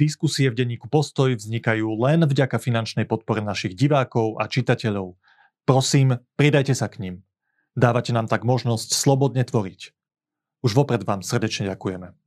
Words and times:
diskusie 0.00 0.48
v 0.48 0.56
denníku 0.56 0.88
Postoj 0.88 1.36
vznikajú 1.36 1.84
len 2.00 2.24
vďaka 2.24 2.56
finančnej 2.56 3.04
podpore 3.04 3.44
našich 3.44 3.76
divákov 3.76 4.40
a 4.40 4.48
čitateľov. 4.48 5.20
Prosím, 5.68 6.16
pridajte 6.40 6.72
sa 6.72 6.88
k 6.88 7.04
ním. 7.04 7.14
Dávate 7.76 8.16
nám 8.16 8.26
tak 8.26 8.48
možnosť 8.48 8.96
slobodne 8.96 9.44
tvoriť. 9.44 9.92
Už 10.64 10.72
vopred 10.72 11.04
vám 11.04 11.20
srdečne 11.20 11.68
ďakujeme. 11.68 12.19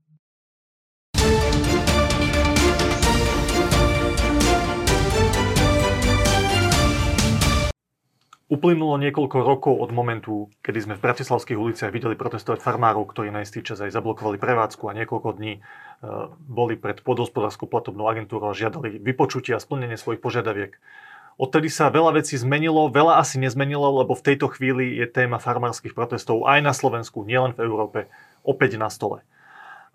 Uplynulo 8.53 9.01
niekoľko 9.01 9.37
rokov 9.41 9.81
od 9.81 9.89
momentu, 9.89 10.45
kedy 10.61 10.85
sme 10.85 10.93
v 10.93 11.01
bratislavských 11.09 11.57
uliciach 11.57 11.89
videli 11.89 12.13
protestovať 12.13 12.61
farmárov, 12.61 13.09
ktorí 13.09 13.33
na 13.33 13.41
istý 13.41 13.65
čas 13.65 13.81
aj 13.81 13.89
zablokovali 13.89 14.37
prevádzku 14.37 14.85
a 14.85 14.93
niekoľko 14.93 15.41
dní 15.41 15.57
e, 15.57 15.61
boli 16.37 16.77
pred 16.77 17.01
podhospodárskou 17.01 17.65
platobnou 17.65 18.05
agentúrou 18.05 18.53
a 18.53 18.53
žiadali 18.53 19.01
vypočutie 19.01 19.57
a 19.57 19.63
splnenie 19.63 19.97
svojich 19.97 20.21
požiadaviek. 20.21 20.77
Odtedy 21.41 21.65
sa 21.65 21.89
veľa 21.89 22.21
vecí 22.21 22.37
zmenilo, 22.37 22.93
veľa 22.93 23.17
asi 23.17 23.41
nezmenilo, 23.41 24.05
lebo 24.05 24.13
v 24.13 24.21
tejto 24.21 24.53
chvíli 24.53 25.01
je 25.01 25.09
téma 25.09 25.41
farmárskych 25.41 25.97
protestov 25.97 26.45
aj 26.45 26.61
na 26.61 26.77
Slovensku, 26.77 27.25
nielen 27.25 27.57
v 27.57 27.65
Európe, 27.65 28.05
opäť 28.45 28.77
na 28.77 28.93
stole. 28.93 29.25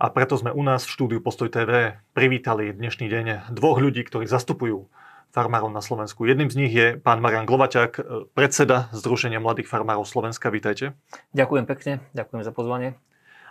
A 0.02 0.11
preto 0.11 0.35
sme 0.35 0.51
u 0.51 0.66
nás 0.66 0.83
v 0.83 0.99
štúdiu 0.99 1.23
Postoj 1.23 1.47
TV 1.47 1.95
privítali 2.11 2.75
dnešný 2.75 3.07
deň 3.07 3.55
dvoch 3.55 3.79
ľudí, 3.79 4.02
ktorí 4.02 4.27
zastupujú 4.27 4.91
farmárov 5.30 5.68
na 5.68 5.84
Slovensku. 5.84 6.24
Jedným 6.24 6.48
z 6.48 6.56
nich 6.56 6.73
je 6.73 6.96
pán 6.96 7.20
Marian 7.20 7.45
Glovaťák, 7.45 7.92
e, 7.98 8.02
predseda 8.32 8.88
Združenia 8.96 9.38
mladých 9.41 9.68
farmárov 9.68 10.09
Slovenska. 10.09 10.48
Vítajte. 10.48 10.96
Ďakujem 11.37 11.64
pekne, 11.68 11.92
ďakujem 12.16 12.42
za 12.42 12.52
pozvanie. 12.52 12.96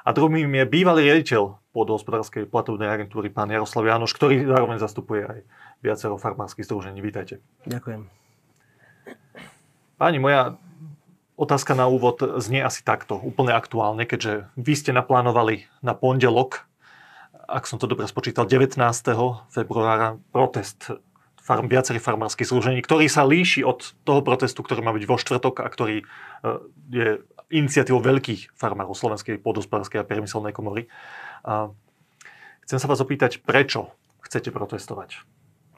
A 0.08 0.16
druhým 0.16 0.48
je 0.48 0.64
bývalý 0.64 1.12
riaditeľ 1.12 1.60
pôdohospodárskej 1.76 2.48
platobnej 2.48 2.88
agentúry, 2.88 3.28
pán 3.28 3.52
Jaroslav 3.52 3.84
Janoš, 3.84 4.16
ktorý 4.16 4.48
zároveň 4.48 4.80
zastupuje 4.80 5.22
aj 5.28 5.40
viacero 5.84 6.16
farmárskych 6.16 6.64
združení. 6.64 7.04
Vítajte. 7.04 7.44
Ďakujem. 7.68 8.08
Páni, 10.00 10.18
moja 10.24 10.56
otázka 11.38 11.76
na 11.76 11.92
úvod 11.92 12.24
znie 12.42 12.64
asi 12.64 12.82
takto, 12.82 13.20
úplne 13.20 13.54
aktuálne, 13.54 14.08
keďže 14.08 14.50
vy 14.58 14.74
ste 14.74 14.92
naplánovali 14.96 15.70
na 15.84 15.94
pondelok, 15.94 16.66
ak 17.48 17.64
som 17.64 17.80
to 17.80 17.88
dobre 17.88 18.04
spočítal, 18.12 18.44
19. 18.44 18.76
februára 19.48 20.20
protest 20.36 20.92
farm, 21.48 21.72
viacerých 21.72 22.04
farmárskych 22.04 22.52
združení, 22.52 22.84
ktorý 22.84 23.08
sa 23.08 23.24
líši 23.24 23.64
od 23.64 23.96
toho 24.04 24.20
protestu, 24.20 24.60
ktorý 24.60 24.84
má 24.84 24.92
byť 24.92 25.06
vo 25.08 25.16
štvrtok 25.16 25.64
a 25.64 25.68
ktorý 25.72 26.04
e, 26.04 26.06
je 26.92 27.08
iniciatívou 27.48 28.04
veľkých 28.04 28.52
farmárov 28.60 28.92
Slovenskej 28.92 29.40
podospodárskej 29.40 30.04
a 30.04 30.08
priemyselnej 30.08 30.52
komory. 30.52 30.92
A 31.48 31.72
chcem 32.68 32.84
sa 32.84 32.92
vás 32.92 33.00
opýtať, 33.00 33.40
prečo 33.40 33.96
chcete 34.28 34.52
protestovať? 34.52 35.24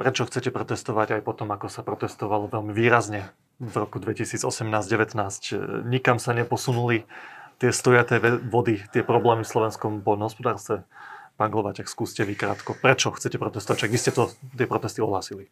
Prečo 0.01 0.25
chcete 0.25 0.49
protestovať 0.49 1.19
aj 1.19 1.21
potom, 1.21 1.53
ako 1.53 1.69
sa 1.69 1.85
protestovalo 1.85 2.49
veľmi 2.49 2.73
výrazne 2.73 3.29
v 3.61 3.73
roku 3.77 4.01
2018-19? 4.01 5.85
Nikam 5.85 6.17
sa 6.17 6.33
neposunuli 6.33 7.05
tie 7.61 7.69
stojaté 7.69 8.17
vody, 8.41 8.81
tie 8.89 9.05
problémy 9.05 9.45
v 9.45 9.51
slovenskom 9.51 10.01
poľnohospodárstve. 10.01 10.87
Pán 11.39 11.55
Glovaťak, 11.55 11.87
skúste 11.87 12.27
vy 12.27 12.35
krátko. 12.35 12.75
Prečo 12.75 13.15
chcete 13.15 13.39
protestovať? 13.39 13.87
Čak 13.87 13.91
vy 13.95 13.99
ste 14.03 14.11
to, 14.11 14.27
tie 14.59 14.67
protesty 14.67 14.99
ohlásili. 14.99 15.47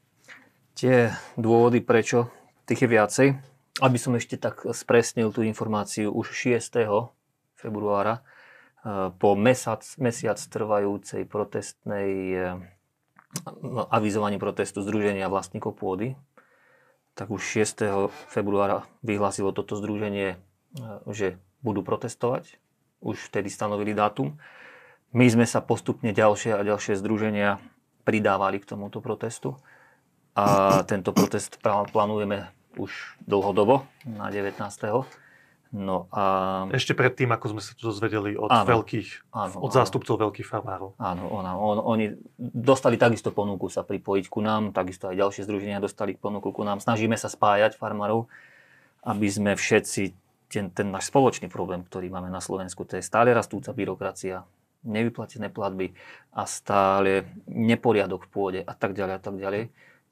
Tie 0.75 1.15
dôvody, 1.39 1.79
prečo, 1.79 2.27
tých 2.67 2.83
je 2.83 2.89
viacej. 2.91 3.27
Aby 3.79 3.95
som 3.95 4.11
ešte 4.19 4.35
tak 4.35 4.67
spresnil 4.67 5.31
tú 5.31 5.47
informáciu, 5.47 6.11
už 6.11 6.35
6. 6.59 6.75
februára 7.55 8.19
e, 8.19 9.15
po 9.15 9.39
mesiac, 9.39 9.79
mesiac 9.95 10.35
trvajúcej 10.35 11.23
protestnej 11.23 12.11
e, 12.35 12.39
no, 13.63 13.87
avizovaní 13.87 14.35
protestu 14.43 14.83
Združenia 14.83 15.31
vlastníkov 15.31 15.79
pôdy, 15.79 16.19
tak 17.15 17.31
už 17.31 17.63
6. 17.63 17.87
februára 18.27 18.83
vyhlásilo 19.07 19.55
toto 19.55 19.79
združenie, 19.79 20.35
e, 20.35 20.37
že 21.15 21.39
budú 21.63 21.79
protestovať. 21.79 22.59
Už 22.99 23.31
vtedy 23.31 23.47
stanovili 23.47 23.95
dátum. 23.95 24.35
My 25.15 25.25
sme 25.31 25.47
sa 25.47 25.63
postupne 25.63 26.11
ďalšie 26.11 26.51
a 26.51 26.61
ďalšie 26.67 26.99
združenia 26.99 27.63
pridávali 28.03 28.59
k 28.59 28.75
tomuto 28.75 28.99
protestu. 28.99 29.55
A 30.37 30.79
tento 30.85 31.15
protest 31.15 31.57
plánujeme 31.63 32.51
už 32.77 33.17
dlhodobo 33.25 33.89
na 34.05 34.29
19. 34.29 34.53
No 35.75 36.07
a... 36.15 36.23
Ešte 36.71 36.95
predtým, 36.95 37.27
ako 37.33 37.57
sme 37.57 37.61
sa 37.61 37.75
to 37.75 37.91
dozvedeli 37.91 38.39
od 38.39 38.47
áno, 38.47 38.79
veľkých, 38.79 39.33
áno, 39.35 39.55
od 39.59 39.71
zástupcov 39.75 40.15
áno. 40.15 40.29
veľkých 40.29 40.47
farmárov. 40.47 40.95
Áno, 40.95 41.27
ona, 41.27 41.59
on, 41.59 41.83
oni 41.83 42.15
dostali 42.39 42.95
takisto 42.95 43.35
ponuku 43.35 43.67
sa 43.67 43.83
pripojiť 43.83 44.25
ku 44.31 44.39
nám, 44.39 44.71
takisto 44.71 45.11
aj 45.11 45.19
ďalšie 45.19 45.43
združenia 45.43 45.83
dostali 45.83 46.15
ponuku 46.15 46.55
ku 46.55 46.63
nám. 46.63 46.79
Snažíme 46.79 47.19
sa 47.19 47.27
spájať 47.27 47.75
farmárov, 47.75 48.31
aby 49.03 49.27
sme 49.27 49.59
všetci 49.59 50.15
ten, 50.47 50.71
ten 50.71 50.87
náš 50.87 51.11
spoločný 51.11 51.51
problém, 51.51 51.83
ktorý 51.83 52.07
máme 52.07 52.31
na 52.31 52.39
Slovensku, 52.39 52.87
to 52.87 52.95
je 52.95 53.03
stále 53.03 53.35
rastúca 53.35 53.75
byrokracia, 53.75 54.47
nevyplatené 54.85 55.49
platby 55.49 55.93
a 56.33 56.45
stále 56.45 57.29
neporiadok 57.49 58.27
v 58.27 58.29
pôde 58.29 58.59
a 58.61 58.73
tak 58.77 58.93
ďalej 58.93 59.13
a 59.17 59.21
tak 59.21 59.35
ďalej. 59.37 59.63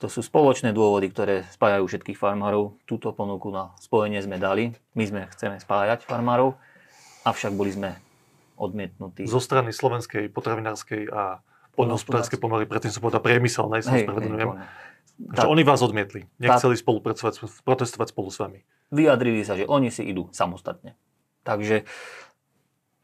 To 0.04 0.12
sú 0.12 0.20
spoločné 0.20 0.76
dôvody, 0.76 1.08
ktoré 1.08 1.48
spájajú 1.56 1.88
všetkých 1.88 2.20
farmárov. 2.20 2.76
Túto 2.84 3.16
ponuku 3.16 3.48
na 3.48 3.72
spojenie 3.80 4.20
sme 4.20 4.36
dali. 4.36 4.76
My 4.92 5.08
sme 5.08 5.22
chceme 5.32 5.56
spájať 5.56 6.04
farmárov, 6.04 6.60
avšak 7.24 7.56
boli 7.56 7.72
sme 7.72 7.96
odmietnutí. 8.60 9.24
Zo 9.24 9.40
strany 9.40 9.72
Slovenskej 9.72 10.28
potravinárskej 10.32 11.08
a 11.12 11.40
poľnohospodárskej 11.76 12.40
pomory, 12.40 12.68
predtým 12.68 12.92
som 12.92 13.04
povedal 13.04 13.24
priemyselnej, 13.24 13.84
sa 13.84 13.96
spravedlňujem. 13.96 14.52
Oni 15.48 15.64
vás 15.64 15.80
odmietli. 15.80 16.28
Nechceli 16.44 16.76
tá, 16.76 16.82
spolupracovať, 16.84 17.64
protestovať 17.64 18.08
spolu 18.12 18.30
s 18.32 18.38
vami. 18.40 18.60
Vyjadrili 18.92 19.48
sa, 19.48 19.56
že 19.56 19.64
oni 19.68 19.92
si 19.92 20.04
idú 20.08 20.28
samostatne. 20.36 21.00
Takže 21.48 21.88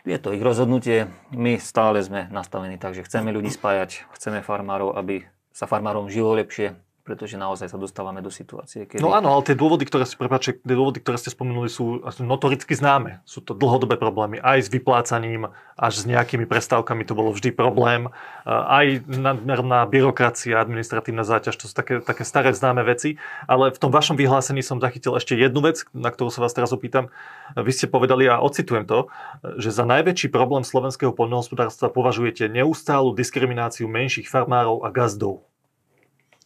je 0.06 0.18
to 0.18 0.34
ich 0.34 0.42
rozhodnutie. 0.42 1.10
My 1.34 1.62
stále 1.62 2.02
sme 2.02 2.28
nastavení 2.34 2.78
tak, 2.82 2.98
že 2.98 3.06
chceme 3.06 3.30
ľudí 3.30 3.54
spájať, 3.54 4.10
chceme 4.18 4.42
farmárov, 4.42 4.98
aby 4.98 5.26
sa 5.52 5.68
farmárom 5.68 6.08
žilo 6.10 6.34
lepšie, 6.34 6.74
pretože 7.02 7.34
naozaj 7.36 7.74
sa 7.74 7.78
dostávame 7.82 8.22
do 8.22 8.30
situácie, 8.30 8.86
kedy... 8.86 9.02
No 9.02 9.12
áno, 9.18 9.34
ale 9.34 9.42
tie 9.42 9.58
dôvody, 9.58 9.90
ktoré 9.90 10.06
ste, 10.06 10.16
prepáčte, 10.16 10.62
tie 10.62 10.78
dôvody, 10.78 11.02
ktoré 11.02 11.18
ste 11.18 11.34
spomenuli, 11.34 11.68
sú 11.68 12.06
notoricky 12.22 12.78
známe. 12.78 13.26
Sú 13.26 13.42
to 13.42 13.58
dlhodobé 13.58 13.98
problémy. 13.98 14.38
Aj 14.38 14.62
s 14.62 14.70
vyplácaním, 14.70 15.50
až 15.76 15.94
s 16.02 16.06
nejakými 16.06 16.46
prestávkami 16.46 17.04
to 17.04 17.18
bolo 17.18 17.34
vždy 17.34 17.50
problém. 17.52 18.14
Aj 18.46 18.86
nadmerná 19.10 19.84
byrokracia, 19.90 20.62
administratívna 20.62 21.26
záťaž, 21.26 21.58
to 21.58 21.66
sú 21.66 21.74
také, 21.74 22.00
také 22.00 22.22
staré 22.22 22.54
známe 22.54 22.86
veci. 22.86 23.18
Ale 23.50 23.74
v 23.74 23.82
tom 23.82 23.90
vašom 23.90 24.16
vyhlásení 24.16 24.62
som 24.62 24.78
zachytil 24.78 25.18
ešte 25.18 25.34
jednu 25.34 25.66
vec, 25.66 25.84
na 25.92 26.14
ktorú 26.14 26.30
sa 26.30 26.46
vás 26.46 26.54
teraz 26.54 26.70
opýtam. 26.70 27.10
Vy 27.58 27.74
ste 27.74 27.86
povedali, 27.92 28.30
a 28.30 28.40
ocitujem 28.40 28.88
to, 28.88 29.12
že 29.60 29.74
za 29.76 29.84
najväčší 29.84 30.32
problém 30.32 30.64
slovenského 30.64 31.12
poľnohospodárstva 31.12 31.92
považujete 31.92 32.48
neustálu 32.48 33.12
diskrimináciu 33.12 33.92
menších 33.92 34.32
farmárov 34.32 34.88
a 34.88 34.90
gazdov 34.94 35.51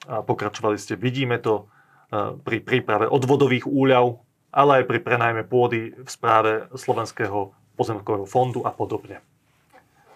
a 0.05 0.21
pokračovali 0.21 0.77
ste. 0.77 0.97
Vidíme 0.97 1.41
to 1.41 1.65
e, 2.11 2.37
pri 2.39 2.57
príprave 2.61 3.09
odvodových 3.09 3.65
úľav, 3.65 4.21
ale 4.55 4.81
aj 4.81 4.83
pri 4.87 4.99
prenajme 5.03 5.43
pôdy 5.45 5.93
v 5.97 6.09
správe 6.09 6.71
Slovenského 6.71 7.51
pozemkového 7.75 8.23
fondu 8.23 8.63
a 8.63 8.71
podobne. 8.71 9.19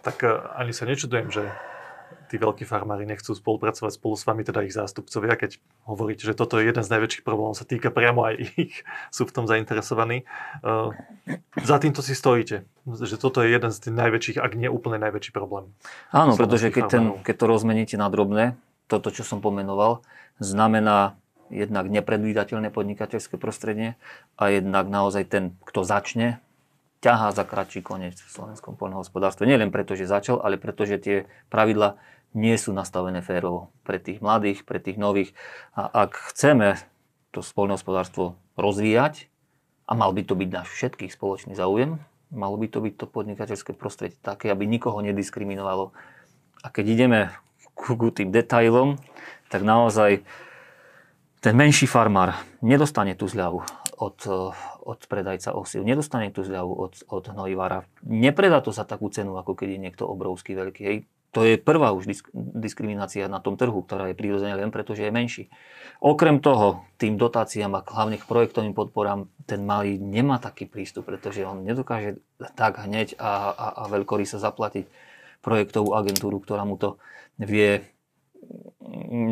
Tak 0.06 0.24
e, 0.24 0.30
ani 0.56 0.72
sa 0.72 0.88
nečudujem, 0.88 1.28
že 1.34 1.44
tí 2.30 2.38
veľkí 2.38 2.62
farmári 2.64 3.10
nechcú 3.10 3.34
spolupracovať 3.34 3.98
spolu 3.98 4.14
s 4.14 4.24
vami, 4.30 4.46
teda 4.46 4.62
ich 4.62 4.78
zástupcovia, 4.78 5.34
keď 5.34 5.58
hovoríte, 5.90 6.30
že 6.30 6.38
toto 6.38 6.62
je 6.62 6.70
jeden 6.70 6.86
z 6.86 6.94
najväčších 6.94 7.26
problémov, 7.26 7.58
sa 7.58 7.66
týka 7.66 7.90
priamo 7.90 8.22
aj 8.30 8.36
ich, 8.54 8.86
sú 9.16 9.26
v 9.26 9.34
tom 9.34 9.50
zainteresovaní. 9.50 10.30
Uh, 10.62 10.94
za 11.66 11.82
týmto 11.82 12.06
si 12.06 12.14
stojíte, 12.14 12.70
že 12.86 13.18
toto 13.18 13.42
je 13.42 13.50
jeden 13.50 13.74
z 13.74 13.78
tých 13.82 13.96
najväčších, 13.98 14.38
ak 14.38 14.54
nie 14.54 14.70
úplne 14.70 15.02
najväčší 15.02 15.34
problém. 15.34 15.74
Áno, 16.14 16.38
pretože 16.38 16.70
keď, 16.70 16.86
ten, 16.86 17.04
keď 17.26 17.36
to 17.36 17.46
rozmeníte 17.50 17.96
na 17.98 18.08
drobné, 18.14 18.54
toto, 18.90 19.14
čo 19.14 19.22
som 19.22 19.40
pomenoval, 19.40 20.02
znamená 20.42 21.16
jednak 21.54 21.90
nepredvídateľné 21.90 22.74
podnikateľské 22.74 23.38
prostredie 23.38 23.94
a 24.38 24.50
jednak 24.50 24.90
naozaj 24.90 25.30
ten, 25.30 25.44
kto 25.66 25.86
začne, 25.86 26.42
ťahá 27.00 27.32
za 27.32 27.48
kratší 27.48 27.80
koniec 27.80 28.20
v 28.20 28.30
slovenskom 28.30 28.76
poľnohospodárstve. 28.76 29.48
Nie 29.48 29.62
len 29.62 29.72
preto, 29.72 29.96
že 29.96 30.10
začal, 30.10 30.44
ale 30.44 30.60
preto, 30.60 30.84
že 30.84 31.00
tie 31.00 31.18
pravidla 31.48 31.96
nie 32.36 32.54
sú 32.60 32.76
nastavené 32.76 33.24
férovo 33.24 33.72
pre 33.88 33.98
tých 33.98 34.20
mladých, 34.22 34.68
pre 34.68 34.78
tých 34.78 35.00
nových. 35.00 35.32
A 35.74 35.88
ak 36.06 36.20
chceme 36.34 36.78
to 37.32 37.42
poľnohospodárstvo 37.42 38.38
rozvíjať, 38.60 39.32
a 39.90 39.98
mal 39.98 40.14
by 40.14 40.22
to 40.22 40.38
byť 40.38 40.50
náš 40.54 40.70
všetkých 40.70 41.10
spoločný 41.10 41.58
záujem, 41.58 41.98
malo 42.30 42.62
by 42.62 42.70
to 42.70 42.78
byť 42.78 42.94
to 42.94 43.06
podnikateľské 43.10 43.74
prostredie 43.74 44.14
také, 44.22 44.54
aby 44.54 44.70
nikoho 44.70 45.02
nediskriminovalo. 45.02 45.90
A 46.62 46.68
keď 46.70 46.86
ideme 46.94 47.20
ku, 47.80 47.96
tým 48.12 48.36
detailom, 48.36 49.00
tak 49.48 49.64
naozaj 49.64 50.22
ten 51.40 51.56
menší 51.56 51.88
farmár 51.88 52.36
nedostane 52.60 53.16
tú 53.16 53.24
zľavu 53.32 53.64
od, 54.00 54.18
od 54.84 55.00
predajca 55.08 55.56
osiv, 55.56 55.88
nedostane 55.88 56.32
tú 56.36 56.44
zľavu 56.44 56.72
od, 56.72 56.94
od 57.08 57.24
hnojivára. 57.32 57.88
Nepredá 58.04 58.60
to 58.60 58.76
za 58.76 58.84
takú 58.84 59.08
cenu, 59.08 59.40
ako 59.40 59.56
keď 59.56 59.76
je 59.76 59.80
niekto 59.80 60.04
obrovský 60.04 60.56
veľký. 60.56 60.82
Hej. 60.84 60.98
To 61.30 61.46
je 61.46 61.62
prvá 61.62 61.94
už 61.94 62.10
disk- 62.10 62.34
diskriminácia 62.34 63.30
na 63.30 63.38
tom 63.38 63.54
trhu, 63.54 63.86
ktorá 63.86 64.10
je 64.10 64.18
prirodzene 64.18 64.58
len 64.58 64.74
preto, 64.74 64.98
že 64.98 65.08
je 65.08 65.14
menší. 65.14 65.44
Okrem 66.02 66.42
toho, 66.42 66.82
tým 66.98 67.22
dotáciám 67.22 67.70
a 67.78 67.86
hlavne 67.86 68.18
k 68.18 68.26
projektovým 68.26 68.74
podporám, 68.74 69.30
ten 69.46 69.62
malý 69.62 70.02
nemá 70.02 70.42
taký 70.42 70.66
prístup, 70.66 71.06
pretože 71.06 71.46
on 71.46 71.62
nedokáže 71.62 72.18
tak 72.58 72.82
hneď 72.82 73.14
a, 73.22 73.54
a, 73.54 73.68
a 73.78 73.94
veľkoryso 73.94 74.42
zaplatiť 74.42 74.90
projektovú 75.40 75.96
agentúru, 75.96 76.40
ktorá 76.44 76.68
mu 76.68 76.76
to 76.76 77.00
vie, 77.40 77.84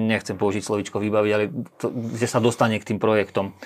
nechcem 0.08 0.38
použiť 0.38 0.64
slovičko 0.64 1.02
vybaviť, 1.02 1.32
ale 1.34 1.46
to, 1.80 1.92
že 2.16 2.28
sa 2.30 2.40
dostane 2.40 2.80
k 2.80 2.88
tým 2.94 3.00
projektom 3.02 3.58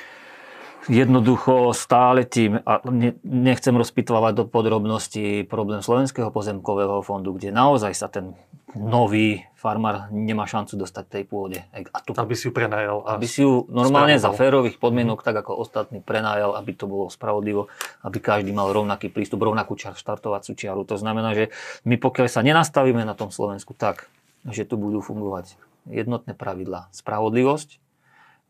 jednoducho 0.89 1.75
stále 1.77 2.25
tým, 2.25 2.57
a 2.65 2.81
nechcem 3.21 3.75
rozpitovať 3.75 4.33
do 4.33 4.45
podrobností 4.49 5.45
problém 5.45 5.85
Slovenského 5.85 6.33
pozemkového 6.33 7.05
fondu, 7.05 7.37
kde 7.37 7.53
naozaj 7.53 7.93
sa 7.93 8.07
ten 8.09 8.33
nový 8.71 9.43
farmár 9.59 10.07
nemá 10.09 10.47
šancu 10.47 10.79
dostať 10.79 11.03
tej 11.05 11.23
pôde. 11.27 11.59
A 11.75 11.99
tu, 12.01 12.15
aby 12.15 12.33
si 12.33 12.47
ju 12.49 12.55
prenajal. 12.55 13.03
Aby 13.03 13.27
si 13.27 13.43
ju 13.43 13.67
normálne 13.67 14.15
spravoval. 14.15 14.33
za 14.33 14.39
férových 14.39 14.77
podmienok, 14.79 15.21
tak 15.21 15.43
ako 15.43 15.59
ostatní 15.59 15.99
prenajal, 15.99 16.55
aby 16.55 16.71
to 16.73 16.87
bolo 16.87 17.11
spravodlivo, 17.11 17.67
aby 18.01 18.17
každý 18.23 18.55
mal 18.55 18.71
rovnaký 18.71 19.11
prístup, 19.11 19.43
rovnakú 19.43 19.75
čar, 19.75 19.93
štartovacú 19.99 20.55
čiaru. 20.55 20.87
To 20.87 20.95
znamená, 20.95 21.35
že 21.35 21.51
my 21.83 21.99
pokiaľ 21.99 22.27
sa 22.31 22.41
nenastavíme 22.41 23.03
na 23.03 23.13
tom 23.13 23.29
Slovensku 23.29 23.75
tak, 23.75 24.07
že 24.47 24.65
tu 24.65 24.79
budú 24.79 25.03
fungovať 25.03 25.59
jednotné 25.85 26.33
pravidlá, 26.33 26.89
spravodlivosť, 26.95 27.77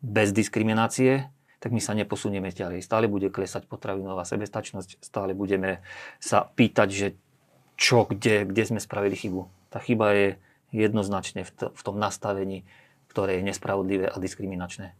bez 0.01 0.33
diskriminácie, 0.33 1.29
tak 1.61 1.69
my 1.69 1.77
sa 1.77 1.93
neposunieme 1.93 2.49
ďalej. 2.49 2.81
Stále 2.81 3.05
bude 3.05 3.29
klesať 3.29 3.69
potravinová 3.69 4.25
sebestačnosť, 4.25 4.97
stále 5.05 5.37
budeme 5.37 5.85
sa 6.17 6.49
pýtať, 6.49 6.89
že 6.89 7.07
čo, 7.77 8.09
kde, 8.09 8.49
kde 8.49 8.63
sme 8.65 8.79
spravili 8.81 9.13
chybu. 9.13 9.45
Tá 9.69 9.77
chyba 9.77 10.17
je 10.17 10.27
jednoznačne 10.73 11.45
v, 11.45 11.81
tom 11.85 12.01
nastavení, 12.01 12.65
ktoré 13.13 13.37
je 13.37 13.45
nespravodlivé 13.45 14.09
a 14.09 14.17
diskriminačné. 14.17 14.97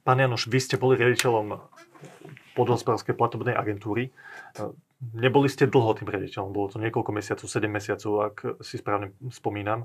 Pán 0.00 0.16
Janoš, 0.16 0.48
vy 0.48 0.58
ste 0.64 0.80
boli 0.80 0.96
riaditeľom 0.96 1.60
podhospodárskej 2.56 3.12
platobnej 3.12 3.52
agentúry. 3.52 4.08
Neboli 5.00 5.52
ste 5.52 5.68
dlho 5.68 5.92
tým 5.96 6.08
riaditeľom, 6.08 6.52
bolo 6.52 6.72
to 6.72 6.80
niekoľko 6.80 7.12
mesiacov, 7.12 7.44
7 7.44 7.68
mesiacov, 7.68 8.12
ak 8.32 8.36
si 8.64 8.80
správne 8.80 9.12
spomínam. 9.28 9.84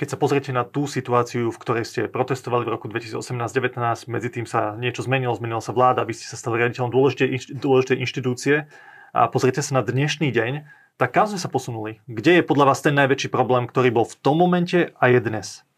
Keď 0.00 0.16
sa 0.16 0.16
pozriete 0.16 0.48
na 0.48 0.64
tú 0.64 0.88
situáciu, 0.88 1.52
v 1.52 1.60
ktorej 1.60 1.84
ste 1.84 2.08
protestovali 2.08 2.64
v 2.64 2.72
roku 2.72 2.88
2018-19, 2.88 4.08
medzi 4.08 4.32
tým 4.32 4.48
sa 4.48 4.72
niečo 4.80 5.04
zmenilo, 5.04 5.36
zmenila 5.36 5.60
sa 5.60 5.76
vláda, 5.76 6.08
vy 6.08 6.16
ste 6.16 6.24
sa 6.24 6.40
stali 6.40 6.56
riaditeľom 6.56 6.88
dôležitej, 6.88 7.60
dôležitej 7.60 8.00
inštitúcie 8.00 8.64
a 9.12 9.28
pozriete 9.28 9.60
sa 9.60 9.76
na 9.76 9.84
dnešný 9.84 10.32
deň, 10.32 10.64
tak 10.96 11.12
kam 11.12 11.28
sme 11.28 11.36
sa 11.36 11.52
posunuli? 11.52 12.00
Kde 12.08 12.40
je 12.40 12.48
podľa 12.48 12.72
vás 12.72 12.80
ten 12.80 12.96
najväčší 12.96 13.28
problém, 13.28 13.68
ktorý 13.68 13.92
bol 13.92 14.08
v 14.08 14.16
tom 14.24 14.40
momente 14.40 14.88
a 14.96 15.04
je 15.12 15.20
dnes? 15.20 15.68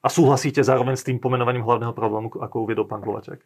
A 0.00 0.08
súhlasíte 0.08 0.64
zároveň 0.64 0.96
s 0.96 1.04
tým 1.04 1.20
pomenovaním 1.20 1.60
hlavného 1.60 1.92
problému, 1.92 2.32
ako 2.32 2.64
uviedol 2.64 2.88
pán 2.88 3.04
Glovačák? 3.04 3.44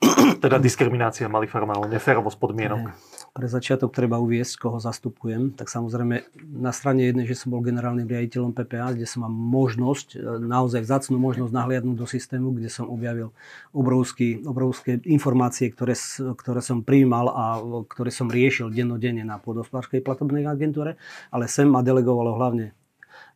teda 0.44 0.60
diskriminácia 0.60 1.24
malých 1.24 1.52
farmárov, 1.52 1.88
neférovosť 1.88 2.36
podmienok. 2.36 2.92
Pre 3.32 3.48
začiatok 3.48 3.92
treba 3.92 4.16
uviesť, 4.20 4.60
koho 4.60 4.78
zastupujem. 4.80 5.52
Tak 5.56 5.68
samozrejme 5.68 6.24
na 6.56 6.72
strane 6.72 7.04
jednej, 7.04 7.28
že 7.28 7.36
som 7.36 7.52
bol 7.52 7.64
generálnym 7.64 8.08
riaditeľom 8.08 8.52
PPA, 8.52 8.96
kde 8.96 9.08
som 9.08 9.24
mal 9.24 9.32
možnosť, 9.32 10.16
e, 10.16 10.18
naozaj 10.40 10.84
vzácnú 10.84 11.16
možnosť 11.20 11.52
nahliadnúť 11.52 11.96
do 11.96 12.08
systému, 12.08 12.56
kde 12.56 12.68
som 12.72 12.88
objavil 12.88 13.32
obrovský, 13.76 14.44
obrovské 14.44 15.00
informácie, 15.04 15.72
ktoré, 15.72 15.96
ktoré 16.36 16.60
som 16.60 16.80
prijímal 16.84 17.26
a 17.32 17.44
ktoré 17.88 18.12
som 18.12 18.28
riešil 18.28 18.72
dennodenne 18.72 19.24
na 19.24 19.40
pôdospárskej 19.40 20.00
platobnej 20.00 20.48
agentúre, 20.48 20.96
ale 21.32 21.44
sem 21.48 21.68
ma 21.68 21.84
delegovalo 21.84 22.36
hlavne 22.36 22.72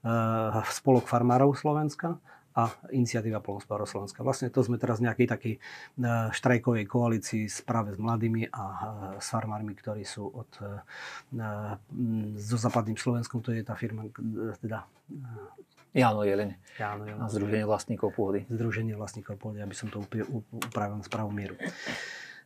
uh, 0.04 0.64
spolok 0.68 1.04
farmárov 1.08 1.56
Slovenska, 1.56 2.16
a 2.54 2.70
iniciatíva 2.90 3.38
Polnospodárov 3.38 3.86
Slovenska. 3.86 4.26
Vlastne 4.26 4.50
to 4.50 4.60
sme 4.66 4.74
teraz 4.74 4.98
v 4.98 5.06
nejakej 5.06 5.26
takej 5.30 5.54
e, 5.54 5.60
štrajkovej 6.34 6.84
koalícii 6.90 7.46
s 7.46 7.62
práve 7.62 7.94
s 7.94 7.98
mladými 8.02 8.50
a 8.50 8.64
e, 8.64 8.78
s 9.22 9.26
farmármi, 9.30 9.78
ktorí 9.78 10.02
sú 10.02 10.26
od, 10.26 10.50
so 12.40 12.56
západným 12.58 12.98
Slovenskom, 12.98 13.38
to 13.38 13.54
je 13.54 13.62
tá 13.62 13.78
firma, 13.78 14.10
e, 14.10 14.54
teda 14.58 14.82
Jáno 15.90 16.22
Jeleň. 16.22 16.54
Jáno 16.78 17.02
Jeleň. 17.06 17.26
Združenie 17.26 17.66
vlastníkov 17.66 18.14
pôdy. 18.14 18.46
Združenie 18.46 18.94
vlastníkov 18.94 19.42
pôdy, 19.42 19.58
aby 19.58 19.74
som 19.74 19.90
to 19.90 20.02
upravil 20.50 21.02
na 21.02 21.04
správnu 21.06 21.34
mieru. 21.34 21.58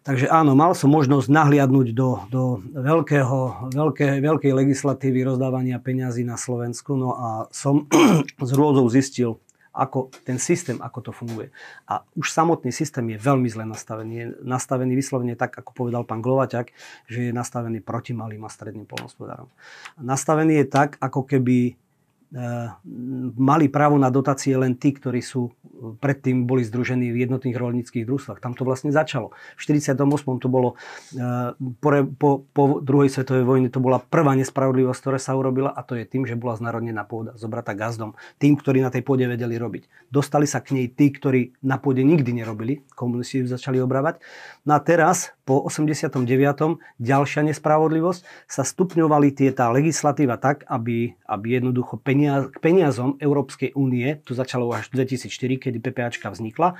Takže 0.04 0.28
áno, 0.28 0.52
mal 0.52 0.76
som 0.76 0.92
možnosť 0.92 1.32
nahliadnúť 1.32 1.96
do, 1.96 2.20
do 2.28 2.60
veľkého, 2.76 3.72
veľké, 3.72 4.20
veľkej 4.20 4.52
legislatívy 4.52 5.24
rozdávania 5.24 5.80
peňazí 5.80 6.28
na 6.28 6.36
Slovensku, 6.36 6.92
no 6.92 7.16
a 7.16 7.28
som 7.48 7.88
z 8.48 8.50
rôzou 8.52 8.84
zistil, 8.92 9.40
ako 9.74 10.14
ten 10.22 10.38
systém, 10.38 10.78
ako 10.78 11.10
to 11.10 11.12
funguje. 11.12 11.50
A 11.90 12.06
už 12.14 12.30
samotný 12.30 12.70
systém 12.70 13.02
je 13.10 13.18
veľmi 13.18 13.50
zle 13.50 13.66
nastavený. 13.66 14.14
Je 14.14 14.26
nastavený 14.46 14.94
vyslovene 14.94 15.34
tak, 15.34 15.58
ako 15.58 15.74
povedal 15.74 16.06
pán 16.06 16.22
Glovaťak, 16.22 16.70
že 17.10 17.28
je 17.28 17.32
nastavený 17.34 17.82
proti 17.82 18.14
malým 18.14 18.46
a 18.46 18.50
stredným 18.50 18.86
polnospodárom. 18.86 19.50
Nastavený 19.98 20.62
je 20.62 20.66
tak, 20.70 20.96
ako 21.02 21.26
keby 21.26 21.74
mali 23.38 23.70
právo 23.70 23.94
na 23.94 24.10
dotácie 24.10 24.58
len 24.58 24.74
tí, 24.74 24.90
ktorí 24.90 25.22
sú 25.22 25.54
eh, 25.54 25.94
predtým 26.02 26.50
boli 26.50 26.66
združení 26.66 27.14
v 27.14 27.22
jednotných 27.26 27.54
rolníckých 27.54 28.02
družstvách. 28.02 28.42
Tam 28.42 28.58
to 28.58 28.66
vlastne 28.66 28.90
začalo. 28.90 29.30
V 29.54 29.60
48. 29.62 30.02
to 30.42 30.48
bolo 30.50 30.74
eh, 31.14 31.54
po, 31.78 31.88
po, 32.18 32.30
po 32.50 32.64
druhej 32.82 33.14
svetovej 33.14 33.46
vojne 33.46 33.70
to 33.70 33.78
bola 33.78 34.02
prvá 34.02 34.34
nespravodlivosť, 34.34 34.98
ktorá 34.98 35.18
sa 35.22 35.38
urobila 35.38 35.70
a 35.70 35.86
to 35.86 35.94
je 35.94 36.02
tým, 36.02 36.26
že 36.26 36.34
bola 36.34 36.58
znárodnená 36.58 37.06
pôda, 37.06 37.38
zobratá 37.38 37.70
gazdom. 37.70 38.18
Tým, 38.42 38.58
ktorí 38.58 38.82
na 38.82 38.90
tej 38.90 39.06
pôde 39.06 39.30
vedeli 39.30 39.54
robiť. 39.54 40.10
Dostali 40.10 40.50
sa 40.50 40.58
k 40.58 40.74
nej 40.74 40.90
tí, 40.90 41.14
ktorí 41.14 41.54
na 41.62 41.78
pôde 41.78 42.02
nikdy 42.02 42.34
nerobili. 42.34 42.82
Komunisti 42.98 43.42
ju 43.42 43.46
začali 43.46 43.78
obrávať. 43.78 44.18
No 44.66 44.74
a 44.74 44.82
teraz 44.82 45.30
po 45.44 45.60
89. 45.60 46.24
ďalšia 46.98 47.44
nespravodlivosť 47.52 48.20
sa 48.48 48.64
stupňovali 48.64 49.28
tie 49.36 49.52
tá 49.52 49.68
legislatíva 49.68 50.40
tak, 50.40 50.64
aby, 50.66 51.12
aby 51.28 51.46
jednoducho 51.60 52.00
peniaze 52.00 52.23
peniaz, 52.24 52.42
k 52.48 52.56
peniazom 52.56 53.10
Európskej 53.20 53.76
únie, 53.76 54.16
to 54.24 54.32
začalo 54.32 54.72
až 54.72 54.88
v 54.88 55.04
2004, 55.04 55.60
kedy 55.60 55.78
PPAčka 55.84 56.32
vznikla, 56.32 56.72
e, 56.72 56.76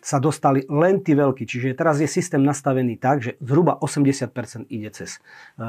sa 0.00 0.18
dostali 0.18 0.64
len 0.72 1.04
tí 1.04 1.12
veľkí. 1.12 1.44
Čiže 1.44 1.76
teraz 1.76 2.00
je 2.00 2.08
systém 2.08 2.40
nastavený 2.40 2.96
tak, 2.96 3.20
že 3.20 3.36
zhruba 3.44 3.76
80% 3.76 4.72
ide 4.72 4.88
cez 4.88 5.20
e, 5.60 5.68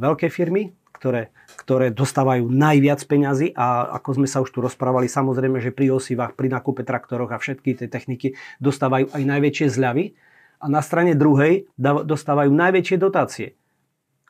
veľké 0.00 0.32
firmy, 0.32 0.72
ktoré, 0.96 1.28
ktoré 1.60 1.92
dostávajú 1.92 2.48
najviac 2.48 3.04
peňazí 3.04 3.52
a 3.52 3.92
ako 4.00 4.24
sme 4.24 4.28
sa 4.30 4.40
už 4.40 4.48
tu 4.48 4.64
rozprávali, 4.64 5.04
samozrejme, 5.04 5.60
že 5.60 5.74
pri 5.74 5.92
osivách, 5.92 6.32
pri 6.32 6.48
nákupe 6.48 6.80
traktoroch 6.80 7.28
a 7.28 7.36
všetky 7.36 7.76
tie 7.76 7.88
techniky 7.92 8.40
dostávajú 8.56 9.12
aj 9.12 9.22
najväčšie 9.22 9.66
zľavy 9.68 10.16
a 10.64 10.66
na 10.72 10.80
strane 10.80 11.12
druhej 11.12 11.68
dostávajú 12.08 12.48
najväčšie 12.48 12.96
dotácie. 12.96 13.52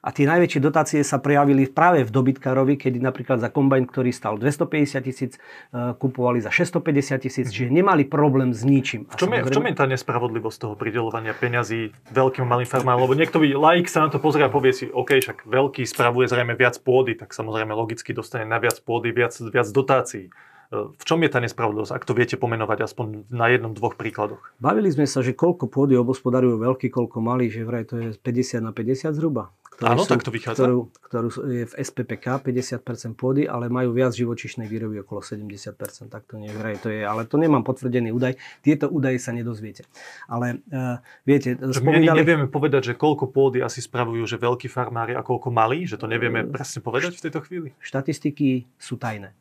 A 0.04 0.12
tie 0.12 0.28
najväčšie 0.28 0.60
dotácie 0.60 1.00
sa 1.00 1.16
prejavili 1.16 1.64
práve 1.64 2.04
v 2.04 2.12
dobytkárovi, 2.12 2.76
kedy 2.76 3.00
napríklad 3.00 3.40
za 3.40 3.48
kombajn, 3.48 3.88
ktorý 3.88 4.12
stal 4.12 4.36
250 4.36 5.00
tisíc, 5.00 5.32
e, 5.72 5.96
kupovali 5.96 6.44
za 6.44 6.52
650 6.52 7.24
tisíc, 7.24 7.48
čiže 7.48 7.72
nemali 7.72 8.04
problém 8.04 8.52
s 8.52 8.68
ničím. 8.68 9.08
V 9.08 9.16
čom, 9.16 9.32
je, 9.32 9.40
v 9.40 9.48
čom 9.48 9.64
je 9.64 9.72
tá 9.72 9.88
nespravodlivosť 9.88 10.58
toho 10.60 10.74
pridelovania 10.76 11.32
peňazí 11.32 11.96
veľkým 12.12 12.44
a 12.44 12.48
malým 12.52 12.68
farmárom? 12.68 13.08
Lebo 13.08 13.16
niekto 13.16 13.40
laik 13.40 13.88
sa 13.88 14.04
na 14.04 14.12
to 14.12 14.20
pozrie 14.20 14.44
a 14.44 14.52
povie 14.52 14.76
si, 14.76 14.92
OK, 14.92 15.24
však 15.24 15.48
veľký 15.48 15.88
spravuje 15.88 16.28
zrejme 16.28 16.52
viac 16.52 16.76
pôdy, 16.84 17.16
tak 17.16 17.32
samozrejme 17.32 17.72
logicky 17.72 18.12
dostane 18.12 18.44
na 18.44 18.60
viac 18.60 18.76
pôdy 18.84 19.08
viac, 19.08 19.32
viac 19.40 19.68
dotácií. 19.72 20.28
V 20.74 21.04
čom 21.06 21.22
je 21.22 21.30
tá 21.30 21.38
nespravodlivosť, 21.38 21.92
ak 21.94 22.02
to 22.02 22.16
viete 22.16 22.34
pomenovať 22.34 22.88
aspoň 22.88 23.30
na 23.30 23.46
jednom, 23.52 23.70
dvoch 23.76 23.94
príkladoch? 23.94 24.42
Bavili 24.58 24.90
sme 24.90 25.06
sa, 25.06 25.22
že 25.22 25.36
koľko 25.36 25.70
pôdy 25.70 25.94
obospodarujú 25.94 26.58
veľký, 26.58 26.90
koľko 26.90 27.22
malý, 27.22 27.46
že 27.52 27.62
vraj 27.62 27.86
to 27.86 27.94
je 28.00 28.08
50 28.18 28.64
na 28.64 28.72
50 28.74 29.14
zhruba. 29.14 29.54
Áno, 29.82 30.06
sú, 30.06 30.10
tak 30.14 30.22
to 30.22 30.30
vychádza. 30.30 30.62
Ktorú, 30.62 30.78
ktorú 31.02 31.28
je 31.50 31.64
v 31.66 31.74
SPPK 31.74 32.38
50% 32.46 33.18
pôdy, 33.18 33.50
ale 33.50 33.66
majú 33.66 33.90
viac 33.90 34.14
živočišnej 34.14 34.70
výroby 34.70 35.02
okolo 35.02 35.24
70%. 35.24 35.74
Tak 36.10 36.22
to 36.30 36.38
nie 36.38 36.54
vraj 36.54 36.78
to 36.78 36.92
je, 36.92 37.02
ale 37.02 37.26
to 37.26 37.34
nemám 37.34 37.66
potvrdený 37.66 38.14
údaj. 38.14 38.38
Tieto 38.62 38.86
údaje 38.86 39.18
sa 39.18 39.34
nedozviete. 39.34 39.82
Ale 40.30 40.62
uh, 40.70 41.02
viete, 41.26 41.58
že 41.58 41.82
spomínali... 41.82 42.14
My 42.14 42.22
nevieme 42.22 42.46
povedať, 42.46 42.92
že 42.92 42.94
koľko 42.94 43.34
pôdy 43.34 43.66
asi 43.66 43.82
spravujú, 43.82 44.22
že 44.30 44.38
veľkí 44.38 44.70
farmári 44.70 45.18
a 45.18 45.26
koľko 45.26 45.50
malí, 45.50 45.90
že 45.90 45.98
to 45.98 46.06
nevieme 46.06 46.46
presne 46.46 46.78
povedať 46.78 47.18
v 47.18 47.22
tejto 47.26 47.40
chvíli? 47.42 47.68
Štatistiky 47.82 48.70
sú 48.78 48.94
tajné 48.94 49.34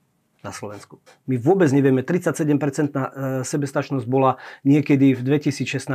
na 0.43 0.51
Slovensku. 0.51 0.99
My 1.25 1.39
vôbec 1.39 1.71
nevieme, 1.71 2.03
37% 2.03 2.91
na 2.91 3.03
e, 3.07 3.11
sebestačnosť 3.47 4.05
bola 4.05 4.37
niekedy 4.67 5.15
v 5.15 5.21
2016 5.23 5.87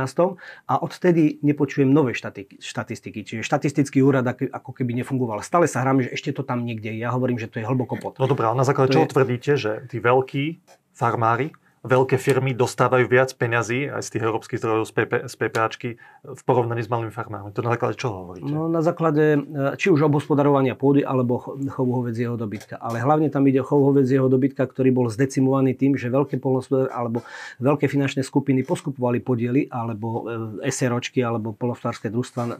a 0.65 0.73
odtedy 0.81 1.37
nepočujem 1.45 1.87
nové 1.87 2.17
štatistiky. 2.17 3.21
Čiže 3.23 3.41
štatistický 3.45 4.01
úrad 4.01 4.25
ako 4.25 4.73
keby 4.73 4.97
nefungoval. 5.05 5.45
Stále 5.45 5.69
sa 5.69 5.85
hráme, 5.85 6.09
že 6.09 6.17
ešte 6.17 6.33
to 6.33 6.41
tam 6.41 6.65
niekde 6.65 6.89
je. 6.89 7.05
Ja 7.05 7.13
hovorím, 7.13 7.37
že 7.37 7.47
to 7.47 7.61
je 7.61 7.65
hlboko 7.69 7.95
pod. 8.01 8.17
No 8.17 8.25
dobré, 8.25 8.49
ale 8.49 8.57
na 8.57 8.65
základe 8.65 8.91
čoho 8.91 9.05
je... 9.05 9.13
tvrdíte, 9.13 9.51
že 9.55 9.85
tí 9.85 10.01
veľkí 10.01 10.65
farmári 10.97 11.53
veľké 11.83 12.19
firmy 12.19 12.51
dostávajú 12.55 13.05
viac 13.07 13.31
peňazí 13.35 13.87
aj 13.91 14.01
z 14.03 14.09
tých 14.15 14.23
európskych 14.23 14.59
zdrojov 14.59 14.83
z, 14.87 14.91
PP, 14.95 15.13
z 15.27 15.35
PPAčky 15.35 15.89
v 16.23 16.41
porovnaní 16.43 16.83
s 16.83 16.89
malými 16.91 17.11
farmármi. 17.11 17.55
To 17.55 17.63
na 17.63 17.75
základe 17.75 17.95
čoho 17.95 18.15
hovoríte? 18.25 18.51
No, 18.51 18.67
na 18.67 18.83
základe 18.83 19.39
či 19.79 19.87
už 19.91 20.07
obhospodarovania 20.11 20.75
pôdy 20.75 21.03
alebo 21.03 21.39
chovu 21.71 21.91
hovedzieho 22.03 22.35
dobytka. 22.35 22.75
Ale 22.79 22.99
hlavne 22.99 23.31
tam 23.31 23.47
ide 23.47 23.63
o 23.63 23.67
chov 23.67 23.91
hovedzieho 23.91 24.27
dobytka, 24.27 24.67
ktorý 24.67 24.91
bol 24.91 25.07
zdecimovaný 25.07 25.75
tým, 25.75 25.95
že 25.95 26.11
veľké 26.11 26.39
polnospodárstvo 26.39 26.91
alebo 26.91 27.23
veľké 27.59 27.87
finančné 27.87 28.21
skupiny 28.21 28.61
poskupovali 28.67 29.23
podiely 29.23 29.71
alebo 29.71 30.27
e, 30.63 30.69
SROčky 30.69 31.23
alebo 31.23 31.55
polnospodárske 31.55 32.11
družstva 32.11 32.43
e, 32.45 32.51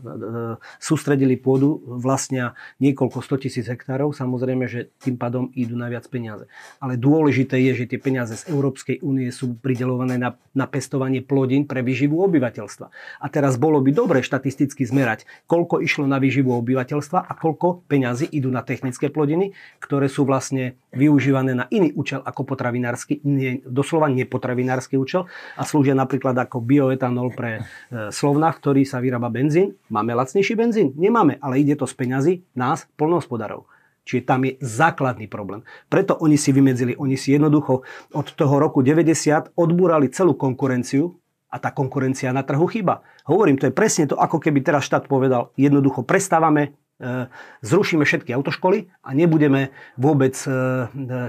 sústredili 0.80 1.36
pôdu 1.36 1.84
vlastne 1.86 2.56
niekoľko 2.80 3.20
100 3.22 3.44
tisíc 3.44 3.66
hektárov. 3.68 4.16
Samozrejme, 4.16 4.66
že 4.66 4.90
tým 5.04 5.20
pádom 5.20 5.52
idú 5.54 5.76
najviac 5.76 6.08
peniaze. 6.08 6.48
Ale 6.80 6.96
dôležité 6.96 7.60
je, 7.70 7.84
že 7.84 7.96
tie 7.96 8.00
peniaze 8.00 8.34
z 8.40 8.50
Európskej 8.50 9.04
únie 9.10 9.34
sú 9.34 9.58
pridelované 9.58 10.22
na, 10.22 10.38
na 10.54 10.70
pestovanie 10.70 11.26
plodín 11.26 11.66
pre 11.66 11.82
výživu 11.82 12.22
obyvateľstva. 12.22 12.88
A 13.20 13.26
teraz 13.34 13.58
bolo 13.58 13.82
by 13.82 13.90
dobre 13.90 14.20
štatisticky 14.22 14.86
zmerať, 14.86 15.26
koľko 15.50 15.82
išlo 15.82 16.06
na 16.06 16.22
výživu 16.22 16.54
obyvateľstva 16.54 17.26
a 17.26 17.32
koľko 17.34 17.82
peňazí 17.90 18.30
idú 18.30 18.54
na 18.54 18.62
technické 18.62 19.10
plodiny, 19.10 19.58
ktoré 19.82 20.06
sú 20.06 20.30
vlastne 20.30 20.78
využívané 20.94 21.58
na 21.58 21.66
iný 21.74 21.90
účel 21.98 22.22
ako 22.22 22.46
potravinársky, 22.46 23.22
nie, 23.26 23.66
doslova 23.66 24.10
nepotravinársky 24.14 24.98
účel 24.98 25.26
a 25.58 25.66
slúžia 25.66 25.98
napríklad 25.98 26.38
ako 26.38 26.62
bioetanol 26.62 27.34
pre 27.34 27.62
e, 27.62 28.14
slovnách, 28.14 28.62
ktorý 28.62 28.86
sa 28.86 29.02
vyrába 29.02 29.34
benzín. 29.34 29.78
Máme 29.90 30.14
lacnejší 30.14 30.54
benzín? 30.54 30.94
Nemáme, 30.98 31.42
ale 31.42 31.62
ide 31.62 31.74
to 31.74 31.90
z 31.90 31.94
peňazí 31.98 32.34
nás, 32.54 32.86
polnohospodárov. 32.98 33.79
Čiže 34.10 34.26
tam 34.26 34.42
je 34.50 34.58
základný 34.58 35.30
problém. 35.30 35.62
Preto 35.86 36.18
oni 36.18 36.34
si 36.34 36.50
vymedzili, 36.50 36.98
oni 36.98 37.14
si 37.14 37.38
jednoducho 37.38 37.86
od 38.18 38.28
toho 38.34 38.58
roku 38.58 38.82
90 38.82 39.54
odbúrali 39.54 40.10
celú 40.10 40.34
konkurenciu 40.34 41.14
a 41.54 41.62
tá 41.62 41.70
konkurencia 41.70 42.34
na 42.34 42.42
trhu 42.42 42.66
chyba. 42.66 43.06
Hovorím, 43.30 43.62
to 43.62 43.70
je 43.70 43.74
presne 43.78 44.10
to, 44.10 44.18
ako 44.18 44.42
keby 44.42 44.66
teraz 44.66 44.90
štát 44.90 45.06
povedal, 45.06 45.54
jednoducho 45.58 46.02
prestávame, 46.02 46.74
e, 46.98 47.30
zrušíme 47.62 48.02
všetky 48.02 48.34
autoškoly 48.34 48.90
a 49.06 49.10
nebudeme 49.14 49.70
vôbec 49.98 50.34
e, 50.46 50.50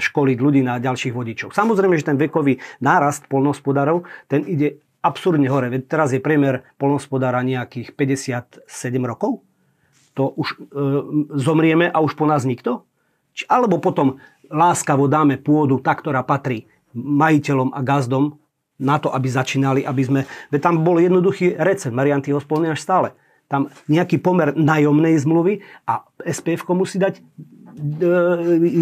školiť 0.01 0.39
ľudí 0.41 0.65
na 0.65 0.81
ďalších 0.81 1.13
vodičov. 1.13 1.53
Samozrejme, 1.53 2.01
že 2.01 2.09
ten 2.09 2.21
vekový 2.21 2.61
nárast 2.81 3.29
polnohospodárov, 3.29 4.09
ten 4.29 4.45
ide 4.49 4.81
absurdne 5.01 5.49
hore. 5.49 5.73
Teraz 5.85 6.13
je 6.13 6.21
priemer 6.21 6.69
polnohospodára 6.77 7.41
nejakých 7.41 7.97
57 7.97 8.69
rokov 9.05 9.45
to 10.15 10.35
už 10.35 10.49
e, 10.53 10.57
zomrieme 11.39 11.87
a 11.91 11.99
už 12.03 12.19
po 12.19 12.27
nás 12.27 12.43
nikto? 12.43 12.85
Či, 13.35 13.47
alebo 13.47 13.79
potom 13.79 14.19
láskavo 14.51 15.07
dáme 15.07 15.39
pôdu, 15.39 15.79
tá, 15.79 15.95
ktorá 15.95 16.27
patrí 16.27 16.67
majiteľom 16.95 17.71
a 17.71 17.81
gazdom 17.87 18.41
na 18.81 18.97
to, 18.99 19.13
aby 19.13 19.29
začínali, 19.29 19.81
aby 19.85 20.03
sme... 20.03 20.21
Veď 20.51 20.61
tam 20.73 20.83
bol 20.83 20.99
jednoduchý 20.99 21.55
recept, 21.61 21.95
Marian, 21.95 22.25
ty 22.25 22.33
ho 22.35 22.41
spomínaš 22.41 22.83
stále. 22.83 23.15
Tam 23.47 23.69
nejaký 23.87 24.19
pomer 24.19 24.57
nájomnej 24.57 25.21
zmluvy 25.21 25.61
a 25.85 26.07
SPF 26.23 26.65
musí 26.73 26.97
dať 26.97 27.21
e, 27.21 27.23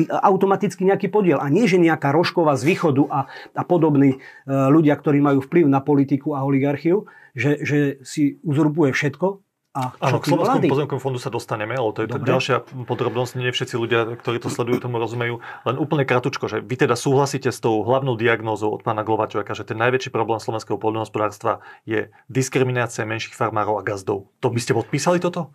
automaticky 0.08 0.86
nejaký 0.86 1.10
podiel. 1.10 1.42
A 1.42 1.50
nie, 1.50 1.66
že 1.66 1.82
nejaká 1.82 2.14
rožková 2.14 2.54
z 2.54 2.72
východu 2.72 3.04
a, 3.10 3.20
a 3.52 3.62
podobní 3.66 4.16
e, 4.16 4.18
ľudia, 4.46 4.94
ktorí 4.94 5.18
majú 5.18 5.42
vplyv 5.44 5.66
na 5.66 5.82
politiku 5.82 6.38
a 6.38 6.46
oligarchiu, 6.46 7.10
že, 7.34 7.58
že 7.66 7.78
si 8.06 8.38
uzurpuje 8.46 8.94
všetko, 8.94 9.47
a 9.78 10.10
Áno, 10.10 10.18
k 10.18 10.34
Slovenskému 10.34 10.66
pozemkovému 10.66 11.02
fondu 11.02 11.22
sa 11.22 11.30
dostaneme, 11.30 11.78
ale 11.78 11.94
to 11.94 12.02
je 12.02 12.08
to 12.10 12.18
ďalšia 12.18 12.66
podrobnosť. 12.90 13.38
Nie 13.38 13.54
všetci 13.54 13.78
ľudia, 13.78 14.18
ktorí 14.18 14.42
to 14.42 14.50
sledujú, 14.50 14.82
tomu 14.82 14.98
rozumejú. 14.98 15.38
Len 15.62 15.76
úplne 15.78 16.02
kratučko, 16.02 16.50
že 16.50 16.58
vy 16.58 16.74
teda 16.74 16.98
súhlasíte 16.98 17.54
s 17.54 17.62
tou 17.62 17.86
hlavnou 17.86 18.18
diagnózou 18.18 18.74
od 18.74 18.82
pána 18.82 19.06
Glovačoviaka, 19.06 19.54
že 19.54 19.62
ten 19.62 19.78
najväčší 19.78 20.10
problém 20.10 20.42
slovenského 20.42 20.82
poľnohospodárstva 20.82 21.62
je 21.86 22.10
diskriminácia 22.26 23.06
menších 23.06 23.38
farmárov 23.38 23.78
a 23.78 23.86
gazdov. 23.86 24.26
To 24.42 24.50
by 24.50 24.58
ste 24.58 24.74
podpísali 24.74 25.22
toto? 25.22 25.54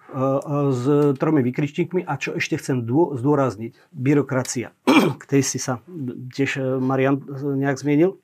S 0.72 0.84
tromi 1.20 1.44
vykričníkmi. 1.44 2.08
A 2.08 2.15
čo 2.15 2.39
ešte 2.39 2.56
chcem 2.56 2.88
zdôrazniť? 2.88 3.75
Byrokracia. 3.92 4.72
K 5.22 5.24
tej 5.27 5.44
si 5.44 5.60
sa 5.60 5.84
tiež 6.32 6.62
e, 6.62 6.63
Marian 6.80 7.20
nejak 7.60 7.75
zmienil. 7.75 8.22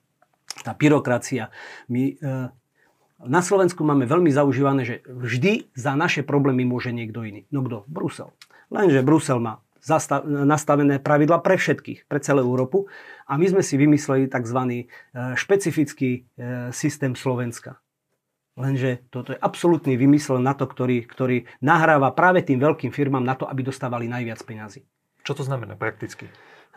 Tá 0.63 0.71
byrokracia. 0.71 1.51
My 1.91 2.15
e, 2.15 2.53
na 3.19 3.43
Slovensku 3.43 3.83
máme 3.83 4.07
veľmi 4.07 4.31
zaužívané, 4.31 4.87
že 4.87 4.95
vždy 5.03 5.75
za 5.75 5.91
naše 5.99 6.23
problémy 6.23 6.63
môže 6.63 6.95
niekto 6.95 7.27
iný. 7.27 7.43
No 7.51 7.59
kto? 7.67 7.83
Brusel. 7.91 8.31
Lenže 8.71 9.03
Brusel 9.03 9.43
má 9.43 9.59
nastavené 10.23 10.99
pravidla 10.99 11.39
pre 11.39 11.55
všetkých, 11.55 12.07
pre 12.07 12.19
celú 12.19 12.43
Európu 12.43 12.87
a 13.27 13.39
my 13.39 13.47
sme 13.47 13.63
si 13.63 13.79
vymysleli 13.79 14.27
tzv. 14.27 14.59
E, 14.59 14.83
špecifický 15.39 16.09
e, 16.11 16.19
systém 16.75 17.15
Slovenska. 17.15 17.79
Lenže 18.59 19.07
toto 19.07 19.31
je 19.31 19.39
absolútny 19.39 19.95
vymysel 19.95 20.43
na 20.43 20.51
to, 20.51 20.67
ktorý, 20.67 21.07
ktorý 21.07 21.47
nahráva 21.63 22.11
práve 22.11 22.43
tým 22.43 22.59
veľkým 22.59 22.91
firmám 22.91 23.23
na 23.23 23.39
to, 23.39 23.47
aby 23.47 23.63
dostávali 23.63 24.11
najviac 24.11 24.43
peňazí. 24.43 24.83
Čo 25.23 25.39
to 25.39 25.43
znamená 25.47 25.79
prakticky? 25.79 26.27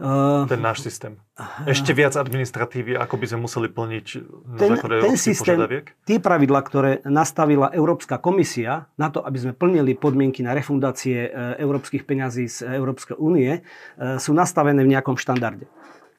Uh, 0.02 0.50
ten 0.50 0.58
náš 0.58 0.82
systém. 0.82 1.14
Ešte 1.62 1.94
viac 1.94 2.18
administratívy, 2.18 2.98
ako 2.98 3.22
by 3.22 3.26
sme 3.30 3.46
museli 3.46 3.70
plniť 3.70 4.06
na 4.50 4.58
ten, 4.58 4.70
základe 4.74 4.94
ten 4.98 5.14
systém, 5.14 5.54
požiadaviek? 5.54 5.86
Tie 6.02 6.18
pravidla, 6.18 6.58
ktoré 6.58 6.90
nastavila 7.06 7.70
Európska 7.70 8.18
komisia 8.18 8.90
na 8.98 9.14
to, 9.14 9.22
aby 9.22 9.38
sme 9.38 9.52
plnili 9.54 9.94
podmienky 9.94 10.42
na 10.42 10.58
refundácie 10.58 11.30
e, 11.30 11.54
európskych 11.62 12.02
peňazí 12.02 12.50
z 12.50 12.66
Európskej 12.82 13.14
únie, 13.14 13.62
e, 13.62 14.18
sú 14.18 14.34
nastavené 14.34 14.82
v 14.82 14.90
nejakom 14.90 15.14
štandarde. 15.14 15.70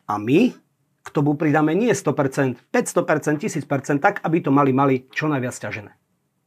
A 0.08 0.16
my 0.16 0.56
k 1.04 1.10
tomu 1.12 1.36
pridáme 1.36 1.76
nie 1.76 1.92
100%, 1.92 2.72
500%, 2.72 3.36
1000%, 3.36 4.00
tak, 4.00 4.24
aby 4.24 4.40
to 4.40 4.56
mali 4.56 4.72
mali 4.72 5.12
čo 5.12 5.28
najviac 5.28 5.60
ťažené. 5.60 5.92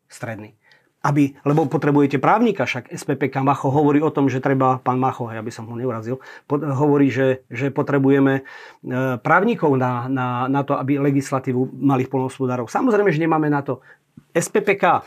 Stredný 0.09 0.57
aby, 1.07 1.39
lebo 1.47 1.71
potrebujete 1.71 2.19
právnika, 2.19 2.67
však 2.67 2.91
SPPK 2.91 3.39
Macho 3.47 3.71
hovorí 3.71 4.03
o 4.03 4.11
tom, 4.11 4.27
že 4.27 4.43
treba, 4.43 4.83
pán 4.83 4.99
Macho, 4.99 5.31
ja 5.31 5.39
by 5.39 5.53
som 5.55 5.71
ho 5.71 5.79
neurazil, 5.79 6.19
pod, 6.51 6.67
hovorí, 6.67 7.15
že, 7.15 7.47
že 7.47 7.71
potrebujeme 7.71 8.43
e, 8.43 8.43
právnikov 9.23 9.79
na, 9.79 10.11
na, 10.11 10.51
na 10.51 10.67
to, 10.67 10.75
aby 10.75 10.99
legislatívu 10.99 11.79
malých 11.79 12.11
polnohospodárov. 12.11 12.67
Samozrejme, 12.67 13.15
že 13.15 13.23
nemáme 13.23 13.47
na 13.47 13.63
to. 13.63 13.79
SPPK 14.35 15.07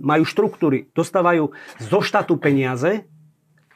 majú 0.00 0.24
štruktúry, 0.24 0.88
dostávajú 0.96 1.52
zo 1.76 2.00
štátu 2.00 2.40
peniaze, 2.40 3.04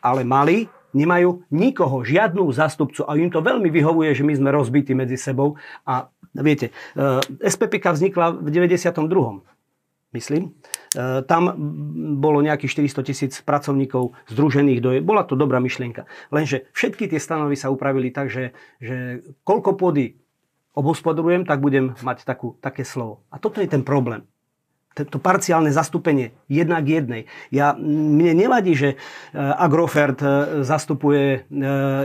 ale 0.01 0.25
mali 0.25 0.73
nemajú 0.97 1.45
nikoho, 1.53 2.01
žiadnu 2.01 2.49
zástupcu 2.49 3.05
a 3.05 3.13
im 3.21 3.29
to 3.29 3.45
veľmi 3.45 3.69
vyhovuje, 3.69 4.17
že 4.17 4.25
my 4.25 4.33
sme 4.41 4.49
rozbití 4.57 4.97
medzi 4.97 5.21
sebou 5.21 5.61
a 5.85 6.09
viete, 6.33 6.73
e, 6.97 7.21
SPPK 7.45 7.93
vznikla 7.93 8.41
v 8.41 8.49
92 8.49 9.45
myslím. 10.13 10.57
E, 10.95 11.23
tam 11.27 11.53
bolo 12.17 12.41
nejakých 12.41 12.89
400 12.89 13.09
tisíc 13.09 13.33
pracovníkov 13.45 14.17
združených 14.33 14.79
do... 14.81 14.89
Bola 15.05 15.27
to 15.29 15.37
dobrá 15.37 15.61
myšlienka. 15.61 16.09
Lenže 16.33 16.71
všetky 16.73 17.11
tie 17.11 17.21
stanovy 17.21 17.59
sa 17.59 17.69
upravili 17.69 18.09
tak, 18.09 18.33
že, 18.33 18.57
že 18.81 19.21
koľko 19.45 19.77
pôdy 19.77 20.17
obhospodarujem, 20.79 21.43
tak 21.43 21.59
budem 21.59 21.99
mať 22.07 22.23
takú, 22.23 22.55
také 22.63 22.87
slovo. 22.87 23.27
A 23.35 23.43
toto 23.43 23.59
je 23.59 23.67
ten 23.67 23.83
problém 23.83 24.23
to 25.07 25.23
parciálne 25.23 25.71
zastúpenie 25.71 26.35
jednak 26.51 26.83
jednej. 26.89 27.31
Ja, 27.55 27.77
mne 27.79 28.35
nevadí, 28.35 28.75
že 28.75 28.89
e, 28.95 28.97
Agrofert 29.37 30.19
e, 30.25 30.29
zastupuje 30.67 31.47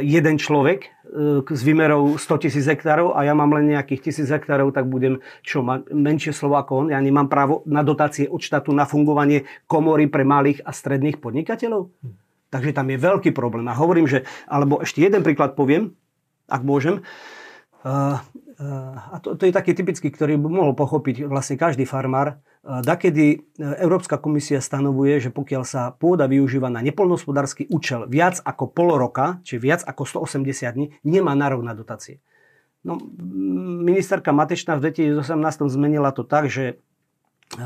jeden 0.04 0.36
človek 0.38 0.94
s 1.46 1.62
výmerou 1.62 2.18
100 2.18 2.44
tisíc 2.44 2.66
hektárov 2.66 3.14
a 3.14 3.22
ja 3.22 3.38
mám 3.38 3.54
len 3.54 3.70
nejakých 3.70 4.10
tisíc 4.10 4.28
hektárov, 4.34 4.74
tak 4.74 4.90
budem 4.90 5.22
čo, 5.46 5.62
mať 5.62 5.94
menšie 5.94 6.34
slovo 6.34 6.58
ako 6.58 6.86
on. 6.86 6.88
Ja 6.90 6.98
nemám 6.98 7.30
právo 7.30 7.62
na 7.70 7.86
dotácie 7.86 8.26
od 8.26 8.42
štátu 8.42 8.74
na 8.74 8.90
fungovanie 8.90 9.46
komory 9.70 10.10
pre 10.10 10.26
malých 10.26 10.66
a 10.66 10.74
stredných 10.74 11.22
podnikateľov. 11.22 11.94
Takže 12.50 12.74
tam 12.74 12.90
je 12.90 12.98
veľký 12.98 13.30
problém. 13.34 13.66
A 13.70 13.78
hovorím, 13.78 14.10
že, 14.10 14.26
alebo 14.50 14.82
ešte 14.82 15.06
jeden 15.06 15.22
príklad 15.22 15.54
poviem, 15.54 15.94
ak 16.50 16.62
môžem. 16.66 17.06
Uh, 18.64 18.96
a 19.12 19.20
to, 19.20 19.36
to 19.36 19.44
je 19.44 19.52
taký 19.52 19.76
typický, 19.76 20.08
ktorý 20.08 20.40
by 20.40 20.48
mohol 20.48 20.72
pochopiť 20.72 21.28
vlastne 21.28 21.60
každý 21.60 21.84
farmár. 21.84 22.40
Dakedy 22.64 23.26
e, 23.36 23.38
Európska 23.84 24.16
komisia 24.16 24.64
stanovuje, 24.64 25.20
že 25.20 25.36
pokiaľ 25.36 25.64
sa 25.68 25.92
pôda 25.92 26.32
využíva 26.32 26.72
na 26.72 26.80
nepolnohospodársky 26.80 27.68
účel 27.68 28.08
viac 28.08 28.40
ako 28.40 28.72
pol 28.72 28.96
roka, 28.96 29.44
či 29.44 29.60
viac 29.60 29.84
ako 29.84 30.24
180 30.24 30.72
dní, 30.72 30.96
nemá 31.04 31.36
nárok 31.36 31.60
na 31.60 31.76
dotácie. 31.76 32.24
No, 32.88 33.04
ministerka 33.84 34.32
Matečná 34.32 34.80
v 34.80 34.96
2018 34.96 35.28
zmenila 35.68 36.16
to 36.16 36.24
tak, 36.24 36.48
že 36.48 36.80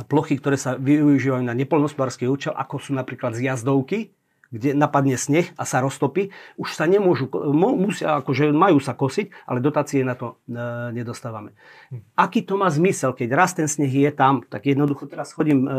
plochy, 0.10 0.42
ktoré 0.42 0.58
sa 0.58 0.74
využívajú 0.82 1.46
na 1.46 1.54
nepolnohospodársky 1.54 2.26
účel, 2.26 2.58
ako 2.58 2.82
sú 2.82 2.98
napríklad 2.98 3.38
zjazdovky, 3.38 4.17
kde 4.52 4.72
napadne 4.74 5.20
sneh 5.20 5.52
a 5.60 5.64
sa 5.68 5.84
roztopí, 5.84 6.32
už 6.56 6.70
sa 6.72 6.88
nemôžu, 6.88 7.28
musia, 7.54 8.20
akože 8.24 8.56
majú 8.56 8.80
sa 8.80 8.96
kosiť, 8.96 9.50
ale 9.50 9.60
dotácie 9.60 10.04
na 10.08 10.16
to 10.16 10.40
e, 10.48 10.56
nedostávame. 10.96 11.52
Hm. 11.92 12.02
Aký 12.16 12.44
to 12.44 12.56
má 12.56 12.72
zmysel, 12.72 13.12
keď 13.12 13.30
raz 13.36 13.52
ten 13.52 13.68
sneh 13.68 13.92
je 13.92 14.12
tam, 14.16 14.44
tak 14.48 14.64
jednoducho 14.66 15.08
teraz 15.08 15.36
chodím 15.36 15.68
e, 15.68 15.70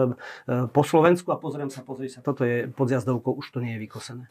e, 0.47 0.69
po 0.69 0.83
Slovensku 0.85 1.33
a 1.33 1.41
pozriem 1.41 1.73
sa, 1.73 1.81
pozriem 1.81 2.13
sa, 2.13 2.21
toto 2.21 2.45
je 2.45 2.69
pod 2.69 2.93
jazdovkou, 2.93 3.33
už 3.37 3.49
to 3.53 3.65
nie 3.65 3.77
je 3.77 3.83
vykosené. 3.89 4.25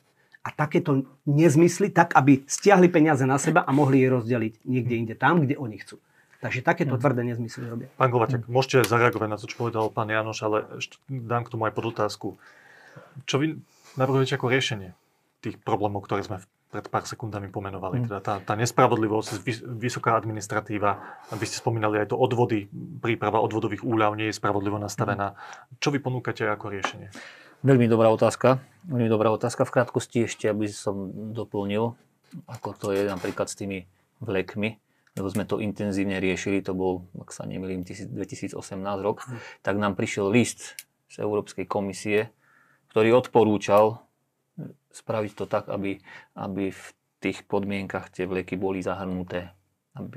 A 0.45 0.53
takéto 0.55 1.03
nezmysly, 1.27 1.91
tak 1.91 2.15
aby 2.15 2.47
stiahli 2.47 2.87
peniaze 2.87 3.27
na 3.27 3.35
seba 3.35 3.67
a 3.67 3.71
mohli 3.75 3.99
je 3.99 4.07
rozdeliť 4.07 4.53
niekde 4.63 4.95
inde, 4.95 5.15
tam, 5.17 5.43
kde 5.43 5.59
oni 5.59 5.81
chcú. 5.83 5.99
Takže 6.37 6.61
takéto 6.61 6.95
Mhm. 6.95 7.01
tvrdé 7.01 7.21
nezmysly 7.25 7.65
robia. 7.65 7.89
Pán 7.97 8.13
Glovatek, 8.13 8.45
môžete 8.45 8.85
zareagovať 8.85 9.27
na 9.27 9.37
to, 9.41 9.49
čo 9.49 9.57
povedal 9.57 9.89
pán 9.89 10.07
Janoš, 10.07 10.39
ale 10.45 10.57
ešte 10.77 11.01
dám 11.09 11.43
k 11.43 11.51
tomu 11.51 11.65
aj 11.65 11.73
podotázku. 11.73 12.37
Čo 13.25 13.35
vy 13.41 13.57
navrhujete 13.97 14.37
ako 14.37 14.53
riešenie 14.53 14.93
tých 15.41 15.57
problémov, 15.61 16.05
ktoré 16.05 16.25
sme 16.25 16.41
pred 16.67 16.85
pár 16.91 17.07
sekundami 17.07 17.47
pomenovali? 17.47 18.03
Mm. 18.03 18.05
Teda 18.11 18.19
tá, 18.19 18.33
tá 18.43 18.53
nespravodlivosť, 18.59 19.29
vys- 19.41 19.63
vysoká 19.63 20.19
administratíva, 20.19 21.23
vy 21.33 21.45
ste 21.47 21.57
spomínali 21.57 22.03
aj 22.03 22.11
to 22.11 22.17
odvody, 22.19 22.67
príprava 22.99 23.39
odvodových 23.39 23.81
úľav 23.81 24.19
nie 24.19 24.29
je 24.29 24.37
spravodlivo 24.37 24.77
nastavená. 24.77 25.33
Čo 25.79 25.95
vy 25.95 25.99
ponúkate 26.03 26.43
ako 26.45 26.71
riešenie? 26.71 27.09
Veľmi 27.65 27.89
dobrá 27.89 28.13
otázka. 28.13 28.61
Veľmi 28.85 29.09
dobrá 29.09 29.33
otázka. 29.33 29.65
V 29.65 29.73
krátkosti 29.81 30.29
ešte, 30.29 30.45
aby 30.45 30.69
som 30.69 31.09
doplnil, 31.33 31.97
ako 32.45 32.69
to 32.77 32.87
je 32.93 33.09
napríklad 33.09 33.49
s 33.49 33.57
tými 33.57 33.89
vlekmi, 34.21 34.77
lebo 35.17 35.27
sme 35.31 35.47
to 35.49 35.57
intenzívne 35.57 36.21
riešili, 36.21 36.61
to 36.61 36.77
bol, 36.77 37.09
ak 37.17 37.33
sa 37.33 37.49
nemýlim, 37.49 37.81
2018 37.81 38.53
rok, 39.01 39.25
tak 39.65 39.81
nám 39.81 39.97
prišiel 39.97 40.29
list 40.29 40.77
z 41.09 41.15
Európskej 41.23 41.65
komisie, 41.65 42.29
ktorý 42.97 43.13
odporúčal 43.13 44.01
spraviť 44.89 45.31
to 45.37 45.45
tak, 45.45 45.69
aby, 45.69 46.01
aby 46.33 46.73
v 46.73 46.85
tých 47.21 47.45
podmienkach 47.45 48.09
tie 48.09 48.25
vleky 48.25 48.57
boli 48.57 48.81
zahrnuté. 48.81 49.53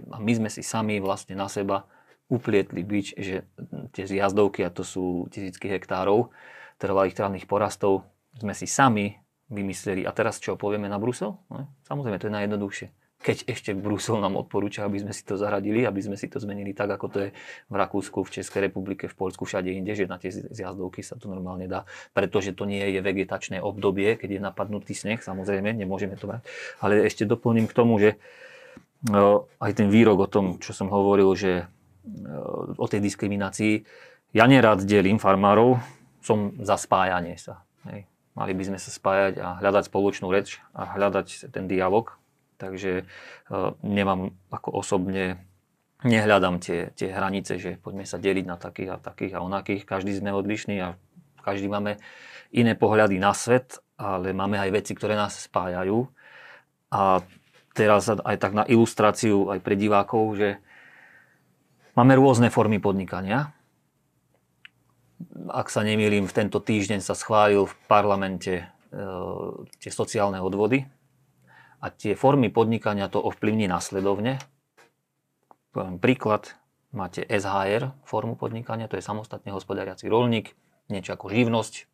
A 0.08 0.16
my 0.16 0.32
sme 0.32 0.48
si 0.48 0.64
sami 0.64 0.96
vlastne 0.96 1.36
na 1.36 1.44
seba 1.52 1.84
uplietli 2.32 2.80
bič, 2.80 3.12
že 3.20 3.44
tie 3.92 4.08
zjazdovky, 4.08 4.64
a 4.64 4.72
to 4.72 4.80
sú 4.80 5.28
tisícky 5.28 5.68
hektárov, 5.68 6.32
trvalých 6.80 7.20
trávnych 7.20 7.44
porastov, 7.44 8.08
sme 8.40 8.56
si 8.56 8.64
sami 8.64 9.12
vymysleli. 9.52 10.08
A 10.08 10.16
teraz 10.16 10.40
čo, 10.40 10.56
povieme 10.56 10.88
na 10.88 10.96
Brusel? 10.96 11.36
Ne? 11.52 11.68
Samozrejme, 11.84 12.16
to 12.16 12.32
je 12.32 12.36
najjednoduchšie. 12.40 12.88
Keď 13.20 13.52
ešte 13.52 13.70
Brusel 13.76 14.16
nám 14.16 14.40
odporúča, 14.40 14.88
aby 14.88 14.96
sme 14.96 15.12
si 15.12 15.20
to 15.28 15.36
zaradili, 15.36 15.84
aby 15.84 16.00
sme 16.00 16.16
si 16.16 16.24
to 16.24 16.40
zmenili 16.40 16.72
tak, 16.72 16.88
ako 16.88 17.06
to 17.12 17.18
je 17.20 17.28
v 17.68 17.74
Rakúsku, 17.76 18.24
v 18.24 18.32
Českej 18.40 18.72
republike, 18.72 19.12
v 19.12 19.16
Poľsku, 19.16 19.44
všade 19.44 19.68
inde, 19.68 19.92
že 19.92 20.08
na 20.08 20.16
tie 20.16 20.32
zjazdovky 20.32 21.04
sa 21.04 21.20
to 21.20 21.28
normálne 21.28 21.68
dá, 21.68 21.84
pretože 22.16 22.56
to 22.56 22.64
nie 22.64 22.80
je 22.80 23.04
vegetačné 23.04 23.60
obdobie, 23.60 24.16
keď 24.16 24.28
je 24.36 24.40
napadnutý 24.40 24.96
sneh, 24.96 25.20
samozrejme, 25.20 25.68
nemôžeme 25.76 26.16
to 26.16 26.32
brať. 26.32 26.48
Ale 26.80 27.04
ešte 27.04 27.28
doplním 27.28 27.68
k 27.68 27.76
tomu, 27.76 28.00
že 28.00 28.16
no, 29.04 29.52
aj 29.60 29.76
ten 29.76 29.92
výrok 29.92 30.24
o 30.24 30.28
tom, 30.32 30.56
čo 30.56 30.72
som 30.72 30.88
hovoril, 30.88 31.28
že 31.36 31.68
o 32.80 32.86
tej 32.88 33.04
diskriminácii, 33.04 33.84
ja 34.32 34.48
nerád 34.48 34.86
delím 34.86 35.20
farmárov, 35.20 35.76
som 36.24 36.56
za 36.60 36.80
spájanie 36.80 37.36
sa. 37.36 37.64
Hej. 37.88 38.06
Mali 38.38 38.52
by 38.54 38.62
sme 38.72 38.78
sa 38.78 38.88
spájať 38.94 39.34
a 39.42 39.58
hľadať 39.58 39.90
spoločnú 39.90 40.30
reč 40.30 40.62
a 40.70 40.96
hľadať 40.96 41.50
ten 41.50 41.66
dialog. 41.66 42.19
Takže 42.60 43.08
uh, 43.48 43.72
nemám 43.80 44.36
ako 44.52 44.84
osobne, 44.84 45.40
nehľadám 46.04 46.60
tie, 46.60 46.92
tie 46.92 47.08
hranice, 47.08 47.56
že 47.56 47.80
poďme 47.80 48.04
sa 48.04 48.20
deliť 48.20 48.44
na 48.44 48.60
takých 48.60 48.90
a 48.94 48.96
takých 49.00 49.40
a 49.40 49.44
onakých. 49.44 49.88
Každý 49.88 50.12
sme 50.12 50.36
odlišný 50.36 50.76
a 50.84 51.00
každý 51.40 51.72
máme 51.72 51.96
iné 52.52 52.76
pohľady 52.76 53.16
na 53.16 53.32
svet, 53.32 53.80
ale 53.96 54.36
máme 54.36 54.60
aj 54.60 54.70
veci, 54.76 54.92
ktoré 54.92 55.16
nás 55.16 55.40
spájajú. 55.40 56.04
A 56.92 57.24
teraz 57.72 58.12
aj 58.12 58.36
tak 58.36 58.52
na 58.52 58.68
ilustráciu 58.68 59.48
aj 59.48 59.64
pre 59.64 59.80
divákov, 59.80 60.36
že 60.36 60.60
máme 61.96 62.12
rôzne 62.20 62.52
formy 62.52 62.76
podnikania 62.76 63.56
ak 65.50 65.68
sa 65.68 65.84
nemýlim, 65.84 66.24
v 66.24 66.36
tento 66.36 66.58
týždeň 66.62 67.00
sa 67.04 67.12
schválil 67.12 67.68
v 67.68 67.74
parlamente 67.84 68.52
e, 68.60 68.64
tie 69.80 69.92
sociálne 69.92 70.40
odvody 70.40 70.88
a 71.80 71.86
tie 71.88 72.12
formy 72.12 72.52
podnikania 72.52 73.08
to 73.08 73.20
ovplyvní 73.20 73.66
následovne. 73.66 74.36
Poviem 75.72 75.96
príklad, 75.96 76.54
máte 76.92 77.24
SHR 77.24 77.96
formu 78.04 78.36
podnikania, 78.36 78.90
to 78.90 79.00
je 79.00 79.04
samostatne 79.04 79.50
hospodáriaci 79.54 80.10
rolník, 80.10 80.52
niečo 80.92 81.16
ako 81.16 81.32
živnosť, 81.32 81.88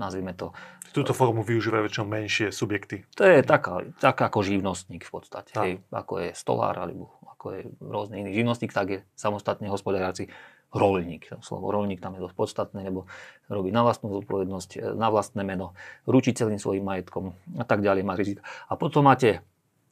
nazvime 0.00 0.32
to. 0.32 0.56
Túto 0.96 1.12
formu 1.12 1.44
využívajú 1.44 1.82
väčšinou 1.84 2.06
menšie 2.08 2.48
subjekty. 2.48 3.04
To 3.20 3.28
je 3.28 3.44
taká, 3.44 3.84
taká 4.00 4.32
ako 4.32 4.40
živnostník 4.40 5.04
v 5.04 5.12
podstate. 5.12 5.52
Hej, 5.58 5.84
ako 5.92 6.24
je 6.24 6.28
stolár 6.32 6.78
alebo 6.80 7.12
ako 7.36 7.46
je 7.52 7.60
rôzny 7.84 8.24
iný 8.24 8.32
živnostník, 8.32 8.72
tak 8.72 8.86
je 8.88 8.98
samostatne 9.12 9.68
hospodáriaci 9.68 10.32
rolník. 10.74 11.30
Slovo 11.42 11.70
rolník 11.70 12.02
tam 12.02 12.18
je 12.18 12.24
dosť 12.24 12.36
podstatné, 12.36 12.80
lebo 12.86 13.06
robí 13.46 13.70
na 13.70 13.86
vlastnú 13.86 14.10
zodpovednosť, 14.10 14.70
e, 14.76 14.78
na 14.98 15.08
vlastné 15.12 15.42
meno, 15.46 15.76
ručí 16.08 16.34
celým 16.34 16.58
svojim 16.58 16.82
majetkom 16.82 17.34
a 17.56 17.64
tak 17.64 17.82
ďalej. 17.84 18.02
Má 18.02 18.14
rizika. 18.18 18.42
A 18.66 18.74
potom 18.74 19.06
máte 19.06 19.44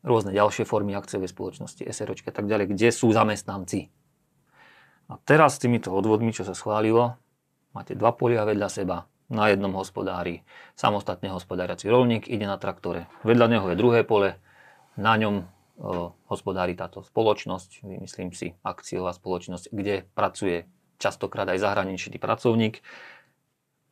rôzne 0.04 0.36
ďalšie 0.36 0.68
formy 0.68 0.92
akciovej 0.92 1.32
spoločnosti, 1.32 1.80
SROčky 1.80 2.28
a 2.28 2.34
tak 2.36 2.46
ďalej, 2.50 2.76
kde 2.76 2.88
sú 2.92 3.08
zamestnanci. 3.10 3.88
A 5.08 5.20
teraz 5.24 5.56
s 5.56 5.62
týmito 5.64 5.92
odvodmi, 5.92 6.32
čo 6.32 6.44
sa 6.44 6.56
schválilo, 6.56 7.16
máte 7.72 7.96
dva 7.96 8.12
polia 8.12 8.44
vedľa 8.44 8.68
seba, 8.68 9.08
na 9.32 9.48
jednom 9.48 9.72
hospodári, 9.72 10.44
samostatne 10.76 11.32
hospodáriaci 11.32 11.88
rolník 11.88 12.28
ide 12.28 12.44
na 12.44 12.60
traktore. 12.60 13.08
Vedľa 13.24 13.46
neho 13.48 13.66
je 13.72 13.80
druhé 13.80 14.04
pole, 14.04 14.36
na 15.00 15.16
ňom 15.16 15.48
hospodári 16.30 16.78
táto 16.78 17.02
spoločnosť, 17.02 17.82
vymyslím 17.82 18.30
si, 18.30 18.54
akciová 18.62 19.10
spoločnosť, 19.10 19.74
kde 19.74 20.06
pracuje 20.14 20.70
častokrát 21.02 21.50
aj 21.50 21.62
zahraničný 21.62 22.16
pracovník. 22.22 22.78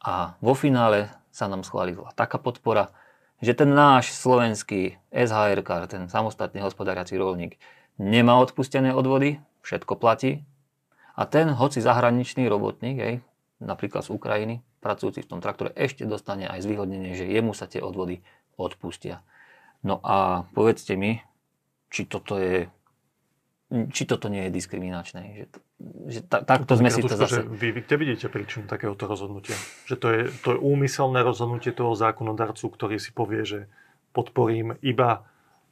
A 0.03 0.38
vo 0.38 0.55
finále 0.55 1.11
sa 1.35 1.51
nám 1.51 1.66
schválila 1.66 2.14
taká 2.14 2.38
podpora, 2.38 2.95
že 3.42 3.59
ten 3.59 3.75
náš 3.75 4.14
slovenský 4.14 4.99
SHR, 5.11 5.66
ten 5.90 6.07
samostatne 6.07 6.62
hospodáriaci 6.62 7.18
rolník, 7.18 7.59
nemá 7.99 8.38
odpustené 8.38 8.95
odvody, 8.95 9.42
všetko 9.66 9.99
platí. 9.99 10.47
A 11.18 11.27
ten, 11.27 11.51
hoci 11.51 11.83
zahraničný 11.83 12.47
robotník, 12.47 12.97
hej, 12.97 13.14
napríklad 13.59 14.07
z 14.07 14.14
Ukrajiny, 14.14 14.55
pracujúci 14.81 15.27
v 15.27 15.31
tom 15.37 15.40
traktore, 15.42 15.75
ešte 15.75 16.07
dostane 16.07 16.47
aj 16.47 16.62
zvýhodnenie, 16.64 17.14
že 17.18 17.29
jemu 17.29 17.53
sa 17.53 17.66
tie 17.66 17.83
odvody 17.83 18.23
odpustia. 18.57 19.23
No 19.83 19.99
a 20.03 20.47
povedzte 20.55 20.95
mi, 20.95 21.23
či 21.92 22.09
toto 22.09 22.40
je 22.40 22.66
či 23.72 24.05
toto 24.05 24.28
nie 24.28 24.48
je 24.48 24.50
diskriminačné. 24.52 25.20
Že, 25.33 25.44
že 26.12 26.20
ta, 26.28 26.44
takto 26.44 26.76
sme 26.76 26.92
si 26.92 27.00
to 27.00 27.16
zase... 27.16 27.40
vy, 27.48 27.72
vy 27.72 27.81
kde 27.88 27.96
vidíte 27.96 28.26
príčinu 28.28 28.68
takéhoto 28.68 29.09
rozhodnutia? 29.09 29.57
Že 29.88 29.96
to 29.96 30.07
je, 30.12 30.20
to 30.44 30.48
je 30.52 30.59
úmyselné 30.61 31.24
rozhodnutie 31.24 31.72
toho 31.72 31.96
zákonodarcu, 31.96 32.68
ktorý 32.68 33.00
si 33.00 33.16
povie, 33.16 33.48
že 33.48 33.61
podporím 34.12 34.76
iba 34.85 35.24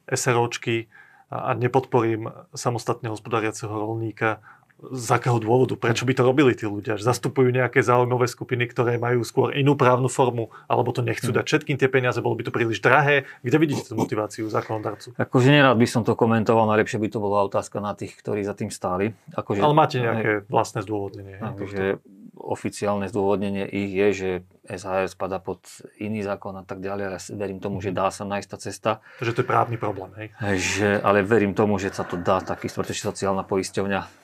SROčky 0.09 0.89
a, 1.29 1.37
a 1.37 1.51
nepodporím 1.53 2.33
samostatne 2.57 3.13
hospodáriaceho 3.13 3.69
rolníka. 3.69 4.41
Z 4.81 5.07
akého 5.13 5.37
dôvodu? 5.37 5.77
Prečo 5.77 6.09
by 6.09 6.13
to 6.17 6.25
robili 6.25 6.57
tí 6.57 6.65
ľudia? 6.65 6.97
Že 6.97 7.05
zastupujú 7.05 7.53
nejaké 7.53 7.85
záujmové 7.85 8.25
skupiny, 8.25 8.65
ktoré 8.65 8.97
majú 8.97 9.21
skôr 9.21 9.53
inú 9.53 9.77
právnu 9.77 10.09
formu, 10.09 10.49
alebo 10.65 10.89
to 10.89 11.05
nechcú 11.05 11.29
Hm. 11.29 11.37
dať 11.37 11.45
všetkým 11.45 11.77
tie 11.77 11.85
peniaze, 11.85 12.17
bolo 12.17 12.33
by 12.33 12.49
to 12.49 12.53
príliš 12.53 12.81
drahé. 12.81 13.29
Kde 13.45 13.57
vidíte 13.61 13.85
tú 13.85 13.93
motiváciu 13.93 14.49
zákonodarcu? 14.49 15.13
Akože 15.21 15.53
nerád 15.53 15.77
by 15.77 15.85
som 15.85 16.01
to 16.01 16.17
komentoval, 16.17 16.65
najlepšie 16.65 16.97
by 16.97 17.07
to 17.13 17.21
bola 17.21 17.45
otázka 17.45 17.77
na 17.77 17.93
tých, 17.93 18.17
ktorí 18.17 18.41
za 18.41 18.57
tým 18.57 18.73
stáli. 18.73 19.13
Akože, 19.37 19.61
Ale 19.61 19.77
máte 19.77 20.01
nejaké 20.01 20.49
vlastné 20.49 20.81
zdôvodnenie. 20.81 21.37
Takže 21.37 22.01
oficiálne 22.41 23.05
zdôvodnenie 23.05 23.69
ich 23.69 23.93
je, 23.93 24.07
že 24.17 24.29
SHR 24.65 25.05
spada 25.13 25.37
pod 25.37 25.61
iný 26.01 26.25
zákon 26.25 26.57
a 26.57 26.65
tak 26.65 26.81
ďalej. 26.81 27.03
Ja 27.05 27.19
verím 27.37 27.61
tomu, 27.61 27.85
že 27.85 27.93
dá 27.93 28.09
sa 28.09 28.25
nájsť 28.25 28.47
tá 28.49 28.57
cesta. 28.57 28.89
Že 29.21 29.33
to 29.37 29.41
je 29.45 29.47
právny 29.47 29.77
problém, 29.77 30.09
hej? 30.17 30.27
Že, 30.57 30.89
ale 31.05 31.21
verím 31.21 31.53
tomu, 31.53 31.77
že 31.77 31.93
sa 31.93 32.01
to 32.01 32.17
dá 32.17 32.41
taký, 32.41 32.65
pretože 32.73 33.05
sociálna 33.05 33.45
poisťovňa 33.45 34.21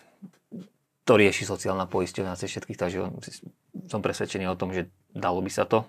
to 1.08 1.16
rieši 1.16 1.48
sociálna 1.48 1.88
poisťovňa 1.88 2.36
cez 2.36 2.52
všetkých, 2.52 2.76
takže 2.76 3.00
som 3.88 4.04
presvedčený 4.04 4.52
o 4.52 4.60
tom, 4.60 4.76
že 4.76 4.92
dalo 5.16 5.40
by 5.40 5.48
sa 5.48 5.64
to 5.64 5.88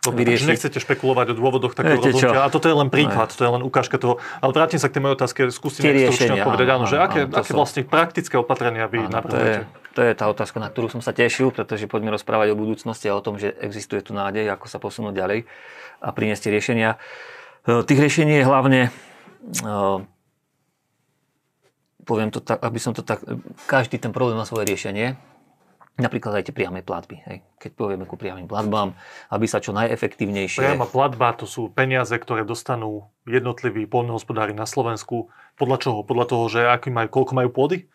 Dobre, 0.00 0.22
vyriešiť. 0.22 0.48
nechcete 0.48 0.78
špekulovať 0.78 1.26
o 1.30 1.34
dôvodoch 1.34 1.74
takého 1.74 1.98
Viete 1.98 2.14
čo? 2.14 2.30
rozhodnutia. 2.30 2.46
A 2.46 2.48
toto 2.48 2.66
je 2.70 2.76
len 2.78 2.88
príklad, 2.88 3.26
to 3.28 3.42
je 3.42 3.50
len 3.50 3.60
ukážka 3.60 3.98
toho. 3.98 4.22
Ale 4.38 4.54
vrátim 4.54 4.78
sa 4.78 4.86
k 4.86 4.96
tej 4.96 5.02
mojej 5.02 5.16
otázke, 5.18 5.40
skúste 5.50 5.82
nejak 5.82 6.14
stručne 6.14 6.40
odpovedať, 6.40 6.66
áno, 6.70 6.76
áno, 6.78 6.84
že 6.86 6.96
áno, 6.96 7.04
aké, 7.10 7.20
to 7.26 7.36
aké 7.36 7.50
som- 7.50 7.58
vlastne 7.58 7.82
praktické 7.82 8.34
opatrenia 8.38 8.86
vy 8.86 9.02
Áno, 9.02 9.18
to, 9.26 9.36
je, 9.36 9.54
to 9.92 10.00
je 10.06 10.12
tá 10.14 10.24
otázka, 10.30 10.56
na 10.56 10.70
ktorú 10.70 10.88
som 10.88 11.02
sa 11.02 11.10
tešil, 11.10 11.50
pretože 11.50 11.90
poďme 11.90 12.14
rozprávať 12.14 12.54
o 12.54 12.56
budúcnosti 12.56 13.10
a 13.10 13.18
o 13.18 13.20
tom, 13.20 13.34
že 13.36 13.50
existuje 13.58 13.98
tu 14.00 14.14
nádej, 14.14 14.46
ako 14.46 14.66
sa 14.70 14.78
posunúť 14.78 15.12
ďalej 15.12 15.38
a 15.98 16.08
priniesť 16.14 16.48
riešenia. 16.48 17.00
E, 17.66 17.82
Tých 17.82 17.98
riešení 17.98 18.40
je 18.40 18.44
hlavne, 18.46 18.80
e, 18.86 19.70
poviem 22.06 22.30
to 22.30 22.38
tak, 22.38 22.62
aby 22.62 22.78
som 22.78 22.94
to 22.94 23.02
tak, 23.02 23.20
každý 23.66 23.98
ten 23.98 24.14
problém 24.14 24.38
má 24.38 24.46
svoje 24.46 24.70
riešenie. 24.70 25.18
Napríklad 25.96 26.38
aj 26.38 26.52
tie 26.52 26.54
priame 26.54 26.84
platby. 26.84 27.24
Hej. 27.24 27.38
Keď 27.56 27.72
povieme 27.72 28.04
ku 28.04 28.20
priamým 28.20 28.44
platbám, 28.44 28.92
aby 29.32 29.48
sa 29.48 29.64
čo 29.64 29.72
najefektívnejšie... 29.72 30.60
Priama 30.60 30.84
platba 30.84 31.32
to 31.32 31.48
sú 31.48 31.72
peniaze, 31.72 32.12
ktoré 32.12 32.44
dostanú 32.44 33.08
jednotliví 33.24 33.88
poľnohospodári 33.88 34.52
na 34.52 34.68
Slovensku. 34.68 35.32
Podľa 35.56 35.76
čoho? 35.80 35.98
Podľa 36.04 36.26
toho, 36.28 36.44
že 36.52 36.60
aký 36.68 36.92
majú, 36.92 37.08
koľko 37.08 37.32
majú 37.32 37.48
pôdy? 37.48 37.88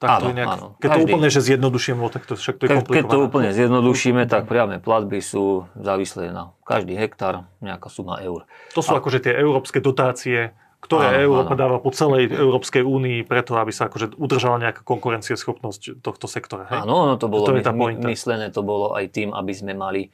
Tak 0.00 0.08
to 0.08 0.14
Áno, 0.16 0.28
je 0.30 0.34
nejak, 0.40 0.48
áno. 0.48 0.66
Keď 0.80 0.88
to 0.88 0.92
Každý- 0.96 1.12
úplne 1.12 1.28
že 1.28 1.40
zjednoduším, 1.44 1.96
no, 2.00 2.08
tak 2.08 2.22
to 2.24 2.32
však 2.32 2.54
to 2.56 2.62
je 2.64 2.68
Keď, 2.72 2.84
keď 2.88 3.04
to 3.04 3.18
úplne 3.20 3.50
zjednodušíme, 3.52 4.22
tak 4.30 4.48
priame 4.48 4.80
platby 4.80 5.20
sú 5.20 5.68
závislé 5.76 6.32
na 6.32 6.56
každý 6.64 6.96
hektár 6.96 7.44
nejaká 7.60 7.92
suma 7.92 8.16
eur. 8.24 8.48
To 8.72 8.80
sú 8.80 8.96
A- 8.96 9.02
akože 9.02 9.28
tie 9.28 9.36
európske 9.36 9.82
dotácie, 9.82 10.56
ktoré 10.90 11.22
áno, 11.22 11.30
Európa 11.30 11.54
áno. 11.54 11.62
dáva 11.62 11.76
po 11.78 11.94
celej 11.94 12.34
Európskej 12.34 12.82
únii 12.82 13.22
preto, 13.22 13.54
aby 13.54 13.70
sa 13.70 13.86
akože 13.86 14.18
udržala 14.18 14.58
nejaká 14.58 14.82
konkurencieschopnosť 14.82 16.02
tohto 16.02 16.26
sektora. 16.26 16.66
Hej? 16.66 16.82
Áno, 16.82 17.06
no 17.06 17.14
to 17.14 17.30
bolo 17.30 17.46
to 17.46 17.54
my, 17.54 17.94
my, 17.94 18.10
myslené, 18.10 18.50
to 18.50 18.66
bolo 18.66 18.98
aj 18.98 19.06
tým, 19.14 19.30
aby 19.30 19.54
sme 19.54 19.78
mali 19.78 20.10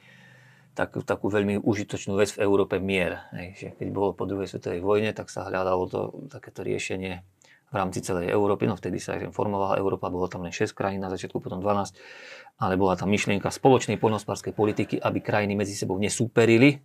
tak, 0.77 0.93
takú 1.01 1.33
veľmi 1.33 1.65
užitočnú 1.65 2.13
vec 2.13 2.37
v 2.37 2.45
Európe 2.45 2.77
mier. 2.77 3.25
Hej, 3.33 3.49
že 3.57 3.67
keď 3.73 3.87
bolo 3.89 4.13
po 4.13 4.29
druhej 4.29 4.45
svetovej 4.45 4.85
vojne, 4.85 5.09
tak 5.17 5.33
sa 5.33 5.49
hľadalo 5.49 5.83
to, 5.89 6.01
takéto 6.29 6.61
riešenie 6.61 7.25
v 7.67 7.75
rámci 7.75 8.05
celej 8.05 8.29
Európy. 8.29 8.69
No 8.69 8.77
vtedy 8.77 9.01
sa 9.01 9.17
formovala 9.33 9.81
Európa, 9.81 10.13
bolo 10.13 10.29
tam 10.29 10.45
len 10.45 10.53
6 10.53 10.77
krajín, 10.77 11.01
na 11.01 11.09
začiatku 11.09 11.41
potom 11.41 11.57
12, 11.57 11.97
ale 12.61 12.77
bola 12.77 12.93
tam 12.93 13.09
myšlienka 13.09 13.49
spoločnej 13.49 13.97
poľnohospodárskej 13.97 14.53
politiky, 14.53 14.95
aby 15.01 15.25
krajiny 15.25 15.57
medzi 15.57 15.73
sebou 15.73 15.97
nesúperili, 15.97 16.77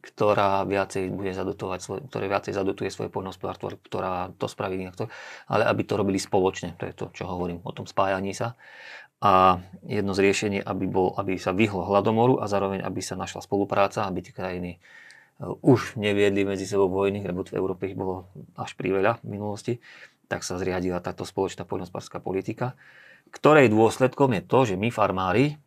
ktorá 0.00 0.64
viacej 0.64 1.12
bude 1.12 1.36
zadotovať, 1.36 2.08
ktoré 2.08 2.24
viacej 2.26 2.56
zadotuje 2.56 2.88
svoje 2.88 3.12
poľnohospodárstvo, 3.12 3.76
ktorá 3.84 4.32
to 4.40 4.48
spraví 4.48 4.80
inak, 4.80 4.96
ale 5.44 5.68
aby 5.68 5.84
to 5.84 6.00
robili 6.00 6.16
spoločne. 6.16 6.72
To 6.80 6.88
je 6.88 6.94
to, 6.96 7.12
čo 7.12 7.28
hovorím 7.28 7.60
o 7.62 7.72
tom 7.76 7.84
spájaní 7.84 8.32
sa. 8.32 8.56
A 9.20 9.60
jedno 9.84 10.16
z 10.16 10.24
riešení, 10.24 10.58
aby, 10.64 10.88
bol, 10.88 11.12
aby 11.20 11.36
sa 11.36 11.52
vyhlo 11.52 11.84
hladomoru 11.84 12.40
a 12.40 12.48
zároveň, 12.48 12.80
aby 12.80 13.04
sa 13.04 13.20
našla 13.20 13.44
spolupráca, 13.44 14.08
aby 14.08 14.24
tie 14.24 14.32
krajiny 14.32 14.70
e, 14.72 14.78
už 15.60 16.00
neviedli 16.00 16.48
medzi 16.48 16.64
sebou 16.64 16.88
vojny, 16.88 17.20
lebo 17.20 17.44
v 17.44 17.52
Európe 17.52 17.84
ich 17.84 17.92
bolo 17.92 18.32
až 18.56 18.72
priveľa 18.80 19.20
v 19.20 19.36
minulosti, 19.36 19.74
tak 20.24 20.40
sa 20.40 20.56
zriadila 20.56 21.04
táto 21.04 21.28
spoločná 21.28 21.68
poľnohospodárska 21.68 22.16
politika, 22.24 22.72
ktorej 23.28 23.68
dôsledkom 23.68 24.32
je 24.40 24.42
to, 24.48 24.58
že 24.72 24.74
my 24.80 24.88
farmári 24.88 25.60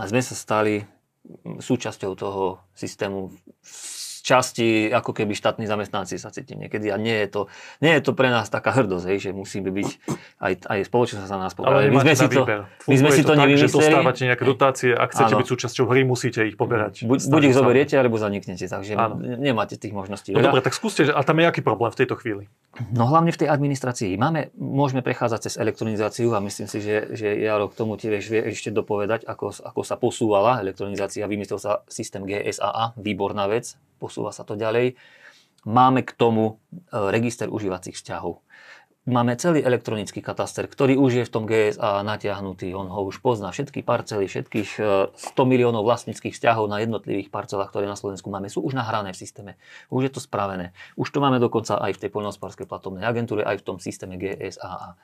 sme 0.00 0.24
sa 0.24 0.32
stali 0.32 0.88
súčasťou 1.60 2.12
toho 2.14 2.44
systému 2.76 3.32
časti 4.24 4.88
ako 4.88 5.12
keby 5.12 5.36
štátni 5.36 5.68
zamestnanci 5.68 6.16
sa 6.16 6.32
cítim 6.32 6.56
niekedy 6.56 6.88
a 6.88 6.96
nie 6.96 7.12
je 7.12 7.28
to, 7.28 7.40
nie 7.84 7.92
je 7.92 8.00
to 8.00 8.16
pre 8.16 8.32
nás 8.32 8.48
taká 8.48 8.72
hrdosť, 8.72 9.04
hej, 9.12 9.18
že 9.20 9.30
musíme 9.36 9.68
byť, 9.68 9.88
aj, 10.40 10.52
aj 10.64 10.78
spoločnosť 10.88 11.28
sa 11.28 11.36
na 11.36 11.44
nás 11.46 11.52
poberá. 11.52 11.84
My 11.84 12.00
sme 12.00 12.16
si 12.16 12.26
to, 12.32 12.42
my 12.88 12.96
sme 12.96 13.10
si 13.12 13.20
to, 13.20 13.36
to 13.36 13.38
tak, 13.38 13.48
že 13.52 13.68
dostávate 13.68 14.22
nejaké 14.24 14.44
dotácie, 14.48 14.90
ak 14.96 15.12
chcete 15.12 15.36
Áno. 15.36 15.40
byť 15.44 15.46
súčasťou 15.52 15.84
hry, 15.92 16.08
musíte 16.08 16.40
ich 16.48 16.56
poberať. 16.56 17.04
Buď, 17.04 17.28
buď 17.28 17.42
ich 17.52 17.54
zoberiete, 17.54 17.94
alebo 18.00 18.16
zaniknete, 18.16 18.64
takže 18.64 18.96
Áno. 18.96 19.20
nemáte 19.20 19.76
tých 19.76 19.92
možností. 19.92 20.32
No 20.32 20.40
dobre, 20.40 20.64
tak 20.64 20.72
skúste, 20.72 21.04
a 21.04 21.20
tam 21.20 21.36
je 21.36 21.44
aký 21.44 21.60
problém 21.60 21.92
v 21.92 21.98
tejto 22.00 22.16
chvíli? 22.16 22.48
No 22.96 23.04
hlavne 23.06 23.28
v 23.30 23.44
tej 23.44 23.48
administrácii. 23.52 24.16
Máme, 24.16 24.50
môžeme 24.56 25.04
prechádzať 25.04 25.52
cez 25.52 25.54
elektronizáciu 25.60 26.32
a 26.32 26.40
myslím 26.40 26.66
si, 26.66 26.80
že, 26.80 27.12
že 27.12 27.28
Jaro 27.38 27.68
k 27.68 27.76
tomu 27.76 28.00
tiež 28.00 28.24
vie 28.24 28.40
ešte 28.50 28.72
dopovedať, 28.72 29.28
ako, 29.28 29.52
ako 29.52 29.80
sa 29.84 29.94
posúvala 30.00 30.58
elektronizácia. 30.64 31.28
Vymyslel 31.28 31.60
sa 31.60 31.86
systém 31.86 32.24
GSAA, 32.26 32.98
výborná 32.98 33.46
vec, 33.46 33.78
posúva 33.96 34.34
sa 34.34 34.42
to 34.42 34.58
ďalej. 34.58 34.98
Máme 35.64 36.04
k 36.04 36.12
tomu 36.12 36.44
e, 36.52 36.52
register 36.92 37.48
užívacích 37.48 37.96
vzťahov. 37.96 38.44
Máme 39.04 39.36
celý 39.36 39.60
elektronický 39.60 40.24
kataster, 40.24 40.64
ktorý 40.64 40.96
už 40.96 41.12
je 41.12 41.24
v 41.28 41.32
tom 41.32 41.44
GSA 41.44 42.00
natiahnutý. 42.08 42.72
On 42.72 42.88
ho 42.88 43.04
už 43.04 43.20
pozná 43.20 43.52
všetky 43.52 43.84
parcely, 43.84 44.24
všetkých 44.24 44.80
100 45.12 45.12
e, 45.12 45.44
miliónov 45.44 45.84
vlastníckých 45.84 46.32
vzťahov 46.32 46.72
na 46.72 46.80
jednotlivých 46.80 47.28
parcelách, 47.28 47.68
ktoré 47.68 47.84
na 47.84 48.00
Slovensku 48.00 48.32
máme, 48.32 48.48
sú 48.48 48.64
už 48.64 48.72
nahrané 48.72 49.12
v 49.12 49.20
systéme. 49.20 49.52
Už 49.92 50.08
je 50.08 50.12
to 50.12 50.24
spravené. 50.24 50.72
Už 50.96 51.12
to 51.12 51.20
máme 51.20 51.36
dokonca 51.36 51.76
aj 51.76 52.00
v 52.00 52.00
tej 52.00 52.10
poľnohospodárskej 52.16 52.64
platobnej 52.64 53.04
agentúre, 53.04 53.44
aj 53.44 53.60
v 53.60 53.66
tom 53.68 53.76
systéme 53.76 54.16
GSA. 54.16 54.96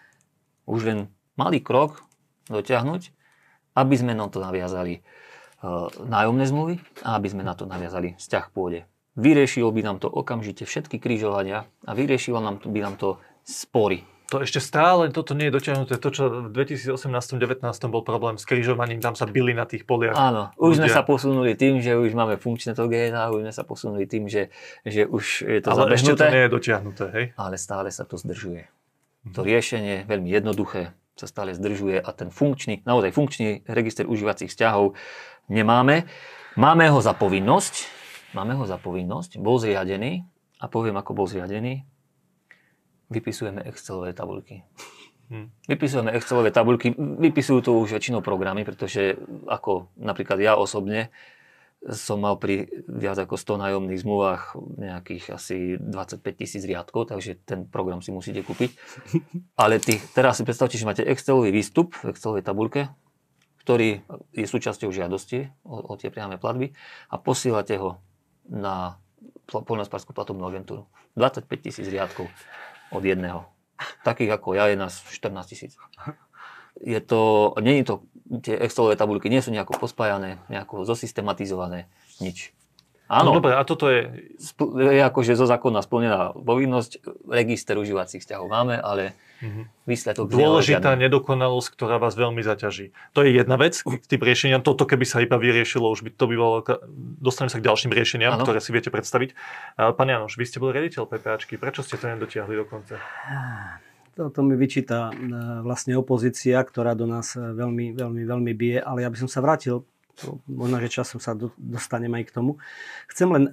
Už 0.64 0.80
len 0.88 1.12
malý 1.36 1.60
krok 1.60 2.00
dotiahnuť, 2.48 3.12
aby 3.76 3.94
sme 4.00 4.16
na 4.16 4.32
to 4.32 4.40
naviazali 4.40 5.04
nájomné 6.08 6.44
zmluvy 6.48 6.74
a 7.04 7.20
aby 7.20 7.28
sme 7.28 7.44
na 7.44 7.52
to 7.52 7.68
naviazali 7.68 8.16
vzťah 8.16 8.44
pôde. 8.52 8.88
Vyriešilo 9.18 9.68
by 9.74 9.80
nám 9.84 9.96
to 10.00 10.08
okamžite 10.08 10.64
všetky 10.64 10.96
križovania 10.96 11.68
a 11.84 11.90
vyriešilo 11.92 12.40
nám 12.40 12.62
to, 12.62 12.72
by 12.72 12.80
nám 12.80 12.96
to 12.96 13.20
spory. 13.44 14.06
To 14.30 14.38
ešte 14.38 14.62
stále, 14.62 15.10
toto 15.10 15.34
nie 15.34 15.50
je 15.50 15.58
dotiahnuté. 15.58 15.98
To, 15.98 16.08
čo 16.14 16.30
v 16.30 16.54
2018-2019 16.54 17.66
bol 17.90 18.06
problém 18.06 18.38
s 18.38 18.46
križovaním, 18.46 19.02
tam 19.02 19.18
sa 19.18 19.26
byli 19.26 19.50
na 19.50 19.66
tých 19.66 19.82
poliach. 19.82 20.14
Áno, 20.14 20.54
už 20.54 20.78
ľudia. 20.78 20.86
sme 20.86 20.88
sa 20.94 21.02
posunuli 21.02 21.58
tým, 21.58 21.82
že 21.82 21.98
už 21.98 22.14
máme 22.14 22.38
funkčné 22.38 22.78
to 22.78 22.86
GNA, 22.86 23.34
už 23.34 23.50
sme 23.50 23.54
sa 23.54 23.66
posunuli 23.66 24.06
tým, 24.06 24.30
že, 24.30 24.54
že 24.86 25.02
už 25.10 25.50
je 25.50 25.58
to 25.58 25.74
Ale 25.74 25.90
zabehnuté. 25.90 25.98
ešte 25.98 26.12
to 26.14 26.24
nie 26.30 26.42
je 26.46 26.50
dotiahnuté, 26.54 27.04
hej? 27.10 27.26
Ale 27.34 27.58
stále 27.58 27.90
sa 27.90 28.06
to 28.06 28.14
zdržuje. 28.14 28.70
To 29.34 29.42
riešenie 29.42 30.06
veľmi 30.06 30.30
jednoduché 30.30 30.94
sa 31.20 31.28
stále 31.28 31.52
zdržuje 31.52 32.00
a 32.00 32.10
ten 32.16 32.32
funkčný, 32.32 32.80
naozaj 32.88 33.12
funkčný 33.12 33.68
register 33.68 34.08
užívacích 34.08 34.48
vzťahov 34.48 34.96
nemáme. 35.52 36.08
Máme 36.56 36.88
ho 36.88 36.98
za 37.04 37.12
povinnosť, 37.12 37.74
máme 38.32 38.56
ho 38.56 38.64
za 38.64 38.80
povinnosť, 38.80 39.36
bol 39.36 39.60
zriadený 39.60 40.24
a 40.56 40.66
poviem, 40.72 40.96
ako 40.96 41.12
bol 41.12 41.26
zriadený. 41.28 41.84
Vypisujeme 43.12 43.66
Excelové 43.68 44.16
tabulky. 44.16 44.64
Hmm. 45.30 45.52
Vypisujeme 45.68 46.10
Excelové 46.10 46.50
tabulky, 46.50 46.90
vypisujú 46.98 47.58
to 47.62 47.70
už 47.78 47.94
väčšinou 47.94 48.18
programy, 48.18 48.66
pretože 48.66 49.14
ako 49.46 49.92
napríklad 49.94 50.42
ja 50.42 50.58
osobne 50.58 51.14
som 51.88 52.20
mal 52.20 52.36
pri 52.36 52.68
viac 52.84 53.16
ako 53.16 53.40
100 53.40 53.56
nájomných 53.56 54.02
zmluvách 54.04 54.42
nejakých 54.76 55.24
asi 55.32 55.56
25 55.80 56.20
tisíc 56.36 56.62
riadkov, 56.68 57.08
takže 57.08 57.40
ten 57.40 57.64
program 57.64 58.04
si 58.04 58.12
musíte 58.12 58.44
kúpiť. 58.44 58.76
Ale 59.62 59.80
tých, 59.80 60.04
teraz 60.12 60.36
si 60.36 60.44
predstavte, 60.44 60.76
že 60.76 60.84
máte 60.84 61.04
Excelový 61.06 61.48
výstup 61.48 61.96
v 61.96 62.12
Excelovej 62.12 62.44
tabulke 62.44 62.92
ktorý 63.60 64.02
je 64.32 64.46
súčasťou 64.48 64.88
žiadosti 64.90 65.52
o, 65.62 65.92
o 65.92 65.94
tie 65.94 66.08
priame 66.08 66.40
platby 66.40 66.72
a 67.12 67.20
posielate 67.20 67.76
ho 67.76 68.00
na 68.48 68.96
poľnohospodárskú 69.46 70.16
platobnú 70.16 70.48
agentúru. 70.48 70.88
25 71.14 71.46
tisíc 71.60 71.86
riadkov 71.86 72.26
od 72.90 73.02
jedného. 73.04 73.46
Takých 74.02 74.40
ako 74.40 74.56
ja 74.56 74.72
je 74.72 74.76
nás 74.80 75.04
14 75.06 75.44
tisíc. 75.46 75.76
Je 76.78 77.00
to, 77.02 77.52
nie 77.58 77.82
je 77.82 77.84
to, 77.90 77.94
tie 78.38 78.54
Excelové 78.54 78.94
tabulky 78.94 79.26
nie 79.26 79.42
sú 79.42 79.50
nejako 79.50 79.74
pospájané, 79.82 80.38
nejako 80.46 80.86
zosystematizované, 80.86 81.90
nič. 82.22 82.54
Áno. 83.10 83.34
No 83.34 83.42
dobre, 83.42 83.58
a 83.58 83.66
toto 83.66 83.90
je... 83.90 84.30
Je 84.78 85.02
akože 85.02 85.34
zo 85.34 85.42
zákona 85.42 85.82
splnená 85.82 86.30
povinnosť, 86.30 87.02
register 87.26 87.74
užívacích 87.74 88.22
vzťahov 88.22 88.46
máme, 88.46 88.78
ale 88.78 89.18
mm-hmm. 89.42 89.64
výsledok... 89.82 90.30
Dôležitá 90.30 90.94
nedokonalosť, 90.94 91.74
ktorá 91.74 91.98
vás 91.98 92.14
veľmi 92.14 92.38
zaťaží. 92.46 92.94
To 93.18 93.26
je 93.26 93.34
jedna 93.34 93.58
vec 93.58 93.74
k 93.82 94.06
tým 94.06 94.22
riešeniam. 94.22 94.62
Toto 94.62 94.86
keby 94.86 95.02
sa 95.02 95.18
iba 95.26 95.42
vyriešilo, 95.42 95.90
už 95.90 96.06
by 96.06 96.10
to 96.14 96.24
by 96.30 96.36
bolo... 96.38 96.62
Dostaneme 97.18 97.50
sa 97.50 97.58
k 97.58 97.66
ďalším 97.66 97.90
riešeniam, 97.90 98.38
ano. 98.38 98.46
ktoré 98.46 98.62
si 98.62 98.70
viete 98.70 98.94
predstaviť. 98.94 99.34
Pán 99.74 100.06
Janoš, 100.06 100.38
vy 100.38 100.46
ste 100.46 100.62
bol 100.62 100.70
riaditeľ 100.70 101.10
PPAčky. 101.10 101.58
Prečo 101.58 101.82
ste 101.82 101.98
to 101.98 102.06
nedotiahli 102.06 102.54
do 102.54 102.62
konca? 102.62 102.94
To, 104.20 104.28
to 104.28 104.44
mi 104.44 104.52
vyčíta 104.52 105.08
e, 105.08 105.12
vlastne 105.64 105.96
opozícia, 105.96 106.60
ktorá 106.60 106.92
do 106.92 107.08
nás 107.08 107.32
e, 107.32 107.40
veľmi, 107.40 107.96
veľmi, 107.96 108.22
veľmi 108.28 108.52
bije, 108.52 108.84
ale 108.84 109.00
ja 109.00 109.08
by 109.08 109.16
som 109.16 109.32
sa 109.32 109.40
vrátil 109.40 109.88
možno, 110.44 110.76
že 110.84 110.92
časom 110.92 111.16
sa 111.16 111.32
dostanem 111.56 112.12
aj 112.20 112.28
k 112.28 112.34
tomu. 112.36 112.60
Chcem 113.08 113.32
len 113.32 113.44
e, 113.48 113.52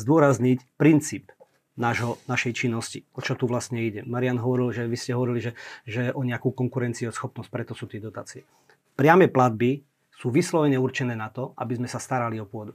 zdôrazniť 0.00 0.64
princíp 0.80 1.28
nášho, 1.76 2.16
našej 2.24 2.52
činnosti. 2.56 3.04
O 3.12 3.20
čo 3.20 3.36
tu 3.36 3.44
vlastne 3.44 3.84
ide. 3.84 4.00
Marian 4.08 4.40
hovoril, 4.40 4.72
že 4.72 4.88
vy 4.88 4.96
ste 4.96 5.12
hovorili, 5.12 5.44
že, 5.44 5.52
že 5.84 6.16
o 6.16 6.24
nejakú 6.24 6.56
konkurencioschopnosť, 6.56 7.52
preto 7.52 7.76
sú 7.76 7.84
tie 7.84 8.00
dotácie. 8.00 8.48
Priame 8.96 9.28
platby 9.28 9.84
sú 10.16 10.32
vyslovene 10.32 10.80
určené 10.80 11.12
na 11.12 11.28
to, 11.28 11.52
aby 11.60 11.76
sme 11.76 11.88
sa 11.88 12.00
starali 12.00 12.40
o 12.40 12.48
pôdu. 12.48 12.72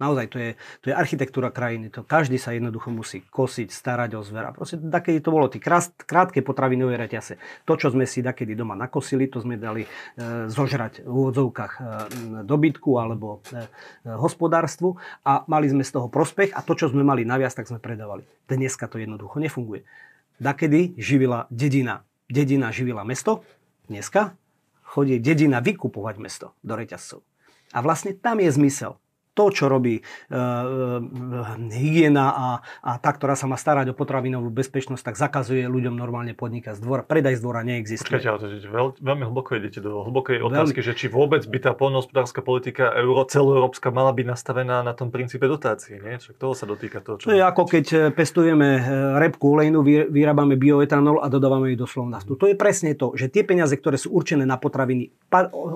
Naozaj, 0.00 0.26
to 0.32 0.38
je, 0.40 0.50
to 0.80 0.86
je 0.88 0.94
architektúra 0.96 1.52
krajiny. 1.52 1.92
To 1.92 2.00
každý 2.00 2.40
sa 2.40 2.56
jednoducho 2.56 2.88
musí 2.88 3.20
kosiť, 3.20 3.68
starať 3.68 4.16
o 4.16 4.24
zver. 4.24 4.48
A 4.48 4.56
proste 4.56 4.80
takedy 4.80 5.20
to 5.20 5.28
bolo, 5.28 5.52
tie 5.52 5.60
krátke 5.60 6.40
potravinové 6.40 6.96
reťase. 6.96 7.36
To, 7.68 7.76
čo 7.76 7.92
sme 7.92 8.08
si 8.08 8.24
takedy 8.24 8.56
doma 8.56 8.72
nakosili, 8.72 9.28
to 9.28 9.44
sme 9.44 9.60
dali 9.60 9.84
e, 9.84 9.88
zožrať 10.48 11.04
v 11.04 11.12
úvodzovkách 11.12 11.72
e, 11.76 11.80
dobytku 12.48 12.96
alebo 12.96 13.44
e, 13.52 13.68
e, 14.08 14.16
hospodárstvu 14.16 14.96
a 15.28 15.44
mali 15.44 15.68
sme 15.68 15.84
z 15.84 15.92
toho 15.92 16.08
prospech 16.08 16.56
a 16.56 16.64
to, 16.64 16.72
čo 16.72 16.88
sme 16.88 17.04
mali 17.04 17.28
naviac, 17.28 17.52
tak 17.52 17.68
sme 17.68 17.76
predávali. 17.76 18.24
Dneska 18.48 18.88
to 18.88 18.96
jednoducho 18.96 19.36
nefunguje. 19.36 19.84
Dakedy 20.40 20.96
živila 20.96 21.44
dedina. 21.52 22.08
Dedina 22.32 22.72
živila 22.72 23.04
mesto, 23.04 23.44
dneska 23.84 24.32
chodí 24.80 25.20
dedina 25.20 25.60
vykupovať 25.60 26.16
mesto 26.16 26.56
do 26.64 26.74
reťazcov. 26.74 27.20
A 27.70 27.78
vlastne 27.84 28.16
tam 28.16 28.42
je 28.42 28.50
zmysel 28.50 28.98
to, 29.40 29.48
čo 29.48 29.72
robí 29.72 29.96
e, 29.96 30.02
e, 30.04 30.36
hygiena 31.72 32.28
a, 32.28 32.48
a 32.84 32.90
tá, 33.00 33.16
ktorá 33.16 33.32
sa 33.32 33.48
má 33.48 33.56
starať 33.56 33.88
o 33.88 33.94
potravinovú 33.96 34.52
bezpečnosť, 34.52 35.00
tak 35.00 35.16
zakazuje 35.16 35.64
ľuďom 35.64 35.96
normálne 35.96 36.36
podnikať. 36.36 36.76
Z 36.76 36.80
dvora, 36.84 37.00
predaj 37.00 37.40
z 37.40 37.42
dvora 37.42 37.64
neexistuje. 37.64 38.20
Počkajte, 38.20 38.28
ale 38.28 38.38
to, 38.44 38.68
veľ, 38.68 38.86
veľmi 39.00 39.24
hlboko 39.32 39.56
idete 39.56 39.80
do 39.80 40.04
hlbokej 40.04 40.44
otázky, 40.44 40.84
veľmi... 40.84 40.88
že 40.92 41.00
či 41.00 41.06
vôbec 41.08 41.40
by 41.48 41.58
tá 41.64 41.72
poľnohospodárska 41.72 42.44
politika 42.44 42.92
euro, 43.00 43.24
celoeurópska 43.24 43.88
mala 43.88 44.12
byť 44.12 44.26
nastavená 44.28 44.84
na 44.84 44.92
tom 44.92 45.08
princípe 45.08 45.48
dotácie. 45.48 45.96
Nie? 45.96 46.20
Však 46.20 46.36
toho 46.36 46.52
sa 46.52 46.68
dotýka 46.68 47.00
toho, 47.00 47.16
čo... 47.16 47.32
To 47.32 47.32
je 47.32 47.40
ako 47.40 47.64
keď 47.64 47.84
e, 47.88 47.96
pestujeme 48.12 48.68
e, 48.76 48.82
repku 49.16 49.56
olejnú, 49.56 49.80
vyrábame 50.12 50.60
bioetanol 50.60 51.24
a 51.24 51.32
dodávame 51.32 51.72
ju 51.72 51.80
do 51.80 51.88
slovnastu. 51.88 52.36
To 52.36 52.44
je 52.44 52.52
presne 52.52 52.92
to, 52.92 53.16
že 53.16 53.32
tie 53.32 53.40
peniaze, 53.40 53.72
ktoré 53.72 53.96
sú 53.96 54.12
určené 54.12 54.44
na 54.44 54.60
potraviny, 54.60 55.08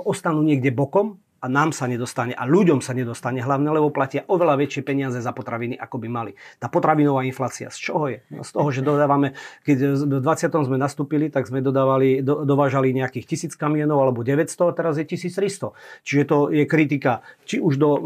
ostanú 0.05 0.45
niekde 0.45 0.69
bokom 0.69 1.24
a 1.45 1.47
nám 1.53 1.77
sa 1.77 1.85
nedostane 1.85 2.33
a 2.33 2.49
ľuďom 2.49 2.81
sa 2.81 2.97
nedostane 2.97 3.45
hlavne, 3.45 3.69
lebo 3.69 3.93
platia 3.93 4.25
oveľa 4.33 4.57
väčšie 4.57 4.81
peniaze 4.81 5.21
za 5.21 5.29
potraviny, 5.37 5.77
ako 5.77 6.01
by 6.01 6.09
mali. 6.09 6.33
Tá 6.57 6.73
potravinová 6.73 7.29
inflácia, 7.29 7.69
z 7.69 7.79
čoho 7.85 8.09
je? 8.09 8.25
No 8.33 8.41
z 8.41 8.51
toho, 8.57 8.69
že 8.73 8.81
dodávame, 8.81 9.37
keď 9.61 10.09
v 10.09 10.25
20. 10.25 10.49
sme 10.65 10.81
nastúpili, 10.81 11.29
tak 11.29 11.45
sme 11.45 11.61
dodávali, 11.61 12.25
do, 12.25 12.49
dovážali 12.49 12.97
nejakých 12.97 13.29
tisíc 13.29 13.53
kamionov 13.61 14.01
alebo 14.01 14.25
900, 14.25 14.57
a 14.57 14.73
teraz 14.73 14.97
je 14.97 15.05
1300. 15.05 15.77
Čiže 16.01 16.23
to 16.25 16.49
je 16.49 16.65
kritika 16.65 17.21
či 17.45 17.61
už 17.61 17.77
do 17.77 17.91
e, 17.93 18.01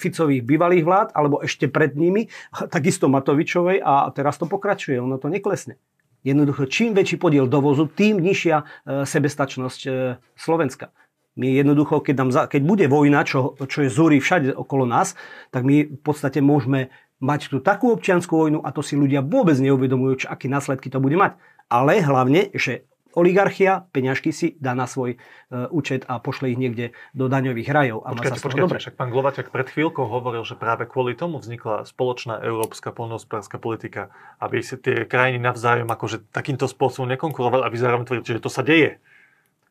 Ficových 0.00 0.40
bývalých 0.40 0.88
vlád, 0.88 1.08
alebo 1.12 1.44
ešte 1.44 1.68
pred 1.68 1.92
nimi, 1.92 2.32
takisto 2.74 3.12
Matovičovej 3.12 3.84
a 3.84 4.08
teraz 4.16 4.40
to 4.40 4.48
pokračuje, 4.48 4.96
ono 4.96 5.20
to 5.20 5.28
neklesne. 5.28 5.76
Jednoducho, 6.24 6.64
čím 6.72 6.96
väčší 6.96 7.20
podiel 7.20 7.44
dovozu, 7.44 7.84
tým 7.84 8.16
nižšia 8.16 8.56
e, 8.56 8.64
sebestačnosť 9.04 9.80
e, 9.84 9.90
Slovenska. 10.40 10.88
My 11.34 11.50
jednoducho, 11.50 11.98
keď, 11.98 12.14
nám, 12.14 12.30
keď 12.46 12.62
bude 12.62 12.86
vojna, 12.86 13.26
čo, 13.26 13.58
čo 13.58 13.82
je 13.82 13.90
zúri 13.90 14.22
všade 14.22 14.54
okolo 14.54 14.86
nás, 14.86 15.18
tak 15.50 15.66
my 15.66 15.98
v 15.98 16.00
podstate 16.00 16.38
môžeme 16.38 16.94
mať 17.18 17.50
tú 17.50 17.58
takú 17.58 17.90
občianskú 17.90 18.34
vojnu 18.38 18.58
a 18.62 18.70
to 18.70 18.82
si 18.82 18.94
ľudia 18.94 19.24
vôbec 19.24 19.58
neuvedomujú, 19.58 20.24
čo, 20.24 20.26
aké 20.30 20.46
následky 20.46 20.90
to 20.90 21.02
bude 21.02 21.18
mať. 21.18 21.34
Ale 21.66 21.98
hlavne, 21.98 22.54
že 22.54 22.86
oligarchia 23.14 23.86
peňažky 23.94 24.34
si 24.34 24.58
dá 24.58 24.74
na 24.74 24.90
svoj 24.90 25.16
uh, 25.16 25.70
účet 25.70 26.02
a 26.10 26.18
pošle 26.18 26.52
ich 26.52 26.58
niekde 26.58 26.92
do 27.14 27.30
daňových 27.30 27.70
rajov. 27.70 27.98
A 28.04 28.12
počkajte, 28.12 28.42
počkajte, 28.42 28.66
dobre. 28.66 28.78
však 28.82 28.98
pán 28.98 29.10
Glovaťak 29.14 29.48
pred 29.54 29.70
chvíľkou 29.70 30.04
hovoril, 30.04 30.42
že 30.42 30.58
práve 30.58 30.84
kvôli 30.84 31.14
tomu 31.14 31.38
vznikla 31.38 31.86
spoločná 31.86 32.42
európska 32.42 32.90
poľnohospodárska 32.90 33.56
politika, 33.62 34.10
aby 34.42 34.60
si 34.60 34.76
tie 34.76 35.06
krajiny 35.06 35.38
navzájom 35.40 35.88
akože 35.88 36.28
takýmto 36.34 36.66
spôsobom 36.66 37.08
nekonkurovali, 37.14 37.62
aby 37.64 37.76
zároveň 37.78 38.04
tvrdili, 38.04 38.36
že 38.38 38.44
to 38.44 38.50
sa 38.52 38.66
deje. 38.66 38.98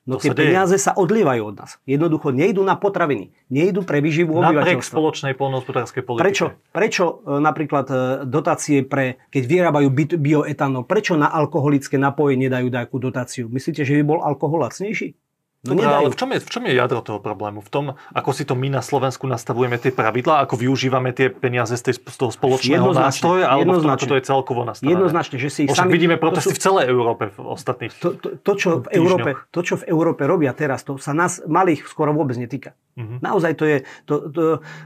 No 0.03 0.19
tie 0.19 0.35
peniaze 0.35 0.75
sa 0.75 0.91
odlievajú 0.91 1.41
od 1.47 1.55
nás. 1.63 1.79
Jednoducho 1.87 2.35
nejdú 2.35 2.59
na 2.59 2.75
potraviny, 2.75 3.31
nejdú 3.47 3.87
pre 3.87 4.03
výživu 4.03 4.35
obyvateľstva. 4.35 4.59
Napriek 4.59 4.83
spoločnej 4.83 5.33
polnohospodárskej 5.39 6.03
politike. 6.03 6.23
Prečo, 6.27 6.45
prečo 6.75 7.03
e, 7.23 7.39
napríklad 7.39 7.85
e, 7.87 7.95
dotácie 8.27 8.83
pre, 8.83 9.23
keď 9.31 9.43
vyrábajú 9.47 9.87
bioetanol, 10.19 10.83
prečo 10.83 11.15
na 11.15 11.31
alkoholické 11.31 11.95
napoje 11.95 12.35
nedajú 12.35 12.67
nejakú 12.67 12.99
dotáciu? 12.99 13.47
Myslíte, 13.47 13.87
že 13.87 13.95
by 13.99 14.03
bol 14.03 14.19
alkohol 14.19 14.67
lacnejší? 14.67 15.15
No 15.63 15.79
Dobre, 15.79 15.87
ale 15.87 16.11
v 16.11 16.17
čom, 16.19 16.27
je, 16.35 16.43
v 16.43 16.49
čom 16.51 16.63
je 16.67 16.75
jadro 16.75 16.99
toho 16.99 17.23
problému? 17.23 17.63
V 17.63 17.71
tom, 17.71 17.85
ako 18.11 18.35
si 18.35 18.43
to 18.43 18.51
my 18.51 18.67
na 18.67 18.83
Slovensku 18.83 19.23
nastavujeme 19.31 19.79
tie 19.79 19.95
pravidlá, 19.95 20.43
ako 20.43 20.59
využívame 20.59 21.15
tie 21.15 21.31
peniaze 21.31 21.79
z, 21.79 21.87
tej, 21.87 22.03
z 22.03 22.15
toho 22.19 22.35
spoločného 22.35 22.91
nástroja, 22.91 23.47
alebo 23.47 23.79
v 23.79 23.87
tom, 23.87 23.95
ako 23.95 24.05
to 24.11 24.15
je 24.19 24.23
celkovo 24.27 24.67
nastavené? 24.67 24.91
Jednoznačne, 24.91 25.39
že 25.39 25.47
si 25.47 25.59
ich 25.63 25.71
sami... 25.71 25.95
vidíme 25.95 26.19
protesty 26.19 26.51
sú... 26.51 26.59
v 26.59 26.63
celej 26.67 26.85
Európe 26.91 27.31
v 27.31 27.39
ostatných 27.47 27.95
to, 27.95 28.11
to, 28.11 28.43
to, 28.43 28.53
čo 28.59 28.69
v 28.83 28.87
Európe, 28.91 29.29
to, 29.55 29.59
čo 29.63 29.79
v 29.79 29.87
Európe 29.87 30.27
robia 30.27 30.51
teraz, 30.51 30.83
to 30.83 30.99
sa 30.99 31.15
nás 31.15 31.39
malých 31.47 31.87
skoro 31.87 32.11
vôbec 32.11 32.35
netýka. 32.35 32.75
Uh-huh. 32.93 33.17
Naozaj 33.25 33.53
to 33.57 33.65
je... 33.65 33.77
To, 34.05 34.15
to, 34.29 34.43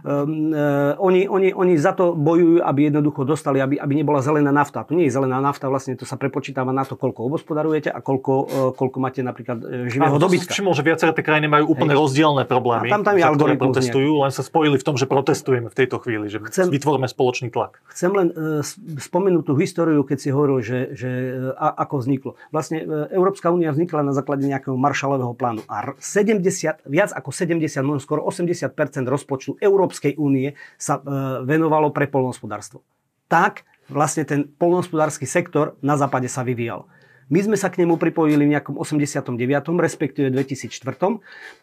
um, 0.08 0.56
uh, 0.56 0.96
oni, 1.04 1.28
oni, 1.28 1.52
oni 1.52 1.76
za 1.76 1.92
to 1.92 2.16
bojujú, 2.16 2.64
aby 2.64 2.88
jednoducho 2.88 3.28
dostali, 3.28 3.60
aby, 3.60 3.76
aby 3.76 3.94
nebola 4.00 4.24
zelená 4.24 4.52
nafta. 4.56 4.88
To 4.88 4.96
nie 4.96 5.12
je 5.12 5.14
zelená 5.14 5.44
nafta, 5.44 5.68
vlastne 5.68 6.00
to 6.00 6.08
sa 6.08 6.16
prepočítava 6.16 6.72
na 6.72 6.88
to, 6.88 6.96
koľko 6.96 7.28
obospodarujete 7.28 7.92
a 7.92 8.00
koľko, 8.00 8.34
uh, 8.34 8.48
koľko 8.72 8.98
máte 9.04 9.20
napríklad 9.20 9.60
uh, 9.60 9.92
živého 9.92 10.16
dobytka 10.16 10.56
všimol, 10.56 10.72
že 10.72 10.84
viaceré 10.88 11.12
tie 11.12 11.26
krajiny 11.26 11.52
majú 11.52 11.76
úplne 11.76 11.92
Hej. 11.92 12.00
rozdielne 12.00 12.44
problémy, 12.48 12.88
a 12.88 12.96
tam, 12.96 13.04
tam 13.04 13.16
je 13.20 13.24
za 13.28 13.32
ktoré 13.36 13.54
protestujú, 13.60 14.12
nejak. 14.16 14.24
len 14.24 14.32
sa 14.32 14.44
spojili 14.48 14.78
v 14.80 14.86
tom, 14.88 14.96
že 14.96 15.06
protestujeme 15.06 15.68
v 15.68 15.76
tejto 15.76 16.00
chvíli, 16.00 16.32
že 16.32 16.40
chcem, 16.48 16.72
vytvoríme 16.72 17.12
spoločný 17.12 17.52
tlak. 17.52 17.84
Chcem 17.92 18.12
len 18.16 18.28
uh, 18.32 18.64
spomenúť 18.98 19.44
tú 19.44 19.54
históriu, 19.60 20.00
keď 20.08 20.18
si 20.18 20.30
hovoril, 20.32 20.64
že, 20.64 20.96
že 20.96 21.10
uh, 21.52 21.76
ako 21.76 21.96
vzniklo. 22.00 22.32
Vlastne 22.56 22.88
uh, 22.88 23.12
Európska 23.12 23.52
únia 23.52 23.76
vznikla 23.76 24.08
na 24.08 24.14
základe 24.16 24.48
nejakého 24.48 24.80
maršalového 24.80 25.36
plánu 25.36 25.62
a 25.68 25.92
70, 26.00 26.88
viac 26.88 27.12
ako 27.12 27.30
70, 27.36 27.97
možno 27.98 28.06
skoro 28.06 28.22
80% 28.30 28.78
rozpočtu 29.10 29.58
Európskej 29.58 30.22
únie 30.22 30.54
sa 30.78 31.02
uh, 31.02 31.42
venovalo 31.42 31.90
pre 31.90 32.06
polnohospodárstvo. 32.06 32.86
Tak 33.26 33.66
vlastne 33.90 34.22
ten 34.24 34.46
polnohospodársky 34.46 35.26
sektor 35.26 35.74
na 35.82 35.98
západe 35.98 36.30
sa 36.30 36.46
vyvíjal. 36.46 36.86
My 37.28 37.44
sme 37.44 37.60
sa 37.60 37.68
k 37.68 37.84
nemu 37.84 38.00
pripojili 38.00 38.48
v 38.48 38.56
nejakom 38.56 38.80
89., 38.80 39.36
respektíve 39.84 40.32
2004. 40.32 40.96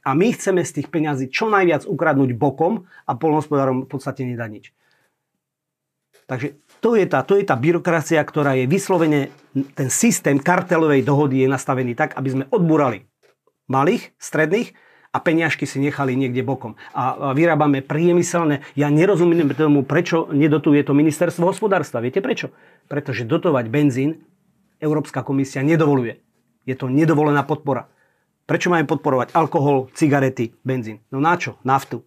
A 0.05 0.11
my 0.13 0.27
chceme 0.37 0.61
z 0.61 0.71
tých 0.77 0.93
peňazí 0.93 1.33
čo 1.33 1.49
najviac 1.49 1.89
ukradnúť 1.89 2.37
bokom 2.37 2.85
a 3.09 3.17
polnospodárom 3.17 3.87
v 3.87 3.89
podstate 3.89 4.29
nedať 4.29 4.51
nič. 4.51 4.67
Takže 6.29 6.61
to 6.85 7.01
je, 7.01 7.05
tá, 7.09 7.25
to 7.25 7.41
je 7.41 7.49
tá 7.49 7.57
byrokracia, 7.57 8.21
ktorá 8.21 8.57
je 8.61 8.69
vyslovene, 8.69 9.33
ten 9.77 9.89
systém 9.89 10.37
kartelovej 10.37 11.05
dohody 11.05 11.45
je 11.45 11.49
nastavený 11.49 11.97
tak, 11.97 12.13
aby 12.17 12.29
sme 12.29 12.45
odbúrali 12.53 13.09
malých, 13.69 14.13
stredných 14.21 14.77
a 15.15 15.23
peniažky 15.23 15.63
si 15.63 15.79
nechali 15.79 16.19
niekde 16.19 16.43
bokom. 16.43 16.75
A 16.91 17.31
vyrábame 17.31 17.87
priemyselné. 17.87 18.67
Ja 18.75 18.91
nerozumiem 18.91 19.47
tomu, 19.55 19.87
prečo 19.87 20.27
nedotuje 20.35 20.83
to 20.83 20.91
ministerstvo 20.91 21.55
hospodárstva. 21.55 22.03
Viete 22.03 22.19
prečo? 22.19 22.51
Pretože 22.91 23.23
dotovať 23.23 23.71
benzín 23.71 24.27
Európska 24.83 25.23
komisia 25.23 25.63
nedovoluje. 25.63 26.19
Je 26.67 26.75
to 26.75 26.91
nedovolená 26.91 27.47
podpora. 27.47 27.87
Prečo 28.45 28.69
máme 28.75 28.91
podporovať 28.91 29.33
alkohol, 29.39 29.89
cigarety, 29.95 30.53
benzín? 30.67 31.01
No 31.15 31.23
na 31.23 31.39
čo? 31.39 31.57
Naftu, 31.63 32.03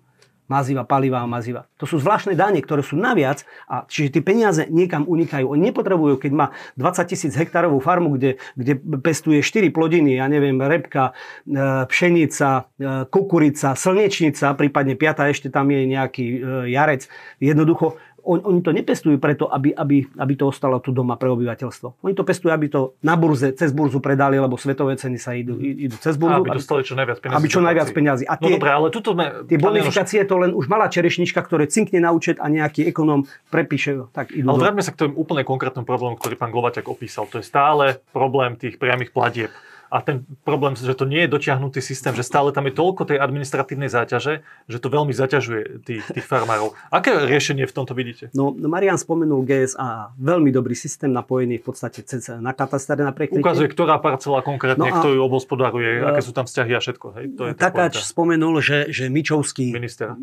maziva, 0.48 0.88
paliva 0.88 1.22
a 1.22 1.28
maziva. 1.28 1.68
To 1.78 1.86
sú 1.86 2.00
zvláštne 2.00 2.34
dane, 2.34 2.64
ktoré 2.64 2.82
sú 2.82 2.96
naviac 2.96 3.44
a 3.68 3.84
čiže 3.86 4.20
tie 4.20 4.24
peniaze 4.24 4.64
niekam 4.72 5.04
unikajú. 5.04 5.52
Oni 5.52 5.70
nepotrebujú, 5.70 6.18
keď 6.18 6.32
má 6.32 6.46
20 6.80 7.12
tisíc 7.12 7.34
hektárovú 7.36 7.84
farmu, 7.84 8.16
kde, 8.16 8.40
kde 8.56 8.80
pestuje 9.04 9.44
4 9.44 9.70
plodiny, 9.70 10.18
ja 10.18 10.26
neviem, 10.32 10.56
repka, 10.58 11.12
e, 11.44 11.86
pšenica, 11.86 12.50
e, 12.80 12.88
kukurica, 13.12 13.76
slnečnica, 13.76 14.56
prípadne 14.56 14.96
piata 14.96 15.28
ešte 15.28 15.52
tam 15.52 15.68
je 15.70 15.84
nejaký 15.86 16.26
e, 16.26 16.40
jarec. 16.72 17.06
Jednoducho 17.44 18.00
on, 18.28 18.44
oni 18.44 18.60
to 18.60 18.76
nepestujú 18.76 19.16
preto, 19.24 19.48
aby, 19.48 19.72
aby, 19.72 20.04
aby 20.20 20.34
to 20.36 20.52
ostalo 20.52 20.84
tu 20.84 20.92
doma 20.92 21.16
pre 21.16 21.32
obyvateľstvo. 21.32 22.04
Oni 22.04 22.12
to 22.12 22.28
pestujú, 22.28 22.52
aby 22.52 22.68
to 22.68 23.00
na 23.00 23.16
burze, 23.16 23.56
cez 23.56 23.72
burzu 23.72 24.04
predali, 24.04 24.36
lebo 24.36 24.60
svetové 24.60 25.00
ceny 25.00 25.16
sa 25.16 25.32
idú, 25.32 25.56
idú 25.58 25.96
cez 26.04 26.20
burzu. 26.20 26.44
Aby 26.44 26.60
dostali 26.60 26.84
čo 26.84 27.00
najviac 27.00 27.24
peniazy. 27.24 27.38
Aby 27.40 27.48
čo 27.48 27.62
najviac 27.64 27.90
peniazy. 27.96 28.24
A 28.28 28.36
no 28.36 28.44
tie, 28.44 28.52
no 28.52 28.58
dobré, 28.60 28.70
ale 28.76 28.88
tuto 28.92 29.16
sme... 29.16 29.26
Tie 29.48 29.56
bonifikácie 29.56 30.20
to 30.28 30.36
len 30.44 30.52
už 30.52 30.68
malá 30.68 30.92
čerešnička, 30.92 31.40
ktoré 31.40 31.72
cinkne 31.72 32.04
na 32.04 32.12
účet 32.12 32.36
a 32.44 32.52
nejaký 32.52 32.92
ekonóm 32.92 33.24
prepíše. 33.48 34.12
Tak 34.12 34.36
idú 34.36 34.52
ale 34.52 34.60
vráťme 34.60 34.84
sa 34.84 34.92
k 34.92 35.08
tomu 35.08 35.16
úplne 35.16 35.48
konkrétnom 35.48 35.88
problému, 35.88 36.20
ktorý 36.20 36.36
pán 36.36 36.52
Glovaťak 36.52 36.92
opísal. 36.92 37.32
To 37.32 37.40
je 37.40 37.46
stále 37.48 38.04
problém 38.12 38.60
tých 38.60 38.76
priamých 38.76 39.16
platieb 39.16 39.50
a 39.88 39.98
ten 40.04 40.28
problém, 40.44 40.76
že 40.76 40.92
to 40.94 41.08
nie 41.08 41.26
je 41.26 41.30
dotiahnutý 41.32 41.80
systém, 41.80 42.12
že 42.12 42.24
stále 42.24 42.52
tam 42.52 42.68
je 42.68 42.74
toľko 42.76 43.08
tej 43.08 43.18
administratívnej 43.24 43.88
záťaže, 43.88 44.44
že 44.68 44.78
to 44.78 44.88
veľmi 44.92 45.16
zaťažuje 45.16 45.84
tých, 45.84 46.04
tých 46.04 46.26
farmárov. 46.28 46.76
Aké 46.92 47.16
riešenie 47.26 47.64
v 47.66 47.74
tomto 47.74 47.96
vidíte? 47.96 48.30
No, 48.36 48.52
Marian 48.52 49.00
spomenul 49.00 49.48
GSA, 49.48 50.16
veľmi 50.20 50.52
dobrý 50.52 50.76
systém 50.76 51.12
napojený 51.12 51.64
v 51.64 51.66
podstate 51.72 52.04
na 52.40 52.52
katastre 52.52 53.00
na 53.00 53.16
prekrytie. 53.16 53.44
Ukazuje, 53.44 53.72
ktorá 53.72 54.00
parcela 54.00 54.44
konkrétne, 54.44 54.88
no 54.88 54.96
kto 55.00 55.16
ju 55.16 55.20
obospodaruje, 55.24 56.04
uh, 56.04 56.14
aké 56.14 56.22
sú 56.24 56.32
tam 56.36 56.46
vzťahy 56.46 56.72
a 56.76 56.80
všetko. 56.84 57.08
Hej? 57.16 57.26
To 57.40 57.44
je 57.48 57.54
Takáč 57.56 58.04
spomenul, 58.04 58.60
že, 58.60 58.92
že 58.92 59.08
Mičovský, 59.08 59.72
minister. 59.72 60.14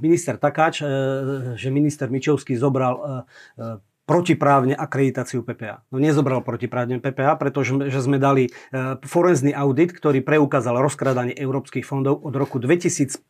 minister 0.00 0.34
Takáč, 0.40 0.82
e, 0.82 1.56
že 1.56 1.68
minister 1.68 2.08
Mičovský 2.08 2.56
zobral 2.56 2.94
e, 2.96 3.02
e, 3.60 3.91
protiprávne 4.12 4.76
akreditáciu 4.76 5.40
PPA. 5.40 5.80
No 5.88 5.96
nezobral 5.96 6.44
protiprávne 6.44 7.00
PPA, 7.00 7.32
pretože 7.40 7.72
že 7.88 8.04
sme 8.04 8.20
dali 8.20 8.52
e, 8.52 9.00
forenzný 9.08 9.56
audit, 9.56 9.96
ktorý 9.96 10.20
preukázal 10.20 10.76
rozkradanie 10.84 11.32
európskych 11.32 11.88
fondov 11.88 12.20
od 12.20 12.36
roku 12.36 12.60
2015 12.60 13.24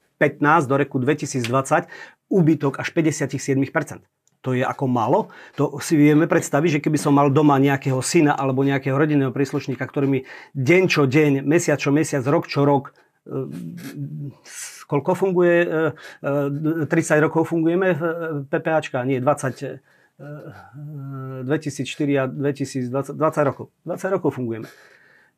do 0.66 0.74
roku 0.74 0.98
2020 0.98 1.86
úbytok 2.26 2.82
až 2.82 2.88
57%. 2.90 4.02
To 4.42 4.58
je 4.58 4.66
ako 4.66 4.90
malo. 4.90 5.30
To 5.54 5.78
si 5.78 5.94
vieme 5.94 6.26
predstaviť, 6.26 6.82
že 6.82 6.82
keby 6.82 6.98
som 6.98 7.14
mal 7.14 7.30
doma 7.30 7.62
nejakého 7.62 8.02
syna 8.02 8.34
alebo 8.34 8.66
nejakého 8.66 8.98
rodinného 8.98 9.30
príslušníka, 9.30 9.86
ktorý 9.86 10.10
mi 10.10 10.20
deň 10.58 10.82
čo 10.90 11.06
deň, 11.06 11.46
mesiac 11.46 11.78
čo 11.78 11.94
mesiac, 11.94 12.26
rok 12.26 12.50
čo 12.50 12.66
rok 12.66 12.90
e, 13.22 13.30
koľko 14.90 15.14
funguje, 15.14 15.56
30 16.26 16.90
e, 16.90 17.22
rokov 17.22 17.54
fungujeme 17.54 17.88
v 17.94 18.02
PPAčka, 18.50 19.06
nie 19.06 19.22
20, 19.22 19.78
2004 20.22 22.18
a 22.18 22.24
2020 22.30 23.18
20 23.18 23.48
rokov. 23.48 23.66
20 23.84 24.14
rokov 24.14 24.30
fungujeme. 24.38 24.68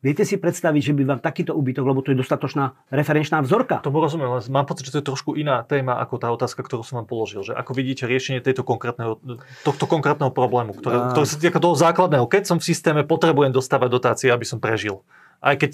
Viete 0.05 0.21
si 0.21 0.37
predstaviť, 0.37 0.81
že 0.91 0.93
by 0.93 1.01
vám 1.01 1.21
takýto 1.23 1.57
úbytok, 1.57 1.81
lebo 1.81 2.05
to 2.05 2.13
je 2.13 2.21
dostatočná 2.21 2.77
referenčná 2.93 3.41
vzorka? 3.41 3.81
Tomu 3.81 4.05
rozumiem, 4.05 4.29
ale 4.29 4.45
mám 4.53 4.69
pocit, 4.69 4.85
že 4.85 4.93
to 4.93 4.99
je 5.01 5.09
trošku 5.09 5.33
iná 5.33 5.65
téma 5.65 5.97
ako 5.97 6.21
tá 6.21 6.29
otázka, 6.29 6.61
ktorú 6.61 6.85
som 6.85 7.01
vám 7.01 7.09
položil. 7.09 7.41
Že 7.41 7.57
ako 7.57 7.71
vidíte 7.73 8.05
riešenie 8.05 8.37
tejto 8.37 8.61
konkrétneho, 8.61 9.17
tohto 9.65 9.89
konkrétneho 9.89 10.29
problému, 10.29 10.77
ktoré, 10.77 10.97
a... 10.99 11.09
ktoré 11.09 11.25
sa 11.25 11.41
týka 11.41 11.57
toho 11.57 11.73
základného. 11.73 12.29
Keď 12.29 12.43
som 12.45 12.61
v 12.61 12.69
systéme, 12.69 13.01
potrebujem 13.01 13.49
dostávať 13.49 13.89
dotácie, 13.89 14.29
aby 14.29 14.45
som 14.45 14.61
prežil. 14.61 15.01
Aj 15.41 15.57
keď 15.57 15.73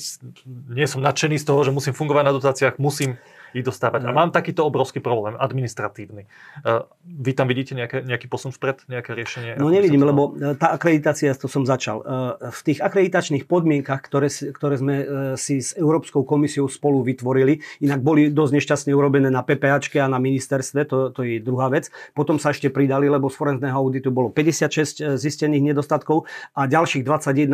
nie 0.72 0.88
som 0.88 1.04
nadšený 1.04 1.36
z 1.36 1.52
toho, 1.52 1.68
že 1.68 1.76
musím 1.76 1.92
fungovať 1.92 2.24
na 2.24 2.32
dotáciách, 2.32 2.80
musím 2.80 3.20
ich 3.54 3.66
dostávať. 3.66 4.08
A 4.08 4.12
mám 4.16 4.32
takýto 4.32 4.64
obrovský 4.64 5.04
problém, 5.04 5.36
administratívny. 5.40 6.28
Uh, 6.64 6.88
vy 7.04 7.32
tam 7.36 7.48
vidíte 7.48 7.76
nejaké, 7.76 8.04
nejaký 8.04 8.28
posun 8.32 8.52
vpred, 8.56 8.86
nejaké 8.88 9.12
riešenie? 9.14 9.60
No 9.60 9.68
nevidím, 9.68 10.04
lebo 10.04 10.36
tá 10.56 10.76
akreditácia, 10.76 11.34
to 11.36 11.50
som 11.52 11.68
začal. 11.68 12.04
V 12.40 12.62
tých 12.64 12.80
akreditačných 12.80 13.46
podmienkach, 13.50 14.02
ktoré, 14.06 14.30
ktoré 14.30 14.76
sme 14.78 14.96
si 15.36 15.60
s 15.60 15.74
Európskou 15.76 16.24
komisiou 16.24 16.70
spolu 16.72 17.04
vytvorili, 17.04 17.60
inak 17.84 18.00
boli 18.00 18.30
dosť 18.32 18.54
nešťastne 18.58 18.92
urobené 18.96 19.30
na 19.34 19.42
PPAčke 19.44 20.00
a 20.00 20.08
na 20.08 20.22
ministerstve, 20.22 20.86
to, 20.88 20.98
to 21.12 21.22
je 21.26 21.44
druhá 21.44 21.68
vec. 21.68 21.90
Potom 22.14 22.38
sa 22.38 22.54
ešte 22.54 22.70
pridali, 22.70 23.10
lebo 23.10 23.28
z 23.28 23.36
forenzného 23.38 23.76
auditu 23.76 24.14
bolo 24.14 24.30
56 24.30 25.18
zistených 25.18 25.74
nedostatkov 25.74 26.30
a 26.56 26.68
ďalších 26.68 27.04
21 27.04 27.52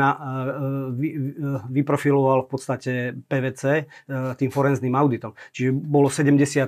vyprofiloval 1.72 2.46
v 2.46 2.50
podstate 2.50 2.92
PVC 3.28 3.88
tým 4.38 4.50
forenzným 4.52 4.94
auditom. 4.94 5.32
Čiže 5.54 5.70
bolo 5.88 6.12
77 6.12 6.68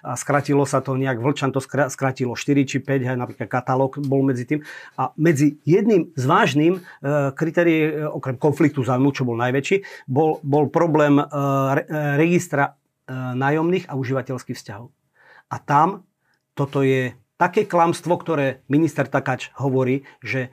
a 0.00 0.12
skratilo 0.16 0.64
sa 0.64 0.80
to 0.80 0.96
nejak, 0.96 1.20
Vlčan 1.20 1.52
to 1.52 1.60
skratilo 1.62 2.32
4 2.32 2.64
či 2.64 2.80
5, 2.80 3.04
aj 3.04 3.18
napríklad 3.20 3.48
katalóg 3.52 4.00
bol 4.00 4.24
medzi 4.24 4.48
tým. 4.48 4.64
A 4.96 5.12
medzi 5.20 5.60
jedným 5.68 6.16
z 6.16 6.24
vážnym 6.24 6.80
e, 6.80 6.80
kritérií, 7.36 7.80
e, 7.84 8.08
okrem 8.08 8.40
konfliktu 8.40 8.80
zájmu, 8.80 9.12
čo 9.12 9.28
bol 9.28 9.36
najväčší, 9.36 10.08
bol, 10.08 10.40
bol 10.40 10.72
problém 10.72 11.20
e, 11.20 11.24
registra 12.16 12.80
nájomných 13.08 13.88
a 13.88 13.96
užívateľských 13.96 14.52
vzťahov. 14.52 14.92
A 15.48 15.56
tam 15.56 16.04
toto 16.52 16.84
je 16.84 17.16
také 17.40 17.64
klamstvo, 17.64 18.20
ktoré 18.20 18.60
minister 18.68 19.08
Takač 19.08 19.48
hovorí, 19.56 20.04
že 20.20 20.52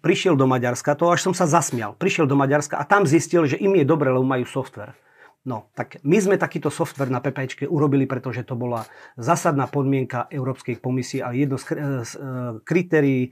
prišiel 0.00 0.34
do 0.34 0.48
Maďarska, 0.48 0.96
to 0.96 1.12
až 1.12 1.28
som 1.28 1.34
sa 1.36 1.44
zasmial, 1.44 1.92
prišiel 1.92 2.24
do 2.24 2.34
Maďarska 2.34 2.80
a 2.80 2.88
tam 2.88 3.04
zistil, 3.04 3.44
že 3.44 3.60
im 3.60 3.76
je 3.76 3.84
dobre, 3.84 4.08
lebo 4.08 4.24
majú 4.24 4.48
software. 4.48 4.96
No, 5.42 5.66
tak 5.74 5.98
my 6.06 6.22
sme 6.22 6.38
takýto 6.38 6.70
software 6.70 7.10
na 7.10 7.18
PPčke 7.18 7.66
urobili, 7.66 8.06
pretože 8.06 8.46
to 8.46 8.54
bola 8.54 8.86
zásadná 9.18 9.66
podmienka 9.66 10.30
Európskej 10.30 10.78
komisie 10.78 11.18
a 11.18 11.34
jedno 11.34 11.58
z, 11.58 11.74
z 12.06 12.12
e, 12.14 12.20
kritérií 12.62 13.26
e, 13.26 13.30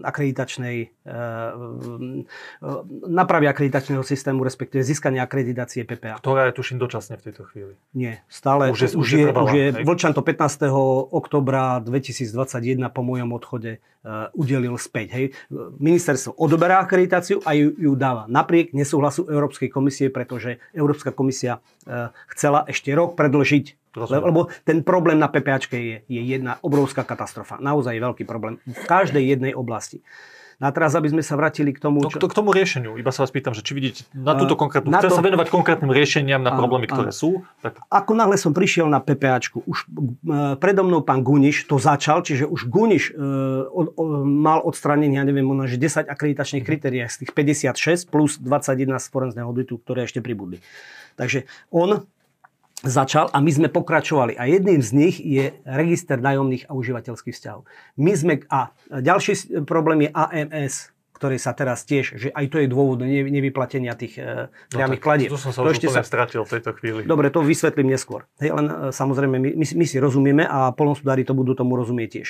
akreditačnej, 0.00 0.76
e, 0.80 0.86
napravy 3.04 3.44
akreditačného 3.44 4.00
systému, 4.00 4.40
respektíve 4.40 4.80
získania 4.80 5.28
akreditácie 5.28 5.84
PPA. 5.84 6.16
Ktorá 6.16 6.48
je 6.48 6.56
tuším 6.56 6.80
dočasne 6.80 7.20
v 7.20 7.22
tejto 7.28 7.44
chvíli. 7.52 7.76
Nie, 7.92 8.24
stále. 8.32 8.72
Už 8.72 8.88
je, 8.88 8.90
už 8.96 9.08
je, 9.12 9.20
je, 9.20 9.28
už 9.28 9.52
je 9.52 9.66
Vlčan 9.84 10.16
to 10.16 10.24
15. 10.24 10.64
oktobra 11.12 11.84
2021 11.84 12.88
po 12.88 13.04
mojom 13.04 13.36
odchode 13.36 13.84
uh, 14.00 14.32
udelil 14.32 14.80
späť. 14.80 15.12
Hej. 15.12 15.24
Ministerstvo 15.76 16.40
odoberá 16.40 16.80
akreditáciu 16.80 17.44
a 17.44 17.52
ju, 17.52 17.76
ju 17.76 17.92
dáva 18.00 18.24
napriek 18.24 18.72
nesúhlasu 18.72 19.28
Európskej 19.28 19.68
komisie, 19.68 20.08
pretože 20.08 20.56
Európska 20.72 21.12
komisia 21.12 21.60
uh, 21.60 22.16
chcela 22.32 22.64
ešte 22.64 22.88
rok 22.96 23.12
predlžiť 23.12 23.84
Rozumiem. 23.94 24.26
Lebo 24.26 24.50
ten 24.66 24.82
problém 24.82 25.22
na 25.22 25.30
PPAčke 25.30 25.78
je, 25.78 25.96
je 26.10 26.18
jedna 26.18 26.58
obrovská 26.66 27.06
katastrofa. 27.06 27.62
Naozaj 27.62 28.02
veľký 28.02 28.26
problém 28.26 28.58
v 28.66 28.84
každej 28.90 29.22
jednej 29.22 29.54
oblasti. 29.54 30.02
No 30.02 30.34
a 30.64 30.72
teraz, 30.72 30.96
aby 30.96 31.12
sme 31.12 31.20
sa 31.20 31.36
vrátili 31.36 31.76
k 31.76 31.78
tomu... 31.78 32.00
No, 32.00 32.08
čo... 32.08 32.16
k 32.16 32.32
tomu 32.32 32.48
riešeniu. 32.56 32.96
Iba 32.96 33.12
sa 33.12 33.28
vás 33.28 33.28
pýtam, 33.28 33.52
že 33.52 33.60
či 33.60 33.76
vidíte 33.76 34.08
na 34.16 34.32
túto 34.32 34.56
konkrétnu... 34.56 34.88
Na 34.88 35.04
Chcem 35.04 35.12
to... 35.12 35.18
sa 35.20 35.24
venovať 35.24 35.52
konkrétnym 35.52 35.92
riešeniam 35.92 36.40
na 36.40 36.56
problémy, 36.56 36.88
ktoré 36.88 37.12
áno. 37.12 37.20
sú. 37.20 37.30
Tak... 37.60 37.84
Ako 37.92 38.16
náhle 38.16 38.40
som 38.40 38.56
prišiel 38.56 38.88
na 38.88 39.04
PPAčku, 39.04 39.60
už 39.68 39.84
e, 39.84 40.56
predo 40.56 40.80
mnou 40.88 41.04
pán 41.04 41.20
Guniš 41.20 41.68
to 41.68 41.76
začal, 41.76 42.24
čiže 42.24 42.48
už 42.48 42.72
Guniš 42.72 43.12
e, 43.12 43.20
od, 43.68 43.92
o, 43.92 44.24
mal 44.24 44.64
odstranený, 44.64 45.20
ja 45.20 45.24
neviem, 45.28 45.44
možno, 45.44 45.68
že 45.68 45.76
10 45.76 46.08
akreditačných 46.08 46.64
kritérií 46.64 47.04
z 47.12 47.28
tých 47.28 47.36
56 47.36 48.08
plus 48.08 48.40
21 48.40 48.96
z 48.96 49.06
forenzného 49.12 49.44
auditu, 49.44 49.76
ktoré 49.76 50.08
ešte 50.08 50.24
pribudli. 50.24 50.64
Takže 51.20 51.44
on 51.68 52.08
začal 52.84 53.32
a 53.32 53.40
my 53.40 53.50
sme 53.50 53.68
pokračovali. 53.72 54.38
A 54.38 54.46
jedným 54.46 54.80
z 54.84 54.90
nich 54.94 55.16
je 55.18 55.50
register 55.66 56.20
nájomných 56.20 56.68
a 56.68 56.76
užívateľských 56.76 57.34
vzťahov. 57.34 57.66
My 57.98 58.12
sme, 58.14 58.34
a 58.52 58.70
ďalší 58.88 59.64
problém 59.66 60.06
je 60.06 60.10
AMS, 60.14 60.93
ktoré 61.14 61.38
sa 61.38 61.54
teraz 61.54 61.86
tiež, 61.86 62.18
že 62.18 62.28
aj 62.34 62.50
to 62.50 62.58
je 62.58 62.66
dôvod 62.66 62.98
nevyplatenia 63.06 63.94
tých 63.94 64.18
e, 64.18 64.50
priamých 64.74 64.98
no 64.98 65.04
kladieb. 65.06 65.30
To 65.30 65.38
som 65.38 65.54
sa 65.54 65.62
to 65.62 65.70
už 65.70 65.78
úplne 65.78 66.02
sa... 66.02 66.02
stratil 66.02 66.42
v 66.42 66.50
tejto 66.58 66.70
chvíli. 66.74 67.00
Dobre, 67.06 67.30
to 67.30 67.46
vysvetlím 67.46 67.94
neskôr. 67.94 68.26
Hej, 68.42 68.50
len 68.50 68.66
e, 68.66 68.74
samozrejme, 68.90 69.38
my, 69.38 69.50
my, 69.54 69.66
my 69.78 69.86
si 69.86 69.96
rozumieme 70.02 70.42
a 70.42 70.74
polnospodári 70.74 71.22
to 71.22 71.30
budú 71.30 71.54
tomu 71.54 71.78
rozumieť 71.78 72.08
tiež. 72.18 72.28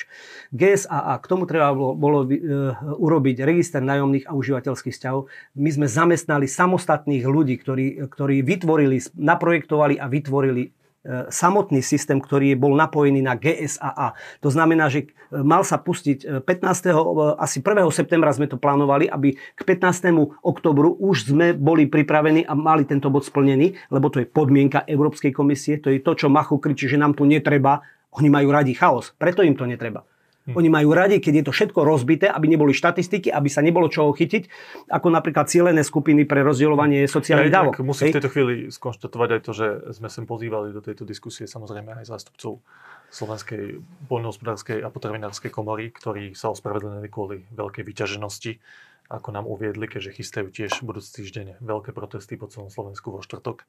GSAA, 0.53 1.17
k 1.17 1.25
tomu 1.25 1.49
treba 1.49 1.73
bolo, 1.73 1.97
bolo 1.97 2.19
e, 2.29 2.37
urobiť 2.77 3.41
register 3.41 3.81
nájomných 3.81 4.29
a 4.29 4.37
užívateľských 4.37 4.93
vzťahov. 4.93 5.33
My 5.57 5.69
sme 5.73 5.89
zamestnali 5.89 6.45
samostatných 6.45 7.25
ľudí, 7.25 7.57
ktorí, 7.57 8.05
ktorí 8.05 8.45
vytvorili, 8.45 9.01
naprojektovali 9.17 9.97
a 9.97 10.05
vytvorili 10.05 10.84
samotný 11.29 11.85
systém, 11.85 12.17
ktorý 12.17 12.57
bol 12.57 12.73
napojený 12.73 13.21
na 13.21 13.37
GSAA. 13.37 14.17
To 14.41 14.49
znamená, 14.49 14.89
že 14.89 15.05
e, 15.05 15.41
mal 15.45 15.61
sa 15.61 15.77
pustiť 15.77 16.41
15. 16.41 16.89
E, 16.89 16.91
asi 17.37 17.61
1. 17.61 17.85
septembra 17.93 18.33
sme 18.33 18.49
to 18.49 18.57
plánovali, 18.57 19.05
aby 19.05 19.37
k 19.37 19.61
15. 19.61 20.41
oktobru 20.41 20.97
už 20.97 21.29
sme 21.29 21.53
boli 21.53 21.85
pripravení 21.85 22.41
a 22.45 22.57
mali 22.57 22.89
tento 22.89 23.13
bod 23.13 23.21
splnený, 23.21 23.77
lebo 23.93 24.09
to 24.09 24.25
je 24.25 24.27
podmienka 24.29 24.85
Európskej 24.89 25.29
komisie, 25.29 25.77
to 25.77 25.93
je 25.93 26.01
to, 26.01 26.17
čo 26.17 26.27
Machu 26.31 26.57
kričí, 26.57 26.89
že 26.89 26.97
nám 26.97 27.13
tu 27.13 27.29
netreba. 27.29 27.85
Oni 28.15 28.31
majú 28.31 28.49
radi 28.49 28.71
chaos, 28.73 29.11
preto 29.19 29.43
im 29.43 29.53
to 29.53 29.67
netreba. 29.67 30.07
Hm. 30.45 30.53
Oni 30.53 30.69
majú 30.69 30.93
radi, 30.93 31.17
keď 31.17 31.33
je 31.41 31.43
to 31.49 31.53
všetko 31.53 31.79
rozbité, 31.81 32.29
aby 32.29 32.45
neboli 32.45 32.69
štatistiky, 32.69 33.33
aby 33.33 33.49
sa 33.49 33.65
nebolo 33.65 33.89
čoho 33.89 34.13
chytiť, 34.13 34.45
ako 34.93 35.07
napríklad 35.09 35.49
cieľené 35.49 35.81
skupiny 35.81 36.29
pre 36.29 36.45
rozdielovanie 36.45 37.09
sociálnych 37.09 37.49
ja, 37.49 37.57
dávok. 37.65 37.81
Musím 37.81 38.13
v 38.13 38.21
tejto 38.21 38.29
chvíli 38.29 38.55
skonštatovať 38.69 39.29
aj 39.33 39.41
to, 39.41 39.51
že 39.57 39.67
sme 39.97 40.09
sem 40.13 40.29
pozývali 40.29 40.69
do 40.69 40.85
tejto 40.85 41.01
diskusie 41.01 41.49
samozrejme 41.49 41.97
aj 41.97 42.05
zástupcov 42.13 42.61
Slovenskej 43.09 43.81
poľnohospodárskej 44.05 44.85
a 44.85 44.93
potravinárskej 44.93 45.49
komory, 45.49 45.89
ktorí 45.89 46.37
sa 46.37 46.53
ospravedlnili 46.53 47.09
kvôli 47.09 47.41
veľkej 47.49 47.81
vyťaženosti 47.81 48.61
ako 49.05 49.29
nám 49.29 49.45
uviedli, 49.45 49.85
keďže 49.85 50.17
chystajú 50.17 50.47
tiež 50.49 50.81
budúci 50.81 51.21
týždeň 51.21 51.61
veľké 51.61 51.93
protesty 51.93 52.41
po 52.41 52.49
celom 52.49 52.73
Slovensku 52.73 53.13
vo 53.13 53.21
štvrtok, 53.21 53.61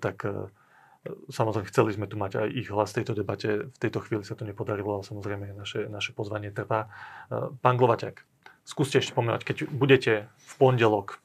tak 0.00 0.24
Samozrejme, 1.02 1.66
chceli 1.66 1.90
sme 1.98 2.06
tu 2.06 2.14
mať 2.14 2.46
aj 2.46 2.48
ich 2.54 2.70
hlas 2.70 2.94
v 2.94 3.02
tejto 3.02 3.18
debate. 3.18 3.66
V 3.74 3.78
tejto 3.82 3.98
chvíli 4.06 4.22
sa 4.22 4.38
to 4.38 4.46
nepodarilo, 4.46 5.02
ale 5.02 5.04
samozrejme 5.04 5.50
naše, 5.58 5.90
naše 5.90 6.14
pozvanie 6.14 6.54
trvá. 6.54 6.86
E, 7.26 7.50
pán 7.58 7.74
Glovaťak, 7.74 8.22
skúste 8.62 9.02
ešte 9.02 9.10
pomenovať, 9.10 9.42
keď 9.42 9.56
budete 9.66 10.30
v 10.30 10.52
pondelok, 10.62 11.18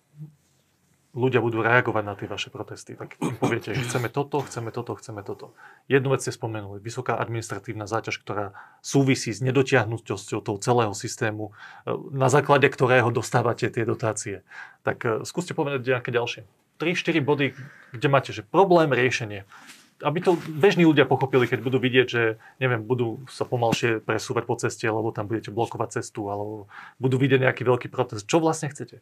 ľudia 1.18 1.42
budú 1.42 1.62
reagovať 1.62 2.04
na 2.06 2.14
tie 2.18 2.26
vaše 2.30 2.50
protesty, 2.50 2.98
tak 2.98 3.18
im 3.22 3.38
poviete, 3.38 3.74
že 3.74 3.86
chceme 3.86 4.10
toto, 4.10 4.42
chceme 4.46 4.70
toto, 4.70 4.98
chceme 4.98 5.22
toto. 5.26 5.58
Jednu 5.90 6.14
vec 6.14 6.22
ste 6.22 6.34
spomenuli, 6.34 6.78
vysoká 6.78 7.18
administratívna 7.18 7.86
záťaž, 7.86 8.22
ktorá 8.22 8.58
súvisí 8.86 9.30
s 9.34 9.46
nedotiahnutosťou 9.46 10.42
toho 10.42 10.58
celého 10.58 10.94
systému, 10.98 11.54
e, 11.86 11.94
na 12.18 12.34
základe 12.34 12.66
ktorého 12.66 13.14
dostávate 13.14 13.70
tie 13.70 13.86
dotácie. 13.86 14.42
Tak 14.82 14.98
e, 15.06 15.10
skúste 15.22 15.54
povedať 15.54 15.86
nejaké 15.86 16.10
ďalšie. 16.10 16.50
3-4 16.78 17.22
body, 17.22 17.48
kde 17.94 18.08
máte, 18.08 18.32
že 18.32 18.46
problém, 18.46 18.94
riešenie. 18.94 19.44
Aby 19.98 20.22
to 20.22 20.38
bežní 20.46 20.86
ľudia 20.86 21.10
pochopili, 21.10 21.50
keď 21.50 21.60
budú 21.66 21.82
vidieť, 21.82 22.06
že 22.06 22.38
neviem, 22.62 22.86
budú 22.86 23.26
sa 23.34 23.50
pomalšie 23.50 24.06
presúvať 24.06 24.44
po 24.46 24.56
ceste, 24.62 24.86
alebo 24.86 25.10
tam 25.10 25.26
budete 25.26 25.50
blokovať 25.50 26.02
cestu, 26.02 26.30
alebo 26.30 26.70
budú 27.02 27.18
vidieť 27.18 27.50
nejaký 27.50 27.66
veľký 27.66 27.88
protest. 27.90 28.30
Čo 28.30 28.38
vlastne 28.38 28.70
chcete? 28.70 29.02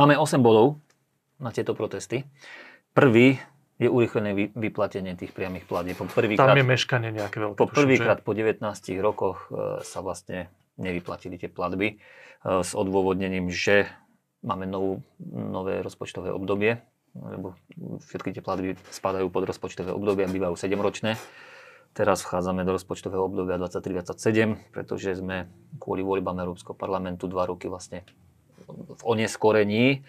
Máme 0.00 0.16
8 0.16 0.40
bodov 0.40 0.80
na 1.36 1.52
tieto 1.52 1.76
protesty. 1.76 2.24
Prvý 2.96 3.36
je 3.80 3.88
urychlené 3.88 4.52
vyplatenie 4.52 5.16
tých 5.16 5.32
priamých 5.32 5.64
platieb. 5.64 5.96
Po 5.96 6.04
Tam 6.36 6.52
je 6.52 6.64
meškanie 6.68 7.16
nejaké 7.16 7.40
veľké. 7.40 7.56
Po 7.56 7.68
prvýkrát 7.68 8.20
po 8.20 8.36
19 8.36 8.60
rokoch 9.00 9.48
e, 9.48 9.80
sa 9.80 10.04
vlastne 10.04 10.52
nevyplatili 10.76 11.40
tie 11.40 11.48
platby 11.48 11.88
e, 11.88 11.96
s 12.60 12.76
odôvodnením, 12.76 13.48
že 13.48 13.88
máme 14.44 14.68
novú, 14.68 15.00
nové 15.24 15.80
rozpočtové 15.80 16.28
obdobie, 16.28 16.84
lebo 17.14 17.58
všetky 18.06 18.36
tie 18.36 18.42
platby 18.42 18.78
spadajú 18.90 19.26
pod 19.30 19.46
rozpočtové 19.48 19.90
obdobia, 19.90 20.30
bývajú 20.30 20.54
7-ročné. 20.54 21.18
Teraz 21.90 22.22
vchádzame 22.22 22.62
do 22.62 22.78
rozpočtového 22.78 23.26
obdobia 23.26 23.58
23-27, 23.58 24.70
pretože 24.70 25.18
sme 25.18 25.50
kvôli 25.82 26.06
voľbám 26.06 26.38
Európskeho 26.38 26.78
parlamentu 26.78 27.26
dva 27.26 27.50
roky 27.50 27.66
vlastne 27.66 28.06
v 28.70 29.02
oneskorení. 29.02 30.06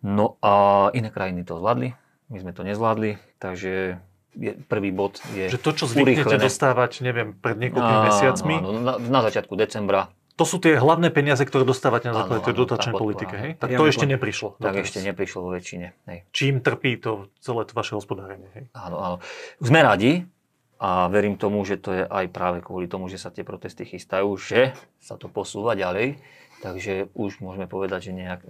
No 0.00 0.40
a 0.40 0.88
iné 0.96 1.12
krajiny 1.12 1.44
to 1.44 1.60
zvládli, 1.60 1.92
my 2.32 2.38
sme 2.40 2.52
to 2.56 2.64
nezvládli, 2.64 3.20
takže 3.36 4.00
je, 4.36 4.52
prvý 4.68 4.92
bod 4.92 5.20
je 5.32 5.48
Že 5.48 5.60
to, 5.60 5.70
čo 5.72 5.84
zvyknete 5.88 6.36
dostávať, 6.36 7.00
neviem, 7.04 7.32
pred 7.32 7.56
niekoľkými 7.56 8.00
mesiacmi? 8.08 8.54
Áno, 8.60 8.70
na, 8.80 8.94
na 9.00 9.20
začiatku 9.24 9.56
decembra 9.56 10.12
to 10.36 10.44
sú 10.44 10.60
tie 10.60 10.76
hlavné 10.76 11.08
peniaze, 11.08 11.40
ktoré 11.40 11.64
dostávate 11.64 12.12
na 12.12 12.14
základe 12.14 12.44
tej 12.44 12.56
dotačnej 12.60 12.92
politike, 12.92 13.34
hej? 13.40 13.50
Tak 13.56 13.72
to 13.72 13.88
ešte 13.88 14.04
neprišlo. 14.04 14.60
Tak 14.60 14.76
ešte 14.84 15.00
neprišlo 15.00 15.48
vo 15.48 15.50
väčšine. 15.56 15.96
Hej. 16.12 16.18
Čím 16.28 16.60
trpí 16.60 17.00
to 17.00 17.32
celé 17.40 17.64
to 17.64 17.72
vaše 17.72 17.96
hospodárenie, 17.96 18.52
hej? 18.52 18.64
Áno, 18.76 18.96
áno. 19.00 19.16
Sme 19.64 19.80
radi 19.80 20.28
a 20.76 21.08
verím 21.08 21.40
tomu, 21.40 21.64
že 21.64 21.80
to 21.80 21.96
je 21.96 22.04
aj 22.04 22.28
práve 22.28 22.60
kvôli 22.60 22.84
tomu, 22.84 23.08
že 23.08 23.16
sa 23.16 23.32
tie 23.32 23.48
protesty 23.48 23.88
chystajú, 23.88 24.28
že 24.36 24.76
sa 25.00 25.16
to 25.16 25.32
posúva 25.32 25.72
ďalej. 25.72 26.20
Takže 26.60 27.12
už 27.16 27.40
môžeme 27.40 27.64
povedať, 27.64 28.12
že 28.12 28.12
nejak, 28.12 28.40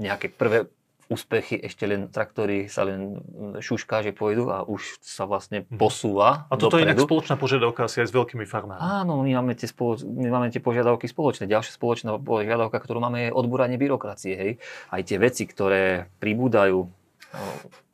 nejaké 0.00 0.32
prvé 0.32 0.72
úspechy, 1.06 1.54
ešte 1.62 1.86
len 1.86 2.10
traktory 2.10 2.66
sa 2.66 2.82
len 2.82 3.22
šušká, 3.62 4.02
že 4.02 4.10
pôjdu 4.10 4.50
a 4.50 4.66
už 4.66 4.98
sa 4.98 5.22
vlastne 5.22 5.62
mhm. 5.66 5.78
posúva 5.78 6.50
A 6.50 6.58
toto 6.58 6.78
je 6.78 6.86
inak 6.86 6.98
spoločná 6.98 7.38
požiadavka 7.38 7.86
asi 7.86 8.02
aj 8.02 8.10
s 8.10 8.14
veľkými 8.14 8.42
farmármi. 8.46 8.82
Áno, 8.82 9.22
my 9.22 9.30
máme, 9.38 9.54
tie 9.54 9.70
spoloč... 9.70 10.02
my 10.02 10.28
máme 10.30 10.50
tie 10.50 10.58
požiadavky 10.58 11.06
spoločné. 11.06 11.46
Ďalšia 11.46 11.78
spoločná 11.78 12.18
požiadavka, 12.18 12.82
ktorú 12.82 12.98
máme, 12.98 13.30
je 13.30 13.30
odbúranie 13.30 13.78
byrokracie. 13.78 14.34
Hej. 14.34 14.52
Aj 14.90 15.00
tie 15.06 15.16
veci, 15.22 15.46
ktoré 15.46 16.10
pribúdajú, 16.18 16.90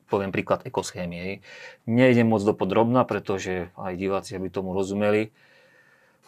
poviem 0.08 0.32
príklad 0.32 0.64
ekoschémy. 0.64 1.16
Hej. 1.20 1.34
Nejdem 1.84 2.32
moc 2.32 2.40
do 2.40 2.56
podrobna, 2.56 3.04
pretože 3.04 3.68
aj 3.76 3.92
diváci, 4.00 4.36
aby 4.40 4.48
tomu 4.48 4.72
rozumeli, 4.72 5.32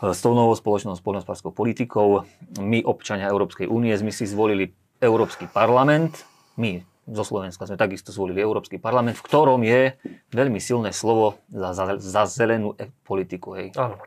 s 0.05 0.21
tou 0.21 0.37
novou 0.37 0.53
spoločnou 0.53 0.99
spolnospárskou 0.99 1.55
politikou 1.55 2.29
my, 2.61 2.85
občania 2.85 3.31
Európskej 3.31 3.71
únie, 3.71 3.95
sme 3.97 4.13
si 4.13 4.29
zvolili 4.29 4.75
Európsky 5.01 5.49
parlament, 5.49 6.27
my 6.57 6.83
zo 7.05 7.25
Slovenska 7.25 7.69
sme 7.69 7.77
takisto 7.77 8.17
zvolili 8.17 8.41
Európsky 8.41 8.81
parlament, 8.81 9.21
v 9.21 9.27
ktorom 9.29 9.61
je 9.61 9.93
veľmi 10.33 10.57
silné 10.57 10.89
slovo 10.97 11.37
za, 11.53 11.77
za, 11.77 11.85
za 12.01 12.23
zelenú 12.25 12.73
e- 12.81 12.89
politiku. 13.05 13.61
Hej. 13.61 13.77
Áno. 13.77 14.01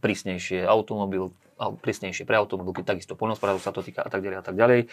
Prísnejšie 0.00 0.64
automobil, 0.64 1.36
prísnejšie 1.60 2.24
pre 2.24 2.40
automobilky, 2.40 2.80
takisto 2.80 3.12
poľnohospodárov 3.12 3.60
sa 3.60 3.76
to 3.76 3.84
týka 3.84 4.00
a 4.00 4.08
tak 4.08 4.24
ďalej 4.24 4.38
a 4.40 4.44
tak 4.44 4.56
ďalej. 4.56 4.80
E, 4.80 4.86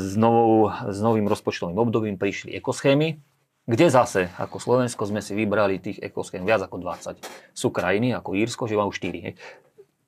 s, 0.00 0.16
novou, 0.16 0.72
s 0.72 0.98
novým 1.04 1.28
rozpočtovým 1.28 1.76
obdobím 1.76 2.16
prišli 2.16 2.56
ekoschémy, 2.56 3.20
kde 3.68 3.86
zase, 3.92 4.32
ako 4.40 4.56
Slovensko, 4.56 5.04
sme 5.04 5.20
si 5.20 5.36
vybrali 5.36 5.76
tých 5.76 6.00
ekoschém 6.00 6.48
viac 6.48 6.64
ako 6.64 6.80
20. 6.80 7.20
Sú 7.52 7.68
krajiny 7.68 8.16
ako 8.16 8.32
Írsko, 8.32 8.64
že 8.64 8.80
majú 8.80 8.88
4. 8.88 9.26
Hej. 9.28 9.34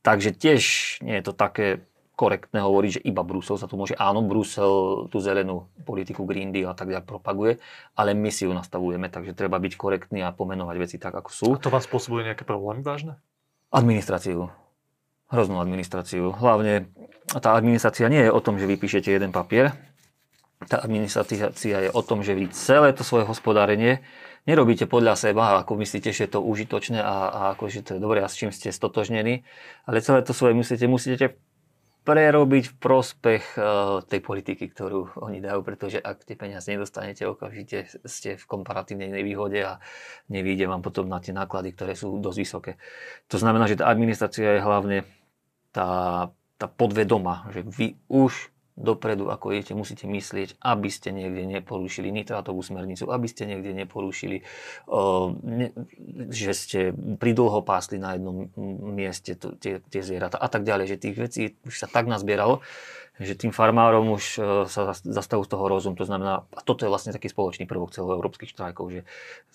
Takže 0.00 0.32
tiež 0.34 0.62
nie 1.04 1.20
je 1.20 1.24
to 1.28 1.36
také 1.36 1.84
korektné 2.22 2.62
hovoriť, 2.62 2.90
že 2.94 3.00
iba 3.02 3.26
Brusel 3.26 3.58
sa 3.58 3.66
tu 3.66 3.74
môže. 3.74 3.98
Áno, 3.98 4.22
Brusel 4.22 5.10
tú 5.10 5.18
zelenú 5.18 5.66
politiku 5.82 6.22
Green 6.22 6.54
Deal 6.54 6.70
a 6.70 6.78
tak 6.78 6.94
ďalej 6.94 7.02
propaguje, 7.02 7.52
ale 7.98 8.14
my 8.14 8.30
si 8.30 8.46
ju 8.46 8.54
nastavujeme, 8.54 9.10
takže 9.10 9.34
treba 9.34 9.58
byť 9.58 9.74
korektný 9.74 10.22
a 10.22 10.30
pomenovať 10.30 10.76
veci 10.78 10.96
tak, 11.02 11.18
ako 11.18 11.30
sú. 11.34 11.46
A 11.58 11.58
to 11.58 11.74
vám 11.74 11.82
spôsobuje 11.82 12.30
nejaké 12.30 12.46
problémy 12.46 12.86
vážne? 12.86 13.18
Administráciu. 13.74 14.54
Hroznú 15.34 15.58
administráciu. 15.58 16.30
Hlavne 16.30 16.86
tá 17.26 17.58
administrácia 17.58 18.06
nie 18.06 18.22
je 18.22 18.30
o 18.30 18.38
tom, 18.38 18.62
že 18.62 18.70
vypíšete 18.70 19.10
jeden 19.10 19.34
papier. 19.34 19.74
Tá 20.70 20.78
administrácia 20.78 21.50
je 21.58 21.90
o 21.90 22.02
tom, 22.06 22.22
že 22.22 22.38
vy 22.38 22.54
celé 22.54 22.94
to 22.94 23.02
svoje 23.02 23.26
hospodárenie 23.26 23.98
nerobíte 24.46 24.90
podľa 24.90 25.14
seba, 25.14 25.62
ako 25.62 25.78
myslíte, 25.78 26.10
že 26.10 26.26
je 26.26 26.30
to 26.38 26.40
užitočné 26.42 26.98
a, 26.98 27.30
a 27.30 27.40
ako, 27.54 27.70
že 27.70 27.82
to 27.86 27.90
je 27.98 28.00
dobré 28.02 28.22
a 28.22 28.30
s 28.30 28.38
čím 28.38 28.50
ste 28.50 28.74
stotožnení, 28.74 29.46
ale 29.86 30.02
celé 30.02 30.26
to 30.26 30.34
svoje 30.34 30.54
myslíte, 30.58 30.86
musíte 30.90 31.38
prerobiť 32.02 32.64
v 32.70 32.74
prospech 32.78 33.44
uh, 33.54 33.64
tej 34.04 34.20
politiky, 34.20 34.66
ktorú 34.70 35.22
oni 35.22 35.38
dajú, 35.40 35.62
pretože 35.62 35.98
ak 36.02 36.26
tie 36.26 36.36
peniaze 36.36 36.66
nedostanete, 36.70 37.24
okamžite 37.24 37.88
ste 38.04 38.36
v 38.36 38.44
komparatívnej 38.44 39.10
nevýhode 39.10 39.62
a 39.62 39.78
nevíde 40.28 40.66
vám 40.68 40.82
potom 40.84 41.06
na 41.08 41.22
tie 41.22 41.32
náklady, 41.32 41.72
ktoré 41.72 41.94
sú 41.96 42.18
dosť 42.18 42.38
vysoké. 42.38 42.72
To 43.30 43.40
znamená, 43.40 43.70
že 43.70 43.78
tá 43.80 43.88
administrácia 43.88 44.58
je 44.58 44.66
hlavne 44.66 45.08
tá, 45.72 46.28
tá 46.60 46.66
podvedoma, 46.68 47.48
že 47.50 47.64
vy 47.64 47.96
už 48.06 48.51
dopredu, 48.72 49.28
ako 49.28 49.52
idete, 49.52 49.76
musíte 49.76 50.08
myslieť, 50.08 50.56
aby 50.64 50.88
ste 50.88 51.12
niekde 51.12 51.44
neporušili 51.44 52.08
nitrátovú 52.08 52.64
smernicu, 52.64 53.04
aby 53.12 53.28
ste 53.28 53.44
niekde 53.44 53.76
neporušili, 53.76 54.40
ne, 55.44 55.68
že 56.32 56.50
ste 56.56 56.80
pridlho 57.20 57.60
pásli 57.60 58.00
na 58.00 58.16
jednom 58.16 58.48
mieste 58.96 59.36
tie, 59.36 59.84
tie 59.84 60.00
zvieratá 60.00 60.40
a 60.40 60.48
tak 60.48 60.64
ďalej, 60.64 60.96
že 60.96 61.02
tých 61.04 61.16
vecí 61.20 61.42
už 61.68 61.84
sa 61.84 61.88
tak 61.88 62.08
nazbieralo, 62.08 62.64
že 63.20 63.36
tým 63.36 63.52
farmárom 63.52 64.16
už 64.16 64.40
sa 64.72 64.96
zastavujú 64.96 65.44
z 65.44 65.52
toho 65.52 65.64
rozum. 65.68 65.92
To 66.00 66.08
znamená, 66.08 66.48
a 66.48 66.60
toto 66.64 66.88
je 66.88 66.90
vlastne 66.90 67.12
taký 67.12 67.28
spoločný 67.28 67.68
prvok 67.68 67.92
európskych 67.92 68.56
štrajkov, 68.56 68.88
že 68.88 69.00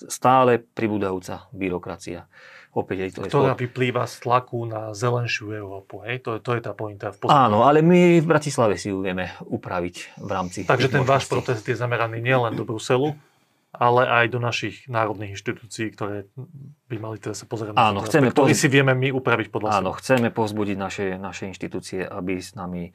stále 0.05 0.61
pribúdajúca 0.61 1.49
byrokracia 1.57 2.29
opäť 2.77 3.17
to 3.17 3.25
ktorá 3.25 3.57
je 3.57 3.65
vyplýva 3.65 4.05
z 4.05 4.15
tlaku 4.21 4.69
na 4.69 4.93
zelenšiu 4.93 5.49
Európu. 5.49 6.05
Hej? 6.05 6.21
To, 6.21 6.29
je, 6.37 6.39
to 6.45 6.51
je 6.53 6.61
tá 6.61 6.77
pointa. 6.77 7.09
V 7.09 7.25
Áno, 7.25 7.65
ale 7.65 7.81
my 7.81 8.21
v 8.21 8.27
Bratislave 8.29 8.77
si 8.77 8.93
ju 8.93 9.01
vieme 9.01 9.33
upraviť 9.41 10.21
v 10.21 10.29
rámci... 10.29 10.59
Takže 10.69 10.93
ten 10.93 11.01
váš 11.01 11.25
protest 11.25 11.65
je 11.65 11.73
zameraný 11.73 12.21
nielen 12.21 12.53
do 12.53 12.61
Bruselu, 12.61 13.17
ale 13.73 14.05
aj 14.05 14.25
do 14.29 14.37
našich 14.37 14.85
národných 14.85 15.33
inštitúcií, 15.33 15.93
ktoré 15.97 16.29
by 16.89 16.97
mali 17.01 17.17
teda 17.17 17.33
sa 17.33 17.49
pozerať 17.49 17.73
Áno, 17.77 18.01
na 18.01 18.05
chceme 18.05 18.29
ktorý 18.29 18.53
si 18.53 18.69
vieme 18.69 18.93
my 18.93 19.09
upraviť 19.09 19.47
podľa 19.49 19.81
Áno, 19.81 19.91
seba. 19.93 19.99
chceme 20.01 20.27
povzbudiť 20.29 20.77
naše, 20.77 21.05
naše 21.17 21.49
inštitúcie, 21.49 22.05
aby 22.05 22.37
s 22.37 22.53
nami 22.53 22.89
e, 22.89 22.91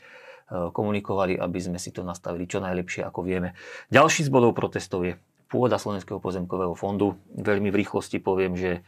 komunikovali, 0.48 1.38
aby 1.38 1.58
sme 1.58 1.78
si 1.82 1.90
to 1.90 2.06
nastavili 2.06 2.46
čo 2.46 2.62
najlepšie, 2.62 3.02
ako 3.02 3.20
vieme. 3.26 3.58
Ďalší 3.90 4.26
z 4.26 4.30
bodov 4.30 4.54
protestov 4.54 5.02
je 5.06 5.18
pôda 5.52 5.76
Slovenského 5.76 6.16
pozemkového 6.16 6.72
fondu. 6.72 7.20
Veľmi 7.36 7.68
v 7.68 7.84
rýchlosti 7.84 8.16
poviem, 8.16 8.56
že 8.56 8.80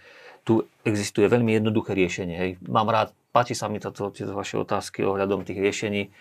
tu 0.44 0.68
existuje 0.84 1.24
veľmi 1.24 1.56
jednoduché 1.56 1.96
riešenie. 1.96 2.36
Hej. 2.36 2.50
Mám 2.68 2.92
rád, 2.92 3.16
páči 3.32 3.56
sa 3.56 3.72
mi 3.72 3.80
toto, 3.80 4.12
tieto 4.12 4.36
vaše 4.36 4.60
otázky 4.60 5.00
ohľadom 5.00 5.42
tých 5.48 5.56
riešení. 5.56 6.12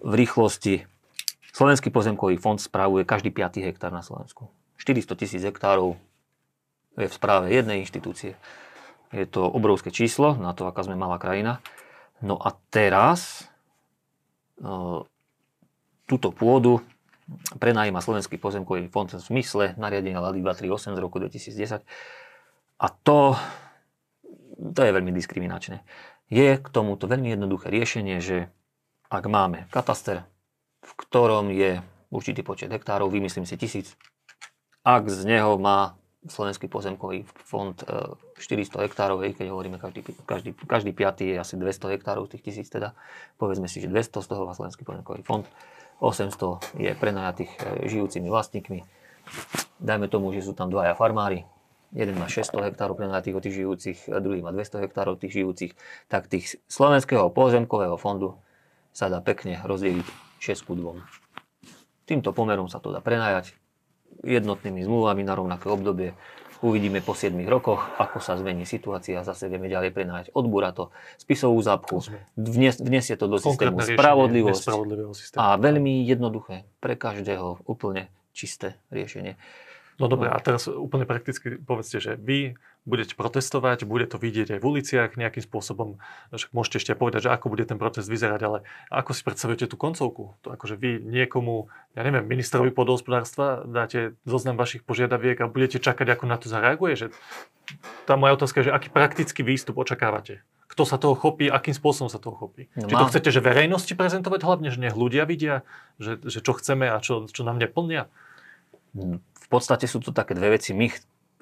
V 0.00 0.12
rýchlosti 0.14 0.86
Slovenský 1.50 1.90
pozemkový 1.90 2.38
fond 2.38 2.62
správuje 2.62 3.02
každý 3.02 3.34
5. 3.34 3.66
hektár 3.66 3.90
na 3.90 4.06
Slovensku. 4.06 4.46
400 4.78 5.18
tisíc 5.18 5.42
hektárov 5.42 5.98
je 6.94 7.10
v 7.10 7.14
správe 7.14 7.50
jednej 7.50 7.82
inštitúcie. 7.82 8.38
Je 9.10 9.26
to 9.26 9.42
obrovské 9.50 9.90
číslo 9.90 10.38
na 10.38 10.54
to, 10.54 10.70
aká 10.70 10.86
sme 10.86 10.94
malá 10.94 11.18
krajina. 11.18 11.58
No 12.22 12.38
a 12.38 12.54
teraz 12.70 13.50
túto 16.06 16.30
pôdu 16.30 16.78
prenajíma 17.58 17.98
Slovenský 17.98 18.38
pozemkový 18.38 18.86
fond 18.86 19.10
v 19.10 19.18
zmysle 19.18 19.74
nariadenia 19.74 20.22
LADI 20.22 20.42
238 20.42 20.98
z 20.98 21.00
roku 21.02 21.16
2010 21.18 21.82
a 22.80 22.86
to, 22.88 23.36
to 24.56 24.80
je 24.80 24.96
veľmi 24.96 25.12
diskriminačné. 25.12 25.84
Je 26.32 26.56
k 26.56 26.66
tomuto 26.72 27.04
veľmi 27.04 27.36
jednoduché 27.36 27.68
riešenie, 27.68 28.24
že 28.24 28.48
ak 29.12 29.28
máme 29.28 29.68
kataster, 29.68 30.24
v 30.80 30.92
ktorom 30.96 31.52
je 31.52 31.84
určitý 32.08 32.40
počet 32.40 32.72
hektárov, 32.72 33.12
vymyslím 33.12 33.44
si 33.44 33.60
tisíc, 33.60 34.00
ak 34.80 35.12
z 35.12 35.28
neho 35.28 35.60
má 35.60 36.00
Slovenský 36.20 36.68
pozemkový 36.68 37.24
fond 37.32 37.72
400 38.36 38.36
e, 38.36 38.80
hektárov, 38.84 39.24
keď 39.24 39.48
hovoríme 39.48 39.80
každý, 39.80 40.04
každý, 40.28 40.52
každý 40.52 40.92
piatý 40.92 41.32
je 41.32 41.36
asi 41.40 41.56
200 41.56 41.96
hektárov, 41.96 42.28
tých 42.28 42.44
tisíc 42.44 42.68
teda, 42.68 42.92
povedzme 43.40 43.68
si, 43.72 43.80
že 43.80 43.88
200 43.88 44.20
z 44.20 44.26
toho 44.28 44.44
má 44.44 44.52
Slovenský 44.52 44.84
pozemkový 44.84 45.24
fond, 45.24 45.44
800 46.00 46.80
je 46.80 46.92
prenajatých 46.92 47.50
e, 47.56 47.88
žijúcimi 47.88 48.28
vlastníkmi, 48.28 48.84
dajme 49.80 50.12
tomu, 50.12 50.32
že 50.36 50.44
sú 50.44 50.52
tam 50.52 50.68
dvaja 50.68 50.92
farmári, 50.92 51.48
jeden 51.90 52.16
má 52.18 52.30
600 52.30 52.70
hektárov 52.70 52.94
prenajatých 52.94 53.36
od 53.36 53.42
tých 53.42 53.56
žijúcich, 53.62 53.98
druhý 54.22 54.40
má 54.42 54.54
200 54.54 54.84
hektárov 54.86 55.18
tých 55.18 55.42
žijúcich, 55.42 55.72
tak 56.06 56.30
tých 56.30 56.58
slovenského 56.70 57.30
pozemkového 57.34 57.98
fondu 57.98 58.38
sa 58.90 59.10
dá 59.10 59.22
pekne 59.22 59.58
rozdeliť 59.62 60.06
6 60.42 60.66
ku 60.66 60.74
2. 60.74 60.98
Týmto 62.06 62.34
pomerom 62.34 62.66
sa 62.66 62.82
to 62.82 62.90
dá 62.90 62.98
prenajať 62.98 63.54
jednotnými 64.26 64.82
zmluvami 64.82 65.22
na 65.22 65.34
rovnaké 65.38 65.70
obdobie. 65.70 66.14
Uvidíme 66.60 67.00
po 67.00 67.16
7 67.16 67.32
rokoch, 67.48 67.80
ako 67.96 68.20
sa 68.20 68.36
zmení 68.36 68.68
situácia, 68.68 69.24
zase 69.24 69.48
vieme 69.48 69.72
ďalej 69.72 69.96
prenajať. 69.96 70.26
Odbúra 70.36 70.76
to 70.76 70.92
spisovú 71.16 71.56
zápchu, 71.64 72.04
vnes, 72.36 72.76
vnesie 72.76 73.16
to 73.16 73.32
do 73.32 73.40
systému 73.40 73.80
spravodlivosť 73.80 75.40
a 75.40 75.56
veľmi 75.56 76.04
jednoduché, 76.04 76.68
pre 76.84 77.00
každého 77.00 77.64
úplne 77.64 78.12
čisté 78.36 78.76
riešenie. 78.92 79.40
No 80.00 80.08
dobre, 80.08 80.32
a 80.32 80.38
teraz 80.40 80.64
úplne 80.64 81.04
prakticky 81.04 81.60
povedzte, 81.60 82.00
že 82.00 82.16
vy 82.16 82.56
budete 82.88 83.12
protestovať, 83.12 83.84
bude 83.84 84.08
to 84.08 84.16
vidieť 84.16 84.56
aj 84.56 84.60
v 84.64 84.68
uliciach 84.72 85.20
nejakým 85.20 85.44
spôsobom, 85.44 86.00
že 86.32 86.48
môžete 86.56 86.80
ešte 86.80 86.96
povedať, 86.96 87.28
že 87.28 87.34
ako 87.36 87.52
bude 87.52 87.68
ten 87.68 87.76
protest 87.76 88.08
vyzerať, 88.08 88.40
ale 88.40 88.58
ako 88.88 89.12
si 89.12 89.20
predstavujete 89.20 89.68
tú 89.68 89.76
koncovku? 89.76 90.40
To 90.40 90.48
akože 90.56 90.80
vy 90.80 91.04
niekomu, 91.04 91.68
ja 91.92 92.00
neviem, 92.00 92.24
ministrovi 92.24 92.72
podhospodárstva 92.72 93.68
dáte 93.68 94.16
zoznam 94.24 94.56
vašich 94.56 94.88
požiadaviek 94.88 95.36
a 95.44 95.52
budete 95.52 95.76
čakať, 95.76 96.16
ako 96.16 96.24
na 96.24 96.40
to 96.40 96.48
zareaguje? 96.48 96.96
Že 96.96 97.06
tá 98.08 98.16
moja 98.16 98.40
otázka 98.40 98.64
je, 98.64 98.72
že 98.72 98.74
aký 98.74 98.88
praktický 98.88 99.44
výstup 99.44 99.76
očakávate? 99.76 100.40
Kto 100.70 100.88
sa 100.88 100.96
toho 100.96 101.18
chopí, 101.18 101.50
akým 101.52 101.76
spôsobom 101.76 102.08
sa 102.08 102.16
toho 102.16 102.38
chopí? 102.38 102.72
No, 102.78 102.88
Či 102.88 102.94
to 102.96 103.10
chcete, 103.12 103.28
že 103.28 103.44
verejnosti 103.44 103.92
prezentovať 103.92 104.40
hlavne, 104.48 104.72
že 104.72 104.80
nech 104.80 104.96
ľudia 104.96 105.28
vidia, 105.28 105.66
že, 106.00 106.16
že 106.24 106.40
čo 106.40 106.56
chceme 106.56 106.88
a 106.88 106.96
čo, 107.02 107.28
čo 107.28 107.42
nám 107.44 107.60
neplnia? 107.60 108.08
Podstate 109.50 109.90
sú 109.90 109.98
to 109.98 110.14
také 110.14 110.38
dve 110.38 110.54
veci. 110.54 110.70
My 110.70 110.86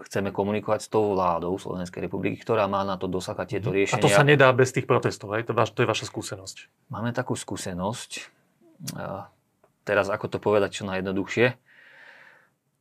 chceme 0.01 0.33
komunikovať 0.33 0.81
s 0.81 0.89
tou 0.89 1.13
vládou 1.13 1.61
Slovenskej 1.61 2.09
republiky, 2.09 2.41
ktorá 2.41 2.65
má 2.65 2.81
na 2.89 2.97
to 2.97 3.05
dosahať 3.05 3.61
tieto 3.61 3.69
riešenia. 3.69 4.01
A 4.01 4.05
to 4.05 4.09
sa 4.09 4.25
nedá 4.25 4.49
bez 4.57 4.73
tých 4.73 4.89
protestov, 4.89 5.37
aj? 5.37 5.45
To, 5.45 5.53
vaš, 5.53 5.77
to 5.77 5.85
je 5.85 5.91
vaša 5.91 6.09
skúsenosť. 6.09 6.89
Máme 6.89 7.13
takú 7.13 7.37
skúsenosť. 7.37 8.33
Teraz 9.85 10.07
ako 10.09 10.27
to 10.33 10.39
povedať 10.41 10.81
čo 10.81 10.89
najjednoduchšie. 10.89 11.47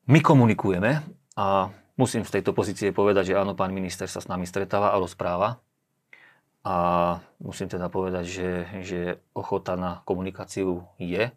My 0.08 0.20
komunikujeme 0.24 1.04
a 1.36 1.76
musím 2.00 2.24
z 2.24 2.40
tejto 2.40 2.56
pozície 2.56 2.96
povedať, 2.96 3.36
že 3.36 3.40
áno, 3.40 3.52
pán 3.52 3.76
minister 3.76 4.08
sa 4.08 4.24
s 4.24 4.32
nami 4.32 4.48
stretáva 4.48 4.96
a 4.96 5.02
rozpráva. 5.02 5.60
A 6.64 6.76
musím 7.44 7.68
teda 7.68 7.92
povedať, 7.92 8.24
že, 8.24 8.50
že 8.88 9.00
ochota 9.36 9.76
na 9.76 10.00
komunikáciu 10.08 10.88
je 10.96 11.28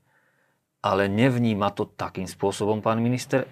ale 0.81 1.13
nevníma 1.13 1.77
to 1.77 1.85
takým 1.93 2.25
spôsobom, 2.25 2.81
pán 2.81 3.05
minister, 3.05 3.45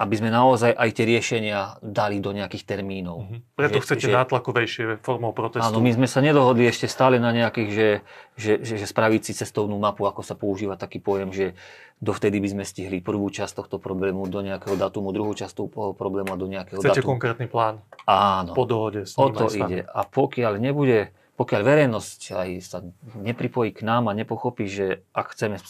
aby 0.00 0.14
sme 0.16 0.32
naozaj 0.32 0.72
aj 0.72 0.90
tie 0.96 1.04
riešenia 1.04 1.76
dali 1.84 2.24
do 2.24 2.32
nejakých 2.32 2.64
termínov. 2.64 3.20
Mm-hmm. 3.20 3.40
Preto 3.52 3.76
že, 3.76 3.84
chcete 3.84 4.06
že, 4.08 4.16
nátlakovejšie 4.16 4.82
formou 5.04 5.36
protestu. 5.36 5.68
Áno, 5.68 5.84
my 5.84 5.92
sme 5.92 6.08
sa 6.08 6.24
nedohodli 6.24 6.64
ešte 6.64 6.88
stále 6.88 7.20
na 7.20 7.28
nejakých, 7.36 7.70
že, 7.70 7.88
že, 8.32 8.52
že, 8.64 8.74
že 8.80 8.86
spraviť 8.88 9.20
si 9.28 9.32
cestovnú 9.36 9.76
mapu, 9.76 10.08
ako 10.08 10.24
sa 10.24 10.32
používa 10.32 10.80
taký 10.80 11.04
pojem, 11.04 11.36
že 11.36 11.46
dovtedy 12.00 12.40
by 12.40 12.48
sme 12.48 12.64
stihli 12.64 13.04
prvú 13.04 13.28
časť 13.28 13.60
tohto 13.60 13.76
problému 13.76 14.24
do 14.24 14.40
nejakého 14.40 14.80
datumu, 14.80 15.12
druhú 15.12 15.36
časť 15.36 15.52
toho 15.52 15.92
problému 15.92 16.32
a 16.32 16.36
do 16.40 16.48
nejakého 16.48 16.80
chcete 16.80 17.04
datumu. 17.04 17.20
konkrétny 17.20 17.44
plán? 17.44 17.84
Áno. 18.08 18.56
Po 18.56 18.64
dohode 18.64 19.04
s 19.04 19.20
O 19.20 19.28
to 19.28 19.52
ide. 19.52 19.84
A 19.84 20.08
pokiaľ 20.08 20.56
nebude 20.56 21.12
pokiaľ 21.40 21.62
verejnosť 21.64 22.20
aj 22.36 22.50
sa 22.60 22.78
nepripojí 23.16 23.72
k 23.72 23.80
nám 23.80 24.12
a 24.12 24.16
nepochopí, 24.16 24.68
že 24.68 25.08
ak 25.16 25.32
chceme 25.32 25.56
e, 25.56 25.64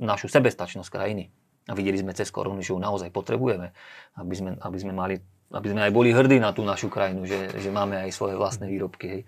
našu 0.00 0.32
sebestačnosť 0.32 0.88
krajiny, 0.88 1.28
a 1.68 1.72
videli 1.76 2.00
sme 2.00 2.16
cez 2.16 2.32
korunu, 2.32 2.64
že 2.64 2.72
ju 2.72 2.80
naozaj 2.80 3.12
potrebujeme, 3.12 3.76
aby 4.16 4.34
sme, 4.34 4.50
aby 4.56 4.78
sme, 4.80 4.92
mali, 4.96 5.20
aby 5.52 5.68
sme 5.68 5.80
aj 5.84 5.92
boli 5.92 6.10
hrdí 6.16 6.40
na 6.40 6.56
tú 6.56 6.64
našu 6.64 6.88
krajinu, 6.88 7.28
že, 7.28 7.52
že 7.60 7.68
máme 7.68 8.08
aj 8.08 8.10
svoje 8.16 8.40
vlastné 8.40 8.66
výrobky. 8.66 9.06
Hej. 9.06 9.22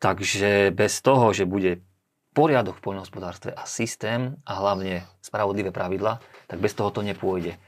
Takže 0.00 0.72
bez 0.72 1.04
toho, 1.04 1.30
že 1.36 1.44
bude 1.44 1.84
poriadok 2.32 2.78
v 2.78 2.84
poľnohospodárstve 2.88 3.50
a 3.52 3.66
systém 3.68 4.38
a 4.48 4.62
hlavne 4.62 5.04
spravodlivé 5.20 5.74
pravidla, 5.74 6.22
tak 6.48 6.58
bez 6.62 6.72
toho 6.72 6.88
to 6.88 7.04
nepôjde. 7.04 7.58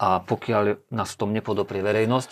A 0.00 0.22
pokiaľ 0.24 0.90
nás 0.90 1.12
v 1.12 1.18
tom 1.20 1.30
nepodoprie 1.34 1.82
verejnosť, 1.82 2.30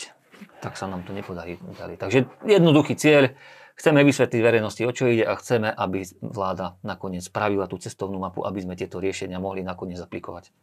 tak 0.62 0.78
sa 0.78 0.90
nám 0.90 1.06
to 1.06 1.14
nepodarí. 1.14 1.58
Takže 1.98 2.26
jednoduchý 2.46 2.94
cieľ, 2.98 3.34
chceme 3.78 4.02
vysvetliť 4.06 4.40
verejnosti, 4.42 4.82
o 4.86 4.92
čo 4.94 5.10
ide 5.10 5.26
a 5.26 5.34
chceme, 5.38 5.70
aby 5.70 6.06
vláda 6.22 6.78
nakoniec 6.86 7.26
spravila 7.26 7.66
tú 7.66 7.78
cestovnú 7.78 8.18
mapu, 8.18 8.46
aby 8.46 8.62
sme 8.62 8.78
tieto 8.78 9.02
riešenia 9.02 9.42
mohli 9.42 9.66
nakoniec 9.66 9.98
aplikovať. 9.98 10.54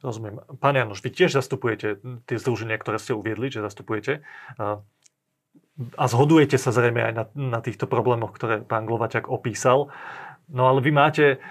Rozumiem. 0.00 0.40
Pán 0.60 0.76
Janoš, 0.76 1.04
vy 1.04 1.10
tiež 1.12 1.36
zastupujete 1.36 2.00
tie 2.24 2.36
združenia, 2.36 2.80
ktoré 2.80 2.96
ste 2.96 3.12
uviedli, 3.12 3.52
že 3.52 3.64
zastupujete. 3.64 4.24
A 5.96 6.04
zhodujete 6.08 6.56
sa 6.56 6.72
zrejme 6.72 7.04
aj 7.04 7.12
na, 7.12 7.24
na 7.36 7.60
týchto 7.60 7.84
problémoch, 7.84 8.32
ktoré 8.32 8.64
pán 8.64 8.88
Glovaťak 8.88 9.28
opísal. 9.28 9.92
No 10.48 10.70
ale 10.72 10.80
vy 10.80 10.94
máte, 10.94 11.42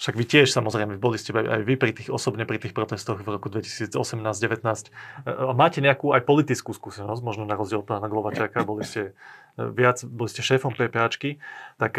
však 0.00 0.14
vy 0.16 0.24
tiež 0.24 0.48
samozrejme, 0.48 0.96
boli 0.96 1.20
ste 1.20 1.36
aj 1.36 1.60
vy 1.66 1.74
pri 1.76 1.92
tých, 1.92 2.08
osobne 2.08 2.48
pri 2.48 2.56
tých 2.56 2.72
protestoch 2.72 3.20
v 3.20 3.28
roku 3.28 3.52
2018-19. 3.52 3.92
Máte 5.52 5.84
nejakú 5.84 6.16
aj 6.16 6.24
politickú 6.24 6.72
skúsenosť, 6.72 7.20
možno 7.20 7.44
na 7.44 7.58
rozdiel 7.58 7.84
pána 7.84 8.08
Glovačaka, 8.08 8.64
boli 8.64 8.88
ste 8.88 9.12
viac, 9.58 10.00
boli 10.06 10.32
ste 10.32 10.40
šéfom 10.40 10.72
PPAčky. 10.72 11.36
Tak 11.76 11.92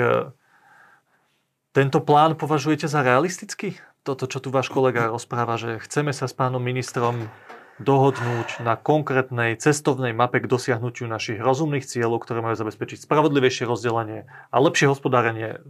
tento 1.69 1.99
plán 2.01 2.33
považujete 2.33 2.89
za 2.89 3.05
realistický? 3.05 3.77
Toto, 4.09 4.25
čo 4.25 4.41
tu 4.41 4.49
váš 4.49 4.73
kolega 4.73 5.13
rozpráva, 5.13 5.53
že 5.61 5.77
chceme 5.85 6.09
sa 6.09 6.25
s 6.25 6.33
pánom 6.33 6.57
ministrom 6.57 7.29
dohodnúť 7.77 8.65
na 8.65 8.73
konkrétnej 8.73 9.53
cestovnej 9.55 10.17
mape 10.17 10.41
k 10.41 10.49
dosiahnutiu 10.49 11.05
našich 11.05 11.37
rozumných 11.37 11.85
cieľov, 11.85 12.25
ktoré 12.25 12.41
majú 12.41 12.57
zabezpečiť 12.57 13.05
spravodlivejšie 13.05 13.69
rozdelenie 13.69 14.25
a 14.49 14.57
lepšie 14.57 14.89
hospodárenie 14.89 15.61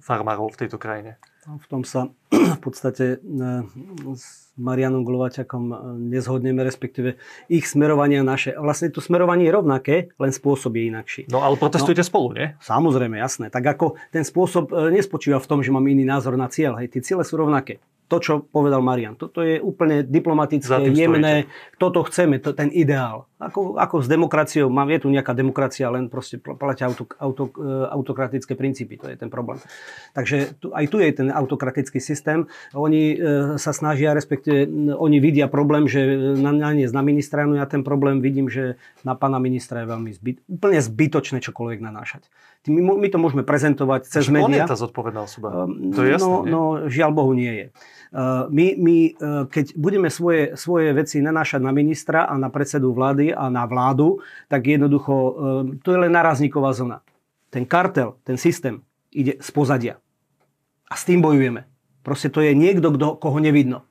farmárov 0.00 0.52
v 0.52 0.60
tejto 0.66 0.76
krajine. 0.80 1.20
No, 1.48 1.56
v 1.56 1.66
tom 1.72 1.82
sa 1.88 2.12
v 2.56 2.60
podstate 2.60 3.16
e, 3.16 3.46
s 4.12 4.52
Marianom 4.60 5.08
Glovaťakom 5.08 5.64
e, 5.72 5.76
nezhodneme, 6.12 6.60
respektíve 6.60 7.16
ich 7.48 7.64
smerovanie 7.64 8.20
a 8.20 8.24
naše. 8.24 8.52
Vlastne 8.60 8.92
to 8.92 9.00
smerovanie 9.00 9.48
je 9.48 9.56
rovnaké, 9.56 9.96
len 10.20 10.32
spôsob 10.36 10.76
je 10.76 10.92
inakší. 10.92 11.22
No 11.32 11.40
ale 11.40 11.56
protestujete 11.56 12.04
no, 12.04 12.08
spolu, 12.12 12.28
nie? 12.36 12.46
Samozrejme, 12.60 13.16
jasné. 13.16 13.48
Tak 13.48 13.64
ako 13.64 13.96
ten 14.12 14.24
spôsob 14.24 14.68
e, 14.68 14.92
nespočíva 14.92 15.40
v 15.40 15.48
tom, 15.48 15.64
že 15.64 15.72
mám 15.72 15.88
iný 15.88 16.04
názor 16.04 16.36
na 16.36 16.52
cieľ. 16.52 16.76
Hej, 16.76 16.92
tie 16.92 17.00
ciele 17.00 17.24
sú 17.24 17.40
rovnaké 17.40 17.80
to, 18.10 18.16
čo 18.18 18.32
povedal 18.42 18.82
Marian. 18.82 19.14
Toto 19.14 19.46
je 19.46 19.62
úplne 19.62 20.02
diplomatické, 20.02 20.90
jemné. 20.90 21.46
Stojíte. 21.46 21.78
Toto 21.78 21.98
chceme, 22.10 22.42
to, 22.42 22.50
ten 22.50 22.74
ideál. 22.74 23.30
Ako, 23.38 23.78
ako 23.78 24.02
s 24.02 24.10
demokraciou, 24.10 24.66
mám, 24.66 24.90
je 24.90 25.06
tu 25.06 25.08
nejaká 25.08 25.30
demokracia, 25.32 25.86
len 25.88 26.10
proste 26.10 26.42
platia 26.42 26.90
auto, 26.90 27.06
auto, 27.22 27.54
e, 27.54 27.86
autokratické 27.88 28.58
princípy. 28.58 28.98
To 28.98 29.06
je 29.08 29.16
ten 29.16 29.30
problém. 29.30 29.62
Takže 30.12 30.58
tu, 30.58 30.74
aj 30.74 30.84
tu 30.90 30.98
je 30.98 31.08
ten 31.14 31.30
autokratický 31.30 32.02
systém. 32.02 32.50
Oni 32.74 33.14
e, 33.14 33.16
sa 33.56 33.70
snažia, 33.70 34.12
respektíve 34.12 34.66
oni 34.98 35.22
vidia 35.22 35.46
problém, 35.46 35.86
že 35.86 36.02
na, 36.34 36.50
na 36.50 36.74
nie 36.74 36.90
na 36.90 37.06
ministra, 37.06 37.46
no 37.46 37.54
ja 37.54 37.70
ten 37.70 37.86
problém 37.86 38.18
vidím, 38.18 38.50
že 38.50 38.74
na 39.06 39.14
pána 39.14 39.38
ministra 39.38 39.86
je 39.86 39.88
veľmi 39.88 40.10
zbyt, 40.10 40.36
úplne 40.50 40.82
zbytočné 40.82 41.38
čokoľvek 41.38 41.78
nanášať. 41.78 42.26
My, 42.68 42.84
my 42.84 43.08
to 43.08 43.16
môžeme 43.16 43.40
prezentovať 43.40 44.04
cez 44.04 44.28
médiá. 44.28 44.44
On 44.44 44.52
je 44.52 44.60
tá 44.68 44.76
zodpovedná 44.76 45.24
osoba. 45.24 45.64
Um, 45.64 45.96
to 45.96 46.04
je 46.04 46.12
jasné, 46.12 46.28
no, 46.28 46.44
no, 46.44 46.60
žiaľ 46.92 47.10
Bohu 47.16 47.32
nie 47.32 47.48
je. 47.48 47.66
Uh, 48.10 48.50
my, 48.50 48.74
my 48.74 48.96
uh, 49.22 49.46
keď 49.46 49.78
budeme 49.78 50.10
svoje, 50.10 50.58
svoje 50.58 50.90
veci 50.90 51.22
nanášať 51.22 51.62
na 51.62 51.70
ministra 51.70 52.26
a 52.26 52.34
na 52.34 52.50
predsedu 52.50 52.90
vlády 52.90 53.30
a 53.30 53.46
na 53.46 53.62
vládu, 53.70 54.18
tak 54.50 54.66
jednoducho 54.66 55.14
uh, 55.14 55.32
to 55.78 55.94
je 55.94 55.98
len 55.98 56.10
narazníková 56.10 56.74
zóna. 56.74 57.06
Ten 57.54 57.62
kartel, 57.62 58.18
ten 58.26 58.34
systém 58.34 58.82
ide 59.14 59.38
z 59.38 59.50
pozadia. 59.54 59.94
A 60.90 60.98
s 60.98 61.06
tým 61.06 61.22
bojujeme. 61.22 61.70
Proste 62.02 62.34
to 62.34 62.42
je 62.42 62.50
niekto, 62.50 62.90
kdo, 62.90 63.14
koho 63.14 63.38
nevidno. 63.38 63.86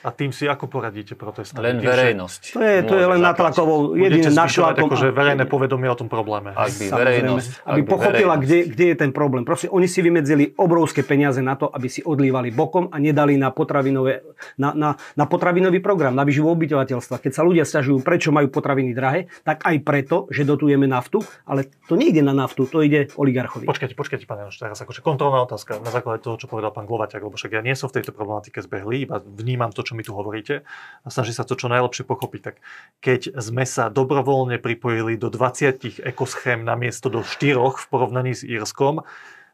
A 0.00 0.08
tým 0.16 0.32
si 0.32 0.48
ako 0.48 0.64
poradíte 0.70 1.12
protestom? 1.12 1.60
Len 1.60 1.76
tým, 1.76 1.92
verejnosť. 1.92 2.40
To 2.56 2.60
je, 2.64 2.76
to 2.88 2.94
je 2.96 3.04
len 3.04 3.20
natlakovou, 3.20 3.92
jedine 4.00 4.32
natlakom. 4.32 4.88
akože 4.88 5.12
verejné 5.12 5.44
povedomie 5.44 5.92
o 5.92 5.96
tom 5.98 6.08
probléme. 6.08 6.56
Ak 6.56 6.72
by 6.72 6.84
verejnosť. 6.88 7.68
Aby 7.68 7.80
pochopila, 7.84 8.40
kde, 8.40 8.70
kde 8.72 8.84
je 8.92 8.96
ten 8.96 9.12
problém. 9.12 9.44
Proste 9.44 9.68
oni 9.68 9.84
si 9.84 10.00
vymedzili 10.00 10.56
obrovské 10.56 11.04
peniaze 11.04 11.44
na 11.44 11.52
to, 11.58 11.68
aby 11.68 11.92
si 11.92 12.00
odlívali 12.00 12.48
bokom 12.48 12.88
a 12.88 12.96
nedali 12.96 13.36
na, 13.36 13.52
potravinové, 13.52 14.24
na, 14.56 14.72
na, 14.72 14.90
na 14.96 15.24
potravinový 15.28 15.84
program, 15.84 16.16
na 16.16 16.24
vyživu 16.24 16.48
obyvateľstva. 16.48 17.20
Keď 17.20 17.32
sa 17.36 17.44
ľudia 17.44 17.68
stiažujú, 17.68 18.00
prečo 18.00 18.32
majú 18.32 18.48
potraviny 18.48 18.96
drahé, 18.96 19.28
tak 19.44 19.60
aj 19.68 19.76
preto, 19.84 20.30
že 20.32 20.48
dotujeme 20.48 20.88
naftu, 20.88 21.20
ale 21.44 21.68
to 21.90 22.00
nejde 22.00 22.24
na 22.24 22.32
naftu, 22.32 22.64
to 22.64 22.80
ide 22.80 23.12
oligarchovi. 23.20 23.68
Počkajte, 23.68 23.92
počkajte, 23.92 24.24
pán 24.24 24.48
Janoš, 24.48 24.56
teraz 24.56 24.80
akože 24.80 25.04
kontrolná 25.04 25.44
otázka 25.44 25.76
na 25.82 25.92
základe 25.92 26.24
toho, 26.24 26.40
čo 26.40 26.48
povedal 26.48 26.72
pán 26.72 26.88
Glovaťak, 26.88 27.20
lebo 27.20 27.36
však 27.36 27.52
ja 27.52 27.60
nie 27.60 27.76
som 27.76 27.92
v 27.92 28.00
tejto 28.00 28.16
problematike 28.16 28.64
zbehlý, 28.64 29.04
iba 29.04 29.20
vnímam 29.20 29.68
to, 29.74 29.79
čo 29.82 29.96
mi 29.98 30.06
tu 30.06 30.12
hovoríte 30.14 30.62
a 31.02 31.08
snaží 31.08 31.34
sa 31.34 31.44
to 31.44 31.58
čo 31.58 31.68
najlepšie 31.72 32.04
pochopiť. 32.06 32.40
Tak 32.40 32.56
keď 33.02 33.20
sme 33.40 33.64
sa 33.64 33.88
dobrovoľne 33.88 34.60
pripojili 34.60 35.16
do 35.16 35.28
20 35.32 36.02
ekoschém 36.04 36.62
na 36.62 36.78
miesto 36.78 37.12
do 37.12 37.24
4 37.24 37.56
v 37.56 37.86
porovnaní 37.90 38.32
s 38.36 38.46
Írskom, 38.46 39.02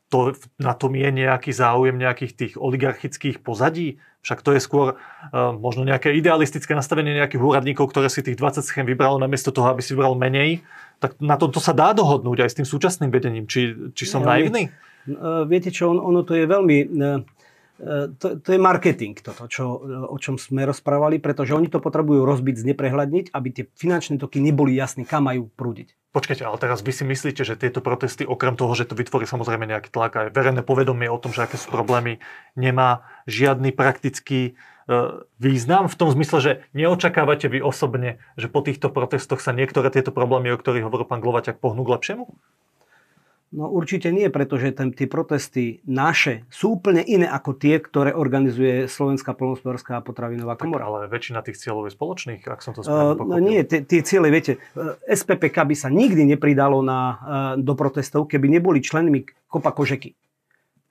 to, 0.07 0.39
na 0.62 0.70
tom 0.79 0.95
je 0.95 1.11
nejaký 1.11 1.51
záujem 1.51 1.99
nejakých 1.99 2.33
tých 2.39 2.53
oligarchických 2.55 3.43
pozadí? 3.43 3.99
Však 4.22 4.43
to 4.43 4.55
je 4.55 4.61
skôr 4.62 4.95
uh, 4.95 5.55
možno 5.55 5.83
nejaké 5.87 6.14
idealistické 6.14 6.74
nastavenie 6.74 7.14
nejakých 7.14 7.43
úradníkov, 7.43 7.91
ktoré 7.91 8.11
si 8.11 8.22
tých 8.22 8.39
20 8.39 8.62
schém 8.62 8.87
vybralo 8.87 9.18
namiesto 9.18 9.51
toho, 9.51 9.70
aby 9.70 9.83
si 9.83 9.95
vybral 9.95 10.18
menej. 10.18 10.62
Tak 11.03 11.18
na 11.18 11.35
to, 11.35 11.51
to 11.51 11.59
sa 11.59 11.74
dá 11.74 11.91
dohodnúť 11.95 12.47
aj 12.47 12.51
s 12.51 12.57
tým 12.59 12.66
súčasným 12.66 13.11
vedením. 13.11 13.47
Či, 13.51 13.95
či 13.95 14.05
som 14.07 14.22
ja, 14.22 14.39
naivný? 14.39 14.70
Viete 15.47 15.70
čo, 15.70 15.95
on, 15.95 15.99
ono 16.03 16.27
to 16.27 16.35
je 16.35 16.47
veľmi... 16.47 16.77
E, 16.83 17.36
to, 18.16 18.41
to 18.41 18.49
je 18.57 18.61
marketing, 18.61 19.20
toto, 19.20 19.45
čo, 19.53 19.85
o 20.09 20.16
čom 20.16 20.41
sme 20.41 20.64
rozprávali, 20.64 21.20
pretože 21.20 21.53
oni 21.53 21.68
to 21.68 21.77
potrebujú 21.77 22.24
rozbiť, 22.24 22.64
zneprehľadniť, 22.64 23.37
aby 23.37 23.49
tie 23.53 23.64
finančné 23.77 24.16
toky 24.16 24.41
neboli 24.41 24.72
jasné, 24.72 25.05
kam 25.05 25.29
majú 25.29 25.53
prúdiť. 25.53 25.93
Počkajte, 26.16 26.49
ale 26.49 26.57
teraz 26.57 26.81
vy 26.81 26.97
si 26.97 27.05
myslíte, 27.05 27.45
že 27.45 27.61
tieto 27.61 27.85
protesty, 27.85 28.24
okrem 28.24 28.57
toho, 28.57 28.72
že 28.72 28.89
to 28.89 28.97
vytvorí 28.97 29.29
samozrejme 29.29 29.68
nejaký 29.68 29.93
tlak 29.93 30.16
aj 30.16 30.27
verejné 30.33 30.64
povedomie 30.64 31.12
o 31.12 31.20
tom, 31.20 31.37
že 31.37 31.45
aké 31.45 31.61
sú 31.61 31.68
problémy, 31.68 32.24
nemá 32.57 33.05
žiadny 33.29 33.77
praktický 33.77 34.57
e, 34.89 34.93
význam 35.37 35.93
v 35.93 35.99
tom 36.01 36.09
zmysle, 36.09 36.39
že 36.41 36.53
neočakávate 36.72 37.53
vy 37.53 37.61
osobne, 37.61 38.16
že 38.41 38.49
po 38.49 38.64
týchto 38.64 38.89
protestoch 38.89 39.45
sa 39.45 39.53
niektoré 39.53 39.93
tieto 39.93 40.09
problémy, 40.09 40.49
o 40.49 40.57
ktorých 40.57 40.89
hovoril 40.89 41.05
pán 41.05 41.20
Glovaťak, 41.20 41.61
pohnú 41.61 41.85
k 41.85 41.93
lepšiemu? 42.01 42.24
No 43.57 43.73
určite 43.73 44.13
nie, 44.13 44.29
pretože 44.29 44.69
ten, 44.77 44.93
tie 44.93 45.09
protesty 45.09 45.81
naše 45.89 46.45
sú 46.53 46.77
úplne 46.77 47.01
iné 47.01 47.25
ako 47.25 47.57
tie, 47.57 47.81
ktoré 47.81 48.13
organizuje 48.13 48.85
Slovenská 48.85 49.33
polnospodárska 49.33 49.97
a 49.97 50.05
potravinová 50.05 50.61
komora. 50.61 50.85
Tak, 50.85 50.91
ale 50.93 51.01
väčšina 51.09 51.41
tých 51.41 51.57
cieľov 51.57 51.89
je 51.89 51.97
spoločných, 51.97 52.45
ak 52.45 52.61
som 52.61 52.77
to 52.77 52.85
správne 52.85 53.17
uh. 53.17 53.41
Nie, 53.41 53.65
tie, 53.65 53.81
tie 53.81 54.05
ciele, 54.05 54.29
viete, 54.29 54.61
SPPK 55.09 55.73
by 55.73 55.73
sa 55.73 55.89
nikdy 55.89 56.29
nepridalo 56.29 56.85
na, 56.85 57.01
uh, 57.01 57.17
do 57.57 57.73
protestov, 57.73 58.29
keby 58.29 58.61
neboli 58.61 58.85
členmi 58.85 59.25
Kopa 59.49 59.73
Kožeky. 59.73 60.13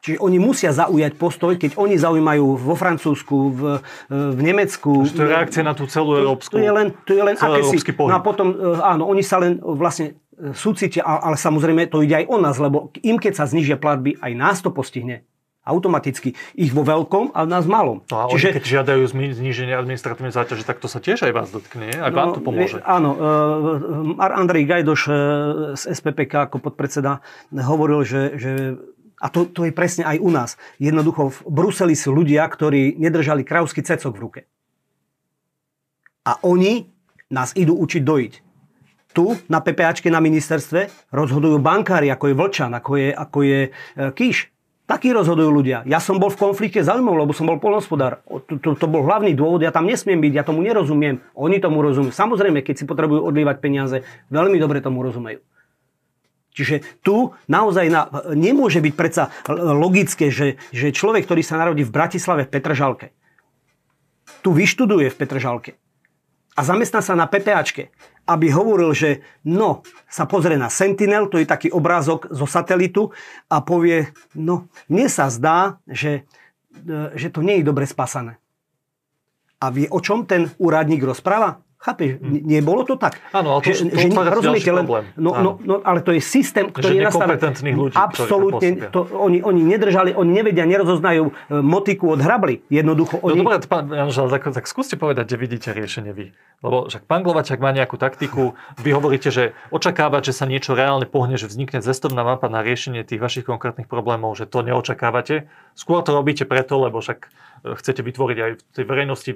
Čiže 0.05 0.21
oni 0.21 0.37
musia 0.37 0.69
zaujať 0.69 1.17
postoj, 1.17 1.57
keď 1.57 1.81
oni 1.81 1.97
zaujímajú 1.97 2.61
vo 2.61 2.77
Francúzsku, 2.77 3.37
v, 3.49 3.61
v 4.09 4.39
Nemecku. 4.45 5.01
To 5.01 5.25
je 5.25 5.33
reakcia 5.33 5.65
na 5.65 5.73
tú 5.73 5.89
celú 5.89 6.21
európsku 6.21 6.53
To 6.53 6.61
je 6.61 6.69
len, 6.69 6.93
to 7.09 7.17
je 7.17 7.25
len 7.25 7.33
akési, 7.33 7.81
no 8.05 8.13
a 8.13 8.21
potom, 8.21 8.53
áno, 8.85 9.09
oni 9.09 9.25
sa 9.25 9.41
len 9.41 9.57
vlastne 9.57 10.13
súcite, 10.53 10.99
ale 10.99 11.39
samozrejme 11.39 11.87
to 11.87 12.03
ide 12.03 12.23
aj 12.23 12.25
o 12.27 12.37
nás, 12.39 12.59
lebo 12.59 12.91
im 13.01 13.17
keď 13.17 13.43
sa 13.43 13.45
znižia 13.47 13.79
platby, 13.79 14.19
aj 14.19 14.31
nás 14.35 14.59
to 14.59 14.71
postihne 14.71 15.23
automaticky. 15.65 16.37
Ich 16.53 16.69
vo 16.69 16.85
veľkom 16.85 17.33
a 17.33 17.43
nás 17.49 17.65
malom. 17.65 18.05
No 18.13 18.17
a 18.21 18.23
Čiže, 18.29 18.53
oni 18.53 18.55
keď 18.61 18.65
žiadajú 18.69 19.03
zníženie 19.09 19.73
administratívnej 19.73 20.29
záťaže, 20.29 20.61
tak 20.61 20.77
to 20.77 20.85
sa 20.85 21.01
tiež 21.01 21.25
aj 21.25 21.33
vás 21.33 21.49
dotkne, 21.49 21.89
aj 21.89 22.11
no, 22.13 22.15
vám 22.15 22.29
to 22.37 22.41
pomôže. 22.45 22.77
Áno, 22.85 23.09
uh, 23.17 24.21
Andrej 24.21 24.69
Gajdoš 24.69 25.01
uh, 25.09 25.15
z 25.73 25.83
SPPK 25.89 26.53
ako 26.53 26.61
podpredseda 26.61 27.25
hovoril, 27.49 28.05
že, 28.05 28.37
že 28.37 28.51
a 29.17 29.27
to, 29.33 29.49
to 29.49 29.65
je 29.65 29.73
presne 29.73 30.05
aj 30.05 30.21
u 30.21 30.29
nás. 30.29 30.53
Jednoducho 30.77 31.33
v 31.33 31.39
Bruseli 31.49 31.97
sú 31.97 32.13
ľudia, 32.13 32.45
ktorí 32.45 33.01
nedržali 33.01 33.41
kravský 33.41 33.81
cecok 33.81 34.13
v 34.13 34.21
ruke. 34.21 34.41
A 36.29 36.37
oni 36.45 36.93
nás 37.33 37.57
idú 37.57 37.73
učiť 37.73 38.05
dojiť. 38.05 38.33
Tu 39.15 39.31
na 39.47 39.63
PPAčke 39.63 40.11
na 40.11 40.19
ministerstve 40.19 41.09
rozhodujú 41.15 41.55
bankári, 41.63 42.11
ako 42.11 42.25
je 42.27 42.35
Vlčan, 42.35 42.71
ako 42.75 42.91
je, 42.99 43.09
ako 43.15 43.39
je 43.47 43.59
e, 43.63 43.69
Kíš. 44.11 44.51
Takí 44.85 45.09
rozhodujú 45.15 45.49
ľudia. 45.49 45.81
Ja 45.89 45.97
som 45.97 46.21
bol 46.21 46.29
v 46.29 46.37
konflikte 46.37 46.83
zaujímav, 46.83 47.25
lebo 47.25 47.33
som 47.33 47.49
bol 47.49 47.57
polnospodár. 47.57 48.21
To, 48.27 48.59
to, 48.61 48.77
to 48.77 48.85
bol 48.85 49.01
hlavný 49.01 49.33
dôvod, 49.33 49.63
ja 49.63 49.73
tam 49.73 49.89
nesmiem 49.89 50.21
byť, 50.21 50.33
ja 50.35 50.43
tomu 50.45 50.61
nerozumiem. 50.61 51.25
Oni 51.33 51.57
tomu 51.57 51.81
rozumejú. 51.81 52.13
Samozrejme, 52.13 52.61
keď 52.61 52.83
si 52.83 52.85
potrebujú 52.85 53.25
odlievať 53.25 53.57
peniaze, 53.63 54.05
veľmi 54.29 54.61
dobre 54.61 54.85
tomu 54.85 55.01
rozumejú. 55.01 55.41
Čiže 56.53 57.01
tu 57.01 57.33
naozaj 57.49 57.87
na, 57.89 58.07
nemôže 58.37 58.77
byť 58.77 58.93
predsa 58.93 59.33
logické, 59.73 60.29
že, 60.29 60.61
že 60.69 60.93
človek, 60.93 61.25
ktorý 61.25 61.41
sa 61.41 61.57
narodí 61.57 61.81
v 61.81 61.91
Bratislave 61.91 62.45
v 62.45 62.53
Petržalke, 62.53 63.07
tu 64.45 64.53
vyštuduje 64.53 65.09
v 65.09 65.17
Petržalke 65.17 65.81
a 66.55 66.61
zamestná 66.63 67.03
sa 67.03 67.19
na 67.19 67.27
PPAčke, 67.27 67.91
aby 68.31 68.47
hovoril, 68.47 68.95
že 68.95 69.19
no, 69.43 69.83
sa 70.07 70.23
pozrie 70.23 70.55
na 70.55 70.71
Sentinel, 70.71 71.27
to 71.27 71.35
je 71.35 71.45
taký 71.45 71.67
obrázok 71.69 72.31
zo 72.31 72.47
satelitu 72.47 73.11
a 73.51 73.59
povie, 73.59 74.15
no, 74.39 74.71
mne 74.87 75.11
sa 75.11 75.27
zdá, 75.27 75.83
že, 75.83 76.23
e, 76.71 77.11
že 77.19 77.27
to 77.27 77.43
nie 77.43 77.59
je 77.59 77.67
dobre 77.67 77.83
spasané. 77.83 78.39
A 79.59 79.67
vie, 79.67 79.91
o 79.91 79.99
čom 79.99 80.23
ten 80.23 80.47
úradník 80.55 81.03
rozpráva? 81.03 81.64
Chápeš? 81.85 82.17
Hmm. 82.17 82.41
Nebolo 82.41 82.81
to 82.81 82.97
tak? 82.97 83.21
Áno, 83.29 83.53
ale 83.53 83.61
to, 83.61 83.69
že, 83.69 83.85
to, 83.93 84.09
že, 84.09 84.09
rozumiete, 84.09 84.71
len, 84.73 84.85
no, 85.21 85.37
no, 85.37 85.51
no, 85.61 85.75
ale 85.85 86.01
to 86.01 86.17
je 86.17 86.21
systém, 86.21 86.65
ktorý 86.65 86.97
je 86.97 87.05
nastavený. 87.05 87.77
ľudí. 87.77 87.93
Absolútne. 87.93 88.89
To, 88.89 89.05
oni, 89.13 89.45
oni 89.45 89.61
nedržali, 89.61 90.17
oni 90.17 90.31
nevedia, 90.33 90.65
nerozoznajú 90.65 91.29
e, 91.29 91.33
motiku 91.61 92.17
od 92.17 92.25
hrably. 92.25 92.65
Jednoducho. 92.73 93.21
No 93.21 93.29
oni... 93.29 93.37
No 93.37 93.41
dobré, 93.45 93.61
pán 93.69 93.85
Janž, 93.93 94.17
tak, 94.33 94.49
tak 94.49 94.65
skúste 94.65 94.97
povedať, 94.97 95.29
kde 95.29 95.37
vidíte 95.37 95.69
riešenie 95.77 96.09
vy. 96.09 96.33
Lebo 96.65 96.89
však 96.89 97.05
pán 97.05 97.21
Glovačak 97.21 97.61
má 97.61 97.69
nejakú 97.69 98.01
taktiku. 98.01 98.57
Vy 98.81 98.89
hovoríte, 98.89 99.29
že 99.29 99.53
očakávať, 99.69 100.33
že 100.33 100.41
sa 100.41 100.49
niečo 100.49 100.73
reálne 100.73 101.05
pohne, 101.05 101.37
že 101.37 101.45
vznikne 101.45 101.85
cestovná 101.85 102.25
mapa 102.25 102.49
na 102.49 102.65
riešenie 102.65 103.05
tých 103.05 103.21
vašich 103.21 103.45
konkrétnych 103.45 103.85
problémov, 103.85 104.33
že 104.33 104.49
to 104.49 104.65
neočakávate. 104.65 105.45
Skôr 105.77 106.01
to 106.01 106.17
robíte 106.17 106.49
preto, 106.49 106.81
lebo 106.81 106.97
však 106.97 107.29
e, 107.61 107.77
chcete 107.77 108.01
vytvoriť 108.01 108.37
aj 108.41 108.51
v 108.57 108.61
tej 108.73 108.85
verejnosti 108.89 109.31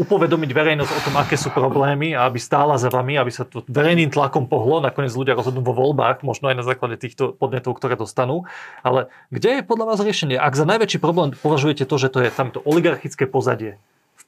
upovedomiť 0.00 0.50
verejnosť 0.52 0.92
o 0.92 1.00
tom, 1.04 1.14
aké 1.20 1.36
sú 1.36 1.52
problémy 1.52 2.16
a 2.16 2.24
aby 2.24 2.40
stála 2.40 2.80
za 2.80 2.88
vami, 2.88 3.20
aby 3.20 3.28
sa 3.28 3.44
to 3.44 3.64
verejným 3.68 4.08
tlakom 4.08 4.48
pohlo. 4.48 4.80
Nakoniec 4.80 5.12
ľudia 5.12 5.36
rozhodnú 5.36 5.60
vo 5.60 5.76
voľbách, 5.76 6.24
možno 6.24 6.48
aj 6.48 6.56
na 6.60 6.64
základe 6.64 6.96
týchto 6.96 7.36
podnetov, 7.36 7.76
ktoré 7.76 7.96
dostanú. 7.96 8.48
Ale 8.80 9.12
kde 9.28 9.60
je 9.60 9.68
podľa 9.68 9.92
vás 9.92 9.98
riešenie? 10.00 10.40
Ak 10.40 10.56
za 10.56 10.64
najväčší 10.64 10.98
problém 11.00 11.36
považujete 11.36 11.84
to, 11.84 11.96
že 12.00 12.08
to 12.08 12.24
je 12.24 12.32
tamto 12.32 12.64
oligarchické 12.64 13.28
pozadie, 13.28 13.76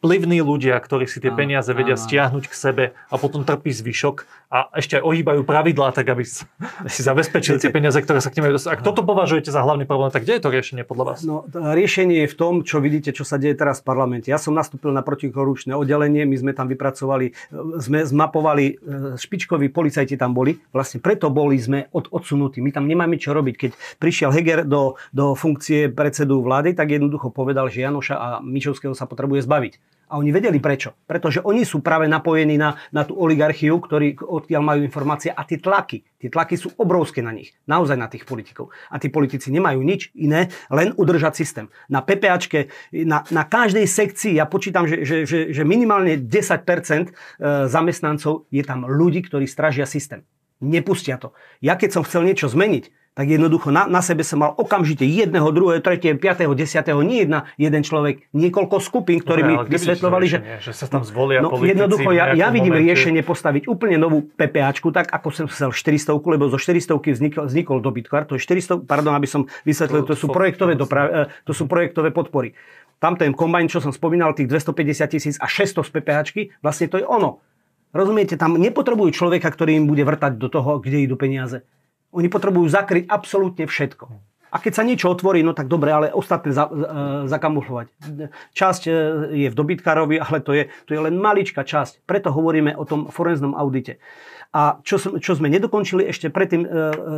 vplyvní 0.04 0.44
ľudia, 0.44 0.76
ktorí 0.76 1.08
si 1.08 1.16
tie 1.16 1.32
áno, 1.32 1.40
peniaze 1.40 1.72
vedia 1.72 1.96
áno. 1.96 2.04
stiahnuť 2.04 2.44
k 2.44 2.54
sebe 2.54 2.84
a 3.08 3.14
potom 3.16 3.40
trpí 3.40 3.72
zvyšok 3.72 4.28
a 4.52 4.68
ešte 4.76 5.00
aj 5.00 5.02
ohýbajú 5.02 5.40
pravidlá, 5.48 5.96
tak 5.96 6.12
aby 6.12 6.28
si 6.28 7.00
zabezpečili 7.00 7.56
tie 7.56 7.72
peniaze, 7.72 7.96
ktoré 7.98 8.20
sa 8.20 8.28
k 8.28 8.38
nimi 8.38 8.52
dostanú. 8.52 8.76
Ak 8.76 8.84
toto 8.84 9.00
považujete 9.00 9.48
za 9.48 9.64
hlavný 9.64 9.88
problém, 9.88 10.12
tak 10.12 10.28
kde 10.28 10.36
je 10.36 10.42
to 10.44 10.52
riešenie 10.52 10.84
podľa 10.84 11.04
vás? 11.08 11.18
No, 11.24 11.48
riešenie 11.50 12.22
je 12.22 12.28
v 12.28 12.36
tom, 12.36 12.52
čo 12.62 12.84
vidíte, 12.84 13.16
čo 13.16 13.24
sa 13.24 13.40
deje 13.40 13.56
teraz 13.56 13.80
v 13.80 13.88
parlamente. 13.88 14.28
Ja 14.28 14.36
som 14.36 14.52
nastúpil 14.52 14.92
na 14.92 15.00
protikorupčné 15.00 15.72
oddelenie, 15.72 16.28
my 16.28 16.36
sme 16.36 16.52
tam 16.52 16.68
vypracovali, 16.68 17.32
sme 17.80 18.04
zmapovali, 18.04 18.64
e, 18.68 18.74
špičkoví 19.16 19.72
policajti 19.72 20.20
tam 20.20 20.36
boli, 20.36 20.60
vlastne 20.70 21.00
preto 21.00 21.32
boli 21.32 21.56
sme 21.56 21.88
od, 21.96 22.12
odsunutí. 22.12 22.60
My 22.60 22.70
tam 22.70 22.84
nemáme 22.86 23.16
čo 23.16 23.32
robiť. 23.32 23.54
Keď 23.56 23.70
prišiel 23.96 24.30
Heger 24.30 24.68
do, 24.68 25.00
do 25.10 25.32
funkcie 25.32 25.88
predsedu 25.88 26.44
vlády, 26.44 26.76
tak 26.76 26.92
jednoducho 26.92 27.32
povedal, 27.32 27.72
že 27.72 27.82
Janoša 27.82 28.14
a 28.14 28.28
Mičovského 28.44 28.92
sa 28.94 29.08
potrebuje 29.08 29.42
zbaviť. 29.42 29.93
A 30.04 30.20
oni 30.20 30.30
vedeli 30.30 30.60
prečo. 30.60 30.94
Pretože 31.08 31.42
oni 31.42 31.64
sú 31.64 31.80
práve 31.80 32.04
napojení 32.06 32.54
na, 32.60 32.76
na 32.92 33.02
tú 33.02 33.16
oligarchiu, 33.16 33.80
ktorí 33.80 34.20
odtiaľ 34.20 34.62
majú 34.62 34.80
informácie 34.84 35.32
a 35.32 35.42
tie 35.42 35.58
tlaky. 35.58 36.04
Tie 36.20 36.28
tlaky 36.28 36.54
sú 36.60 36.70
obrovské 36.76 37.24
na 37.24 37.32
nich. 37.32 37.56
Naozaj 37.64 37.96
na 37.98 38.06
tých 38.06 38.28
politikov. 38.28 38.70
A 38.92 39.00
tí 39.00 39.08
politici 39.08 39.48
nemajú 39.50 39.80
nič 39.80 40.12
iné, 40.14 40.52
len 40.68 40.92
udržať 40.94 41.32
systém. 41.34 41.66
Na 41.88 42.04
PPAčke, 42.04 42.70
na, 42.92 43.24
na 43.32 43.42
každej 43.48 43.88
sekcii, 43.88 44.38
ja 44.38 44.46
počítam, 44.46 44.84
že, 44.86 45.02
že, 45.02 45.16
že, 45.24 45.38
že 45.50 45.62
minimálne 45.64 46.20
10% 46.20 46.30
e, 46.30 47.12
zamestnancov 47.66 48.46
je 48.52 48.62
tam 48.62 48.86
ľudí, 48.86 49.24
ktorí 49.24 49.48
stražia 49.48 49.88
systém. 49.88 50.22
Nepustia 50.62 51.18
to. 51.18 51.34
Ja 51.58 51.74
keď 51.74 51.90
som 51.90 52.06
chcel 52.06 52.22
niečo 52.22 52.46
zmeniť, 52.46 52.86
tak 53.14 53.30
jednoducho 53.30 53.70
na, 53.70 53.86
na 53.86 54.02
sebe 54.02 54.26
som 54.26 54.42
mal 54.42 54.58
okamžite 54.58 55.06
jedného, 55.06 55.46
druhého, 55.54 55.78
tretieho, 55.78 56.18
piatého, 56.18 56.50
desiatého, 56.50 56.98
nie 57.06 57.22
jedna, 57.22 57.46
jeden 57.54 57.86
človek, 57.86 58.26
niekoľko 58.34 58.82
skupín, 58.82 59.22
ktorí 59.22 59.46
mi 59.46 59.54
vysvetľovali, 59.70 60.26
že, 60.26 60.38
že 60.58 60.74
sa 60.74 60.90
tam 60.90 61.06
zvolia 61.06 61.38
no, 61.38 61.54
Jednoducho, 61.54 62.10
ja, 62.10 62.34
ja 62.34 62.50
vidím 62.50 62.74
momente... 62.74 62.90
riešenie 62.90 63.22
postaviť 63.22 63.70
úplne 63.70 64.02
novú 64.02 64.26
PPAčku, 64.34 64.90
tak 64.90 65.14
ako 65.14 65.30
som 65.30 65.46
chcel 65.46 65.70
400, 65.70 66.10
lebo 66.26 66.50
zo 66.50 66.58
400 66.58 66.90
vznikol, 66.98 67.46
vznikol 67.46 67.78
dobytkár, 67.78 68.26
to 68.26 68.34
je 68.34 68.42
400, 68.42 68.82
pardon, 68.82 69.14
aby 69.14 69.30
som 69.30 69.46
vysvetlil, 69.62 70.02
to, 70.02 70.18
sú 70.18 70.26
projektové, 70.34 70.74
dopra- 70.74 71.30
e, 71.30 71.42
to 71.46 71.54
sú 71.54 71.70
projektové 71.70 72.10
podpory. 72.10 72.58
Tam 72.98 73.14
ten 73.14 73.30
kombajn, 73.30 73.70
čo 73.70 73.78
som 73.78 73.94
spomínal, 73.94 74.34
tých 74.34 74.50
250 74.50 75.14
tisíc 75.14 75.34
a 75.38 75.46
600 75.46 75.86
z 75.86 75.90
PPAčky, 75.94 76.40
vlastne 76.58 76.90
to 76.90 76.98
je 76.98 77.06
ono. 77.06 77.38
Rozumiete, 77.94 78.34
tam 78.34 78.58
nepotrebujú 78.58 79.14
človeka, 79.14 79.46
ktorý 79.54 79.78
im 79.78 79.86
bude 79.86 80.02
vrtať 80.02 80.34
do 80.34 80.50
toho, 80.50 80.82
kde 80.82 81.06
idú 81.06 81.14
peniaze. 81.14 81.62
Oni 82.14 82.30
potrebujú 82.30 82.70
zakryť 82.70 83.10
absolútne 83.10 83.66
všetko. 83.66 84.34
A 84.54 84.62
keď 84.62 84.72
sa 84.78 84.86
niečo 84.86 85.10
otvorí, 85.10 85.42
no 85.42 85.50
tak 85.50 85.66
dobre, 85.66 85.90
ale 85.90 86.14
ostatné 86.14 86.54
za, 86.54 86.70
za, 86.70 86.86
zakamuflovať. 87.26 87.90
Časť 88.54 88.82
e, 88.86 88.90
je 89.34 89.48
v 89.50 89.58
dobytkárovi, 89.58 90.22
ale 90.22 90.38
to 90.38 90.54
je, 90.54 90.70
to 90.86 90.94
je 90.94 91.00
len 91.02 91.18
maličká 91.18 91.66
časť. 91.66 92.06
Preto 92.06 92.30
hovoríme 92.30 92.70
o 92.78 92.86
tom 92.86 93.10
forenznom 93.10 93.58
audite. 93.58 93.98
A 94.54 94.78
čo, 94.86 95.02
čo 95.18 95.34
sme 95.34 95.50
nedokončili 95.50 96.06
ešte 96.06 96.30
predtým, 96.30 96.62
e, 96.62 96.68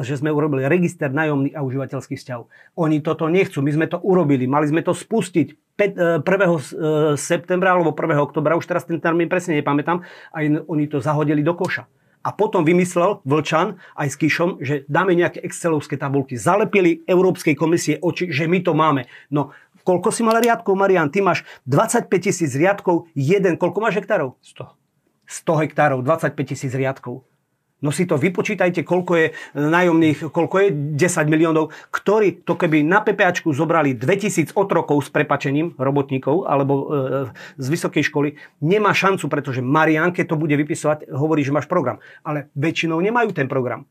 že 0.00 0.16
sme 0.16 0.32
urobili 0.32 0.64
register 0.64 1.12
nájomných 1.12 1.52
a 1.52 1.60
užívateľských 1.60 2.16
vzťahov. 2.16 2.48
Oni 2.80 3.04
toto 3.04 3.28
nechcú, 3.28 3.60
my 3.60 3.68
sme 3.68 3.86
to 3.92 4.00
urobili, 4.00 4.48
mali 4.48 4.72
sme 4.72 4.80
to 4.80 4.96
spustiť 4.96 5.76
1. 5.76 6.24
E, 6.24 6.40
septembra 7.20 7.76
alebo 7.76 7.92
1. 7.92 8.16
oktobra, 8.16 8.56
už 8.56 8.64
teraz 8.64 8.88
ten 8.88 8.96
termín 8.96 9.28
presne 9.28 9.60
nepamätám, 9.60 10.00
a 10.32 10.36
oni 10.40 10.88
to 10.88 11.04
zahodili 11.04 11.44
do 11.44 11.52
koša 11.52 11.84
a 12.26 12.34
potom 12.34 12.66
vymyslel 12.66 13.22
Vlčan 13.22 13.78
aj 13.94 14.08
s 14.10 14.16
Kišom, 14.18 14.50
že 14.58 14.82
dáme 14.90 15.14
nejaké 15.14 15.38
excelovské 15.46 15.94
tabulky. 15.94 16.34
Zalepili 16.34 17.06
Európskej 17.06 17.54
komisie 17.54 18.02
oči, 18.02 18.34
že 18.34 18.50
my 18.50 18.58
to 18.66 18.74
máme. 18.74 19.06
No, 19.30 19.54
koľko 19.86 20.10
si 20.10 20.26
mal 20.26 20.42
riadkov, 20.42 20.74
Marian? 20.74 21.06
Ty 21.06 21.22
máš 21.22 21.46
25 21.70 22.10
tisíc 22.18 22.50
riadkov, 22.58 23.06
jeden. 23.14 23.54
Koľko 23.54 23.78
máš 23.78 24.02
hektárov? 24.02 24.34
100. 24.42 24.74
100 25.30 25.62
hektárov, 25.62 26.02
25 26.02 26.50
tisíc 26.50 26.74
riadkov. 26.74 27.22
No 27.84 27.92
si 27.92 28.08
to 28.08 28.16
vypočítajte, 28.16 28.88
koľko 28.88 29.12
je 29.20 29.26
nájomných, 29.52 30.32
koľko 30.32 30.56
je 30.64 30.68
10 30.96 31.28
miliónov, 31.28 31.76
ktorí 31.92 32.40
to 32.48 32.56
keby 32.56 32.80
na 32.80 33.04
PPAčku 33.04 33.52
zobrali 33.52 33.92
2000 33.92 34.56
otrokov 34.56 35.04
s 35.04 35.12
prepačením 35.12 35.76
robotníkov 35.76 36.48
alebo 36.48 36.74
e, 36.74 36.84
z 37.60 37.66
vysokej 37.68 38.08
školy, 38.08 38.28
nemá 38.64 38.96
šancu, 38.96 39.28
pretože 39.28 39.60
Marian, 39.60 40.08
keď 40.08 40.32
to 40.32 40.40
bude 40.40 40.56
vypisovať, 40.56 41.12
hovorí, 41.12 41.44
že 41.44 41.52
máš 41.52 41.68
program. 41.68 42.00
Ale 42.24 42.48
väčšinou 42.56 42.96
nemajú 42.96 43.36
ten 43.36 43.44
program 43.44 43.84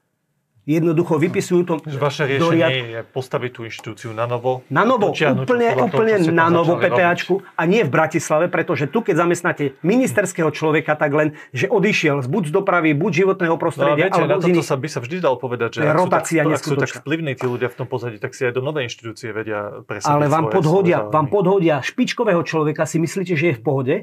jednoducho 0.66 1.22
vypisujú 1.22 1.62
to. 1.64 1.74
Vaše 1.96 2.26
riešenie 2.26 2.58
riad... 2.58 2.72
je 2.74 3.00
postaviť 3.14 3.52
tú 3.54 3.62
inštitúciu 3.70 4.12
na 4.12 4.26
novo? 4.26 4.66
Na 4.74 4.82
novo, 4.84 5.14
úplne, 5.14 5.78
úplne 5.78 6.18
toho, 6.20 6.34
na 6.34 6.50
novo 6.50 6.76
PPAčku 6.82 7.46
a 7.54 7.62
nie 7.70 7.86
v 7.86 7.92
Bratislave, 7.94 8.50
pretože 8.50 8.90
tu 8.90 9.06
keď 9.06 9.26
zamestnáte 9.26 9.78
ministerského 9.86 10.50
človeka, 10.50 10.98
tak 10.98 11.14
len, 11.14 11.38
že 11.54 11.70
odišiel 11.70 12.26
buď 12.26 12.44
z 12.50 12.52
dopravy, 12.52 12.98
buď 12.98 13.12
životného 13.26 13.56
prostredia, 13.62 13.96
no, 13.96 14.02
viete, 14.02 14.20
alebo 14.20 14.42
na 14.42 14.44
toto 14.44 14.64
sa 14.66 14.76
by 14.76 14.88
sa 14.90 15.00
vždy 15.00 15.18
dal 15.22 15.38
povedať, 15.38 15.70
že 15.78 15.80
ak 15.86 15.96
rotácia 15.96 16.42
sú, 16.42 16.50
tak, 16.50 16.58
ak 16.58 16.64
sú 16.66 16.76
tak 16.76 16.92
vplyvní 17.06 17.32
tí 17.38 17.46
ľudia 17.46 17.70
v 17.70 17.78
tom 17.78 17.88
pozadí, 17.88 18.18
tak 18.18 18.34
si 18.34 18.50
aj 18.50 18.58
do 18.58 18.62
novej 18.66 18.90
inštitúcie 18.90 19.30
vedia 19.30 19.86
presadiť 19.86 20.10
Ale 20.18 20.26
vám 20.28 20.50
podhodia, 20.50 21.06
vám 21.06 21.30
podhodia 21.30 21.86
špičkového 21.86 22.42
človeka, 22.42 22.90
si 22.90 22.98
myslíte, 22.98 23.38
že 23.38 23.54
je 23.54 23.56
v 23.56 23.64
pohode? 23.64 23.96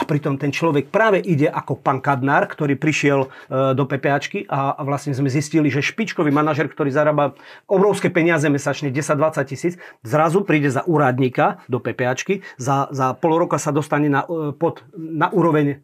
A 0.00 0.08
pritom 0.08 0.40
ten 0.40 0.48
človek 0.48 0.88
práve 0.88 1.20
ide 1.20 1.44
ako 1.44 1.76
pán 1.76 2.00
Kadnár, 2.00 2.48
ktorý 2.48 2.80
prišiel 2.80 3.28
e, 3.28 3.76
do 3.76 3.84
PPAčky 3.84 4.48
a, 4.48 4.80
vlastne 4.80 5.12
sme 5.12 5.28
zistili, 5.28 5.68
že 5.68 5.84
špičkový 5.84 6.32
manažer, 6.32 6.72
ktorý 6.72 6.88
zarába 6.88 7.36
obrovské 7.68 8.08
peniaze 8.08 8.48
mesačne, 8.48 8.88
10-20 8.88 9.44
tisíc, 9.44 9.76
zrazu 10.00 10.40
príde 10.40 10.72
za 10.72 10.80
úradníka 10.88 11.60
do 11.68 11.76
PPAčky, 11.84 12.40
za, 12.56 12.88
za 12.88 13.12
pol 13.12 13.36
roka 13.44 13.60
sa 13.60 13.76
dostane 13.76 14.08
na, 14.08 14.24
e, 14.24 14.56
pod, 14.56 14.80
na 14.96 15.28
úroveň 15.28 15.66
e, 15.68 15.76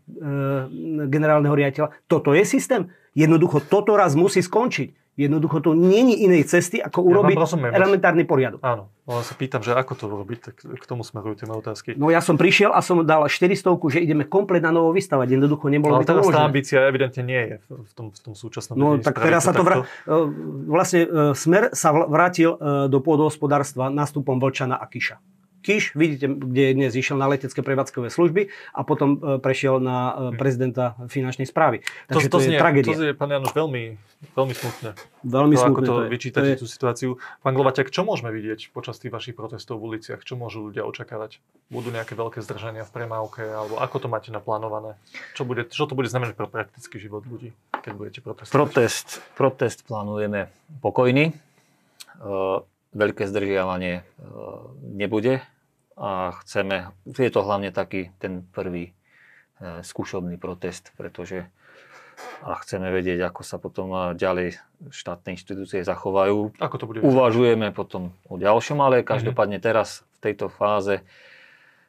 generálneho 1.13 1.53
riaditeľa. 1.53 1.93
Toto 2.09 2.33
je 2.33 2.49
systém. 2.49 2.89
Jednoducho 3.13 3.61
toto 3.61 4.01
raz 4.01 4.17
musí 4.17 4.41
skončiť. 4.41 5.06
Jednoducho 5.17 5.65
to 5.65 5.73
není 5.73 6.13
inej 6.29 6.45
cesty, 6.45 6.77
ako 6.77 7.01
urobiť 7.01 7.41
ja 7.41 7.73
elementárny 7.73 8.29
poriadok. 8.29 8.61
Áno, 8.61 8.93
ale 9.09 9.25
sa 9.25 9.33
pýtam, 9.33 9.65
že 9.65 9.73
ako 9.73 9.93
to 9.97 10.05
urobiť, 10.13 10.39
tak 10.45 10.55
k 10.61 10.85
tomu 10.85 11.09
smerujú 11.09 11.41
tie 11.41 11.49
otázky. 11.49 11.97
No 11.97 12.13
ja 12.13 12.21
som 12.21 12.37
prišiel 12.37 12.69
a 12.69 12.85
som 12.85 13.01
dal 13.01 13.25
400, 13.25 13.65
že 13.65 14.05
ideme 14.05 14.29
komplet 14.29 14.61
na 14.61 14.77
novo 14.77 14.93
vystavať. 14.93 15.41
Jednoducho 15.41 15.73
nebolo 15.73 15.97
no, 15.97 16.01
by 16.01 16.05
to 16.05 16.21
teraz 16.21 16.29
tá 16.29 16.45
ambícia 16.45 16.85
evidentne 16.85 17.25
nie 17.25 17.43
je 17.49 17.57
v 17.65 17.93
tom, 17.97 18.07
v 18.13 18.21
tom 18.21 18.35
súčasnom 18.37 18.77
No 18.77 19.01
tak 19.01 19.17
teraz 19.17 19.49
sa 19.49 19.57
to 19.57 19.65
vrá... 19.65 19.89
E, 20.05 20.15
vlastne 20.69 21.09
e, 21.09 21.33
Smer 21.33 21.73
sa 21.73 21.97
vrátil 21.97 22.53
e, 22.53 22.93
do 22.93 23.01
pôdohospodárstva 23.01 23.89
nástupom 23.89 24.37
Vlčana 24.37 24.77
a 24.77 24.85
Kiša. 24.85 25.17
Kiš, 25.67 25.99
vidíte, 25.99 26.31
kde 26.31 26.79
dnes 26.79 26.95
išiel 26.95 27.19
na 27.19 27.27
letecké 27.27 27.59
prevádzkové 27.59 28.07
služby 28.07 28.55
a 28.71 28.87
potom 28.87 29.19
e, 29.19 29.43
prešiel 29.43 29.83
na 29.83 30.31
e, 30.31 30.39
prezidenta 30.39 30.95
finančnej 31.11 31.43
správy. 31.43 31.83
Takže 32.07 32.31
to, 32.31 32.39
to, 32.39 32.39
to 32.39 32.43
je 32.47 32.49
znie, 32.55 32.59
tragédia. 32.63 32.95
To 32.95 33.11
je, 33.11 33.15
pán 33.19 33.35
Janoš, 33.35 33.51
veľmi, 33.51 33.99
veľmi 34.39 34.55
smutné. 34.55 34.95
Veľmi 35.27 35.55
to, 35.59 35.63
smutné. 35.67 35.75
Ako 35.75 35.81
to, 35.83 35.95
to 36.07 36.07
vyčítate, 36.07 36.55
je... 36.55 36.63
tú 36.63 36.67
situáciu. 36.71 37.19
Pán 37.43 37.59
Glovaťak, 37.59 37.91
čo 37.91 38.07
môžeme 38.07 38.31
vidieť 38.31 38.71
počas 38.71 39.03
tých 39.03 39.11
vašich 39.11 39.35
protestov 39.35 39.83
v 39.83 39.99
uliciach? 39.99 40.23
Čo 40.23 40.39
môžu 40.39 40.71
ľudia 40.71 40.87
očakávať? 40.87 41.43
Budú 41.67 41.91
nejaké 41.91 42.15
veľké 42.15 42.47
zdržania 42.47 42.87
v 42.87 43.03
premávke? 43.03 43.43
Alebo 43.43 43.83
ako 43.83 44.07
to 44.07 44.07
máte 44.07 44.31
naplánované? 44.31 44.95
Čo, 45.35 45.43
bude, 45.43 45.67
čo 45.67 45.91
to 45.91 45.99
bude 45.99 46.07
znamenať 46.07 46.39
pre 46.39 46.47
praktický 46.47 47.03
život 47.03 47.27
ľudí, 47.27 47.51
keď 47.83 47.93
budete 47.99 48.19
protestovať? 48.23 48.55
Protest, 48.55 49.19
protest 49.35 49.83
plánujeme 49.83 50.47
pokojný. 50.79 51.35
Uh, 52.23 52.63
veľké 52.95 53.27
zdržiavanie 53.27 54.07
uh, 54.07 54.71
nebude 54.95 55.43
a 55.97 56.37
chceme, 56.45 56.93
je 57.09 57.33
to 57.33 57.41
hlavne 57.41 57.73
taký 57.73 58.13
ten 58.21 58.45
prvý 58.53 58.93
e, 58.93 59.81
skúšobný 59.81 60.37
protest, 60.37 60.93
pretože 61.01 61.49
a 62.45 62.57
chceme 62.65 62.89
vedieť, 62.89 63.29
ako 63.29 63.43
sa 63.45 63.57
potom 63.61 63.93
ďalej 64.17 64.57
štátne 64.89 65.37
inštitúcie 65.37 65.85
zachovajú. 65.85 66.57
Ako 66.57 66.77
to 66.81 66.85
bude 66.89 67.05
Uvažujeme 67.05 67.73
potom 67.77 68.17
o 68.29 68.41
ďalšom, 68.41 68.81
ale 68.81 69.05
mhm. 69.05 69.09
každopádne 69.09 69.59
teraz 69.61 70.05
v 70.21 70.33
tejto 70.33 70.49
fáze 70.49 71.05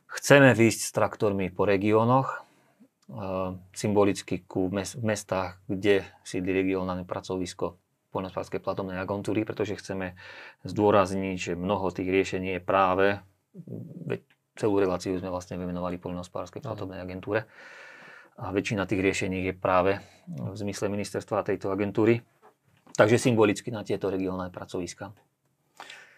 chceme 0.08 0.56
výjsť 0.56 0.82
s 0.88 0.92
traktormi 0.96 1.52
po 1.52 1.68
regiónoch, 1.68 2.28
e, 2.32 2.40
symbolicky 3.76 4.44
ku 4.48 4.72
mestách, 5.04 5.60
kde 5.68 6.08
sídli 6.24 6.64
regionálne 6.64 7.04
pracovisko 7.04 7.76
poľnohospodárskej 8.16 8.64
platobnej 8.64 8.98
agentúry, 9.04 9.44
pretože 9.44 9.76
chceme 9.78 10.16
zdôrazniť, 10.64 11.36
že 11.36 11.54
mnoho 11.60 11.92
tých 11.92 12.08
riešení 12.08 12.58
je 12.58 12.62
práve 12.64 13.20
veď 14.08 14.22
celú 14.58 14.82
reláciu 14.82 15.16
sme 15.22 15.30
vlastne 15.30 15.56
vymenovali 15.56 16.02
poľnohospodárskej 16.02 16.66
platobnej 16.66 17.02
agentúre. 17.02 17.46
A 18.38 18.54
väčšina 18.54 18.86
tých 18.86 19.02
riešení 19.02 19.50
je 19.50 19.54
práve 19.58 19.98
v 20.30 20.56
zmysle 20.58 20.90
ministerstva 20.94 21.42
a 21.42 21.48
tejto 21.48 21.74
agentúry. 21.74 22.22
Takže 22.94 23.18
symbolicky 23.18 23.70
na 23.70 23.86
tieto 23.86 24.10
regionálne 24.10 24.50
pracoviska. 24.50 25.14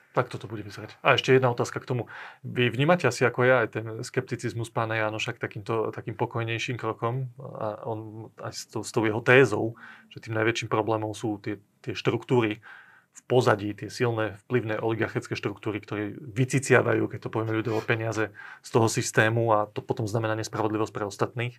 Tak 0.10 0.26
toto 0.26 0.50
bude 0.50 0.66
vyzerať. 0.66 0.98
A 1.06 1.16
ešte 1.16 1.38
jedna 1.38 1.54
otázka 1.54 1.78
k 1.80 1.86
tomu. 1.86 2.10
Vy 2.42 2.74
vnímate 2.74 3.06
asi 3.06 3.30
ako 3.30 3.46
ja 3.46 3.62
aj 3.62 3.70
ten 3.70 3.86
skepticizmus 4.02 4.74
pána 4.74 4.98
Jánoša 4.98 5.38
k 5.38 5.44
takýmto, 5.44 5.94
takým 5.94 6.18
pokojnejším 6.18 6.82
krokom 6.82 7.30
a 7.38 7.86
on 7.86 8.28
aj 8.42 8.52
s 8.52 8.62
tou, 8.74 8.82
s 8.82 8.90
tou 8.90 9.06
jeho 9.06 9.22
tézou, 9.22 9.78
že 10.10 10.18
tým 10.18 10.34
najväčším 10.34 10.66
problémom 10.66 11.14
sú 11.14 11.38
tie, 11.38 11.62
tie 11.86 11.94
štruktúry, 11.94 12.58
pozadí 13.26 13.76
tie 13.76 13.90
silné 13.92 14.40
vplyvné 14.48 14.80
oligarchické 14.80 15.34
štruktúry, 15.36 15.84
ktoré 15.84 16.16
vyciciavajú, 16.16 17.10
keď 17.10 17.20
to 17.26 17.34
povieme 17.34 17.58
ľudovo, 17.60 17.84
peniaze 17.84 18.32
z 18.62 18.70
toho 18.70 18.88
systému 18.88 19.52
a 19.52 19.68
to 19.68 19.84
potom 19.84 20.06
znamená 20.06 20.38
nespravodlivosť 20.40 20.94
pre 20.94 21.06
ostatných. 21.10 21.56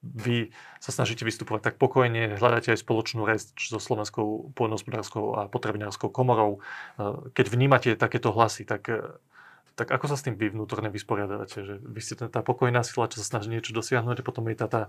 Vy 0.00 0.56
sa 0.80 0.90
snažíte 0.90 1.28
vystupovať 1.28 1.72
tak 1.72 1.76
pokojne, 1.76 2.40
hľadáte 2.40 2.72
aj 2.72 2.80
spoločnú 2.80 3.28
reč 3.28 3.52
so 3.68 3.76
Slovenskou 3.76 4.56
poľnohospodárskou 4.56 5.24
a 5.36 5.40
potravinárskou 5.52 6.08
komorou. 6.08 6.64
Keď 7.36 7.46
vnímate 7.52 7.94
takéto 8.00 8.32
hlasy, 8.32 8.64
tak 8.64 8.88
tak 9.78 9.96
ako 9.96 10.12
sa 10.12 10.16
s 10.20 10.28
tým 10.28 10.36
vy 10.36 10.52
vnútorne 10.52 10.92
vysporiadate? 10.92 11.64
Že 11.64 11.74
vy 11.80 12.00
ste 12.04 12.14
tá 12.28 12.44
pokojná 12.44 12.84
sila, 12.84 13.08
čo 13.08 13.24
sa 13.24 13.24
snaží 13.24 13.48
niečo 13.48 13.72
dosiahnuť 13.72 14.20
a 14.20 14.26
potom 14.26 14.44
je 14.52 14.56
tá, 14.60 14.68
tá 14.68 14.82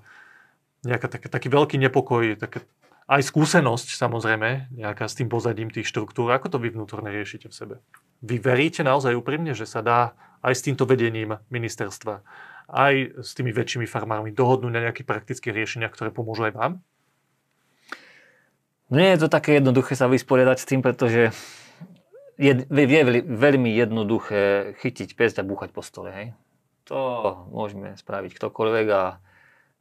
nejaká 0.83 1.07
taký, 1.07 1.27
taký 1.31 1.47
veľký 1.47 1.79
nepokoj, 1.79 2.35
také 2.35 2.67
aj 3.09 3.21
skúsenosť 3.27 3.97
samozrejme, 3.97 4.71
nejaká 4.71 5.09
s 5.09 5.17
tým 5.17 5.27
pozadím 5.27 5.73
tých 5.73 5.89
štruktúr. 5.89 6.29
Ako 6.31 6.51
to 6.53 6.57
vy 6.61 6.69
vnútorne 6.71 7.09
riešite 7.09 7.49
v 7.49 7.55
sebe? 7.55 7.75
Vy 8.21 8.37
veríte 8.37 8.85
naozaj 8.85 9.17
úprimne, 9.17 9.57
že 9.57 9.65
sa 9.65 9.81
dá 9.81 10.13
aj 10.45 10.53
s 10.53 10.65
týmto 10.65 10.85
vedením 10.85 11.41
ministerstva, 11.49 12.21
aj 12.69 13.21
s 13.21 13.31
tými 13.33 13.49
väčšími 13.53 13.85
farmármi 13.89 14.33
dohodnúť 14.33 14.71
na 14.73 14.83
nejakých 14.89 15.09
praktických 15.09 15.53
riešeniach, 15.53 15.93
ktoré 15.93 16.09
pomôžu 16.13 16.49
aj 16.49 16.53
vám? 16.53 16.73
Nie 18.91 19.15
je 19.15 19.23
to 19.23 19.27
také 19.31 19.57
jednoduché 19.57 19.95
sa 19.95 20.11
vysporiadať 20.11 20.57
s 20.59 20.67
tým, 20.67 20.83
pretože 20.83 21.31
je, 22.35 22.53
je, 22.67 22.85
je 22.85 23.23
veľmi 23.23 23.71
jednoduché 23.71 24.75
chytiť 24.83 25.15
pest 25.15 25.39
a 25.39 25.47
búchať 25.47 25.71
po 25.71 25.79
stole. 25.79 26.11
Hej? 26.11 26.27
To 26.91 26.99
môžeme 27.53 27.95
spraviť 27.95 28.35
ktokoľvek 28.35 28.87
a, 28.91 29.03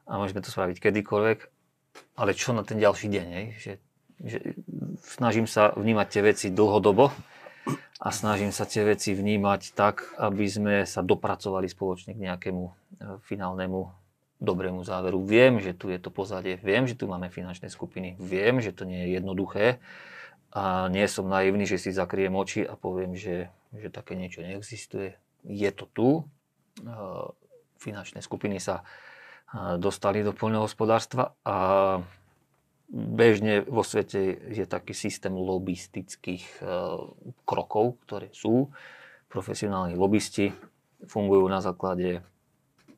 a 0.07 0.13
môžeme 0.15 0.45
to 0.45 0.53
spraviť 0.53 0.79
kedykoľvek 0.79 1.60
ale 2.17 2.37
čo 2.37 2.53
na 2.53 2.63
ten 2.67 2.77
ďalší 2.77 3.09
deň, 3.09 3.27
hej? 3.33 3.47
Že, 3.57 3.73
že 4.21 4.39
snažím 5.05 5.49
sa 5.49 5.73
vnímať 5.73 6.07
tie 6.11 6.23
veci 6.23 6.47
dlhodobo 6.53 7.11
a 8.01 8.09
snažím 8.09 8.53
sa 8.53 8.65
tie 8.65 8.85
veci 8.85 9.13
vnímať 9.13 9.77
tak, 9.77 10.17
aby 10.17 10.45
sme 10.49 10.75
sa 10.89 11.05
dopracovali 11.05 11.69
spoločne 11.69 12.17
k 12.17 12.25
nejakému 12.29 12.65
e, 12.65 12.73
finálnemu 13.25 13.93
dobrému 14.41 14.81
záveru. 14.81 15.21
Viem, 15.21 15.61
že 15.61 15.77
tu 15.77 15.93
je 15.93 16.01
to 16.01 16.09
pozadie, 16.09 16.57
viem, 16.65 16.89
že 16.89 16.97
tu 16.97 17.05
máme 17.05 17.29
finančné 17.29 17.69
skupiny, 17.69 18.17
viem, 18.17 18.65
že 18.65 18.73
to 18.73 18.89
nie 18.89 19.05
je 19.05 19.21
jednoduché 19.21 19.67
a 20.51 20.89
nie 20.89 21.05
som 21.07 21.29
naivný, 21.29 21.69
že 21.69 21.77
si 21.77 21.91
zakriem 21.93 22.33
oči 22.33 22.65
a 22.65 22.75
poviem, 22.75 23.13
že, 23.13 23.53
že 23.77 23.93
také 23.93 24.17
niečo 24.17 24.41
neexistuje. 24.41 25.21
Je 25.45 25.71
to 25.71 25.85
tu, 25.93 26.09
e, 26.17 26.23
finančné 27.81 28.25
skupiny 28.25 28.61
sa 28.61 28.85
dostali 29.83 30.23
do 30.23 30.31
poľnohospodárstva 30.31 31.35
a 31.43 31.57
bežne 32.91 33.63
vo 33.67 33.83
svete 33.87 34.51
je 34.51 34.67
taký 34.67 34.95
systém 34.95 35.31
lobistických 35.31 36.45
e, 36.59 36.63
krokov, 37.47 37.99
ktoré 38.07 38.31
sú. 38.35 38.71
Profesionálni 39.31 39.95
lobbysti 39.95 40.51
fungujú 41.07 41.47
na 41.47 41.63
základe, 41.63 42.23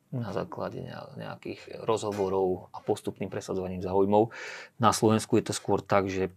na 0.08 0.32
základe 0.32 0.80
nejakých 1.16 1.84
rozhovorov 1.84 2.72
a 2.72 2.80
postupným 2.80 3.28
presadzovaním 3.28 3.84
záujmov. 3.84 4.32
Na 4.80 4.96
Slovensku 4.96 5.36
je 5.36 5.52
to 5.52 5.54
skôr 5.56 5.84
tak, 5.84 6.08
že 6.08 6.32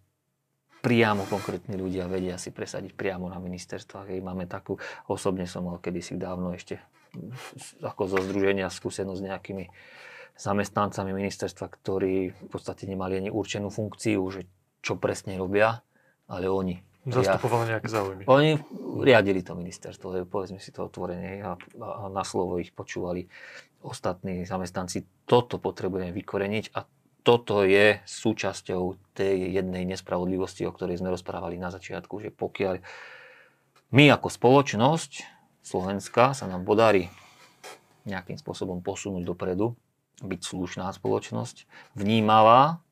priamo 0.83 1.25
konkrétni 1.25 1.79
ľudia 1.79 2.11
vedia 2.11 2.35
si 2.35 2.51
presadiť 2.51 2.93
priamo 2.93 3.31
na 3.31 3.39
ministerstvách. 3.39 4.15
Hej, 4.15 4.19
máme 4.21 4.45
takú, 4.51 4.77
osobne 5.07 5.47
som 5.47 5.65
mal 5.65 5.79
kedysi 5.79 6.19
dávno 6.19 6.51
ešte 6.53 6.77
ako 7.81 8.01
zo 8.07 8.19
združenia 8.21 8.67
skúsenosť 8.69 9.19
s 9.19 9.25
nejakými 9.25 9.65
zamestnancami 10.35 11.15
ministerstva, 11.15 11.65
ktorí 11.71 12.35
v 12.35 12.47
podstate 12.51 12.85
nemali 12.85 13.23
ani 13.23 13.29
určenú 13.31 13.71
funkciu, 13.71 14.19
že 14.31 14.43
čo 14.83 14.99
presne 14.99 15.39
robia, 15.39 15.79
ale 16.27 16.51
oni. 16.51 16.75
Zastupovali 17.05 17.69
nejaké 17.77 17.89
záujmy. 17.89 18.23
Oni 18.25 18.57
riadili 19.05 19.45
to 19.45 19.53
ministerstvo, 19.53 20.25
povedzme 20.25 20.57
si 20.57 20.73
to 20.73 20.89
otvorene 20.89 21.37
a, 21.45 21.53
a 21.81 22.09
na 22.09 22.25
slovo 22.25 22.57
ich 22.57 22.73
počúvali 22.73 23.29
ostatní 23.85 24.41
zamestnanci. 24.43 25.25
Toto 25.29 25.61
potrebujeme 25.61 26.09
vykoreniť 26.09 26.73
a 26.73 26.81
toto 27.25 27.65
je 27.65 28.01
súčasťou 28.05 29.13
tej 29.17 29.57
jednej 29.57 29.85
nespravodlivosti, 29.85 30.65
o 30.65 30.73
ktorej 30.73 31.01
sme 31.01 31.13
rozprávali 31.13 31.57
na 31.57 31.73
začiatku, 31.73 32.21
že 32.21 32.29
pokiaľ 32.29 32.81
my 33.93 34.05
ako 34.13 34.27
spoločnosť 34.29 35.34
Slovenska 35.65 36.37
sa 36.37 36.45
nám 36.45 36.61
podarí 36.61 37.09
nejakým 38.05 38.37
spôsobom 38.37 38.85
posunúť 38.85 39.25
dopredu, 39.25 39.73
byť 40.21 40.41
slušná 40.45 40.85
spoločnosť, 40.93 41.65
vnímavá, 41.97 42.85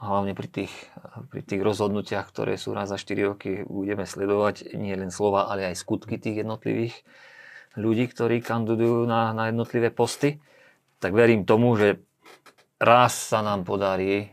hlavne 0.00 0.32
pri 0.32 0.48
tých, 0.48 0.72
pri 1.28 1.44
tých 1.44 1.60
rozhodnutiach, 1.60 2.24
ktoré 2.32 2.56
sú 2.56 2.72
raz 2.72 2.88
za 2.88 2.96
4 2.96 3.36
roky, 3.36 3.60
budeme 3.68 4.08
sledovať 4.08 4.72
nie 4.72 4.96
len 4.96 5.12
slova, 5.12 5.52
ale 5.52 5.68
aj 5.68 5.76
skutky 5.76 6.16
tých 6.16 6.40
jednotlivých 6.40 6.96
ľudí, 7.76 8.08
ktorí 8.08 8.40
kandidujú 8.40 9.04
na, 9.04 9.36
na 9.36 9.52
jednotlivé 9.52 9.92
posty, 9.92 10.40
tak 10.96 11.12
verím 11.12 11.44
tomu, 11.44 11.76
že 11.76 12.00
raz 12.80 13.12
sa 13.12 13.44
nám 13.44 13.68
podarí 13.68 14.32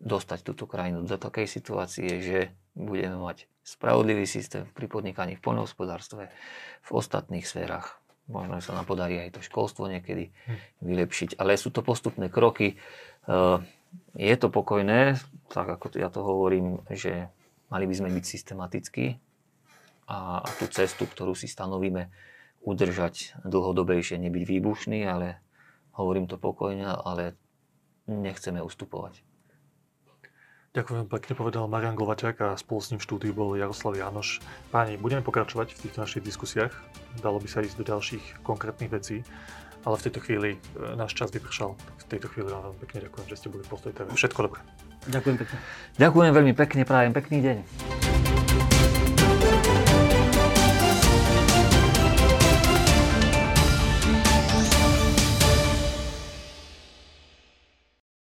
dostať 0.00 0.40
túto 0.40 0.64
krajinu 0.64 1.04
do 1.04 1.20
takej 1.20 1.46
situácie, 1.46 2.08
že 2.24 2.38
budeme 2.72 3.20
mať 3.20 3.51
spravodlivý 3.62 4.26
systém 4.26 4.66
pri 4.74 4.90
podnikaní 4.90 5.38
v 5.38 5.44
poľnohospodárstve, 5.44 6.28
v 6.82 6.90
ostatných 6.90 7.46
sférach 7.46 8.02
možno 8.30 8.62
sa 8.62 8.74
nám 8.74 8.86
podarí 8.86 9.18
aj 9.18 9.38
to 9.38 9.40
školstvo 9.42 9.90
niekedy 9.90 10.30
hm. 10.30 10.58
vylepšiť. 10.82 11.30
Ale 11.38 11.58
sú 11.58 11.74
to 11.74 11.82
postupné 11.82 12.30
kroky. 12.30 12.78
Eh, 13.28 13.58
je 14.16 14.36
to 14.40 14.48
pokojné, 14.48 15.20
tak 15.52 15.68
ako 15.68 15.92
ja 16.00 16.08
to 16.08 16.24
hovorím, 16.24 16.80
že 16.88 17.28
mali 17.68 17.84
by 17.84 17.94
sme 17.94 18.08
byť 18.08 18.24
systematickí 18.24 19.06
a, 20.08 20.40
a 20.40 20.48
tú 20.56 20.64
cestu, 20.72 21.04
ktorú 21.04 21.36
si 21.36 21.44
stanovíme, 21.44 22.08
udržať 22.62 23.42
dlhodobejšie, 23.42 24.22
nebyť 24.22 24.44
výbušný, 24.48 25.02
ale 25.04 25.42
hovorím 25.98 26.30
to 26.30 26.38
pokojne, 26.38 26.88
ale 26.88 27.34
nechceme 28.06 28.62
ustupovať. 28.62 29.20
Ďakujem 30.72 31.04
pekne, 31.04 31.32
povedal 31.36 31.68
Marian 31.68 31.92
Glovaťák 31.92 32.36
a 32.48 32.48
spolu 32.56 32.80
s 32.80 32.88
ním 32.88 32.96
v 32.96 33.04
štúdiu 33.04 33.36
bol 33.36 33.52
Jaroslav 33.60 33.92
Jánoš. 33.92 34.40
Páni, 34.72 34.96
budeme 34.96 35.20
pokračovať 35.20 35.76
v 35.76 35.80
týchto 35.84 36.00
našich 36.00 36.24
diskusiách. 36.24 36.72
Dalo 37.20 37.36
by 37.36 37.44
sa 37.44 37.60
ísť 37.60 37.76
do 37.76 37.84
ďalších 37.84 38.40
konkrétnych 38.40 38.88
vecí, 38.88 39.20
ale 39.84 40.00
v 40.00 40.04
tejto 40.08 40.24
chvíli 40.24 40.50
e, 40.56 40.58
náš 40.96 41.12
čas 41.12 41.28
vypršal. 41.28 41.76
V 41.76 42.04
tejto 42.08 42.32
chvíli 42.32 42.48
vám 42.48 42.72
veľmi 42.72 42.80
pekne 42.88 43.04
ďakujem, 43.04 43.26
že 43.28 43.36
ste 43.36 43.52
boli 43.52 43.68
v. 43.68 44.16
Všetko 44.16 44.40
dobré. 44.48 44.60
Ďakujem 45.12 45.36
pekne. 45.44 45.56
Ďakujem 46.00 46.32
veľmi 46.40 46.54
pekne, 46.56 46.80
prajem 46.88 47.12
pekný 47.12 47.38
deň. 47.44 48.01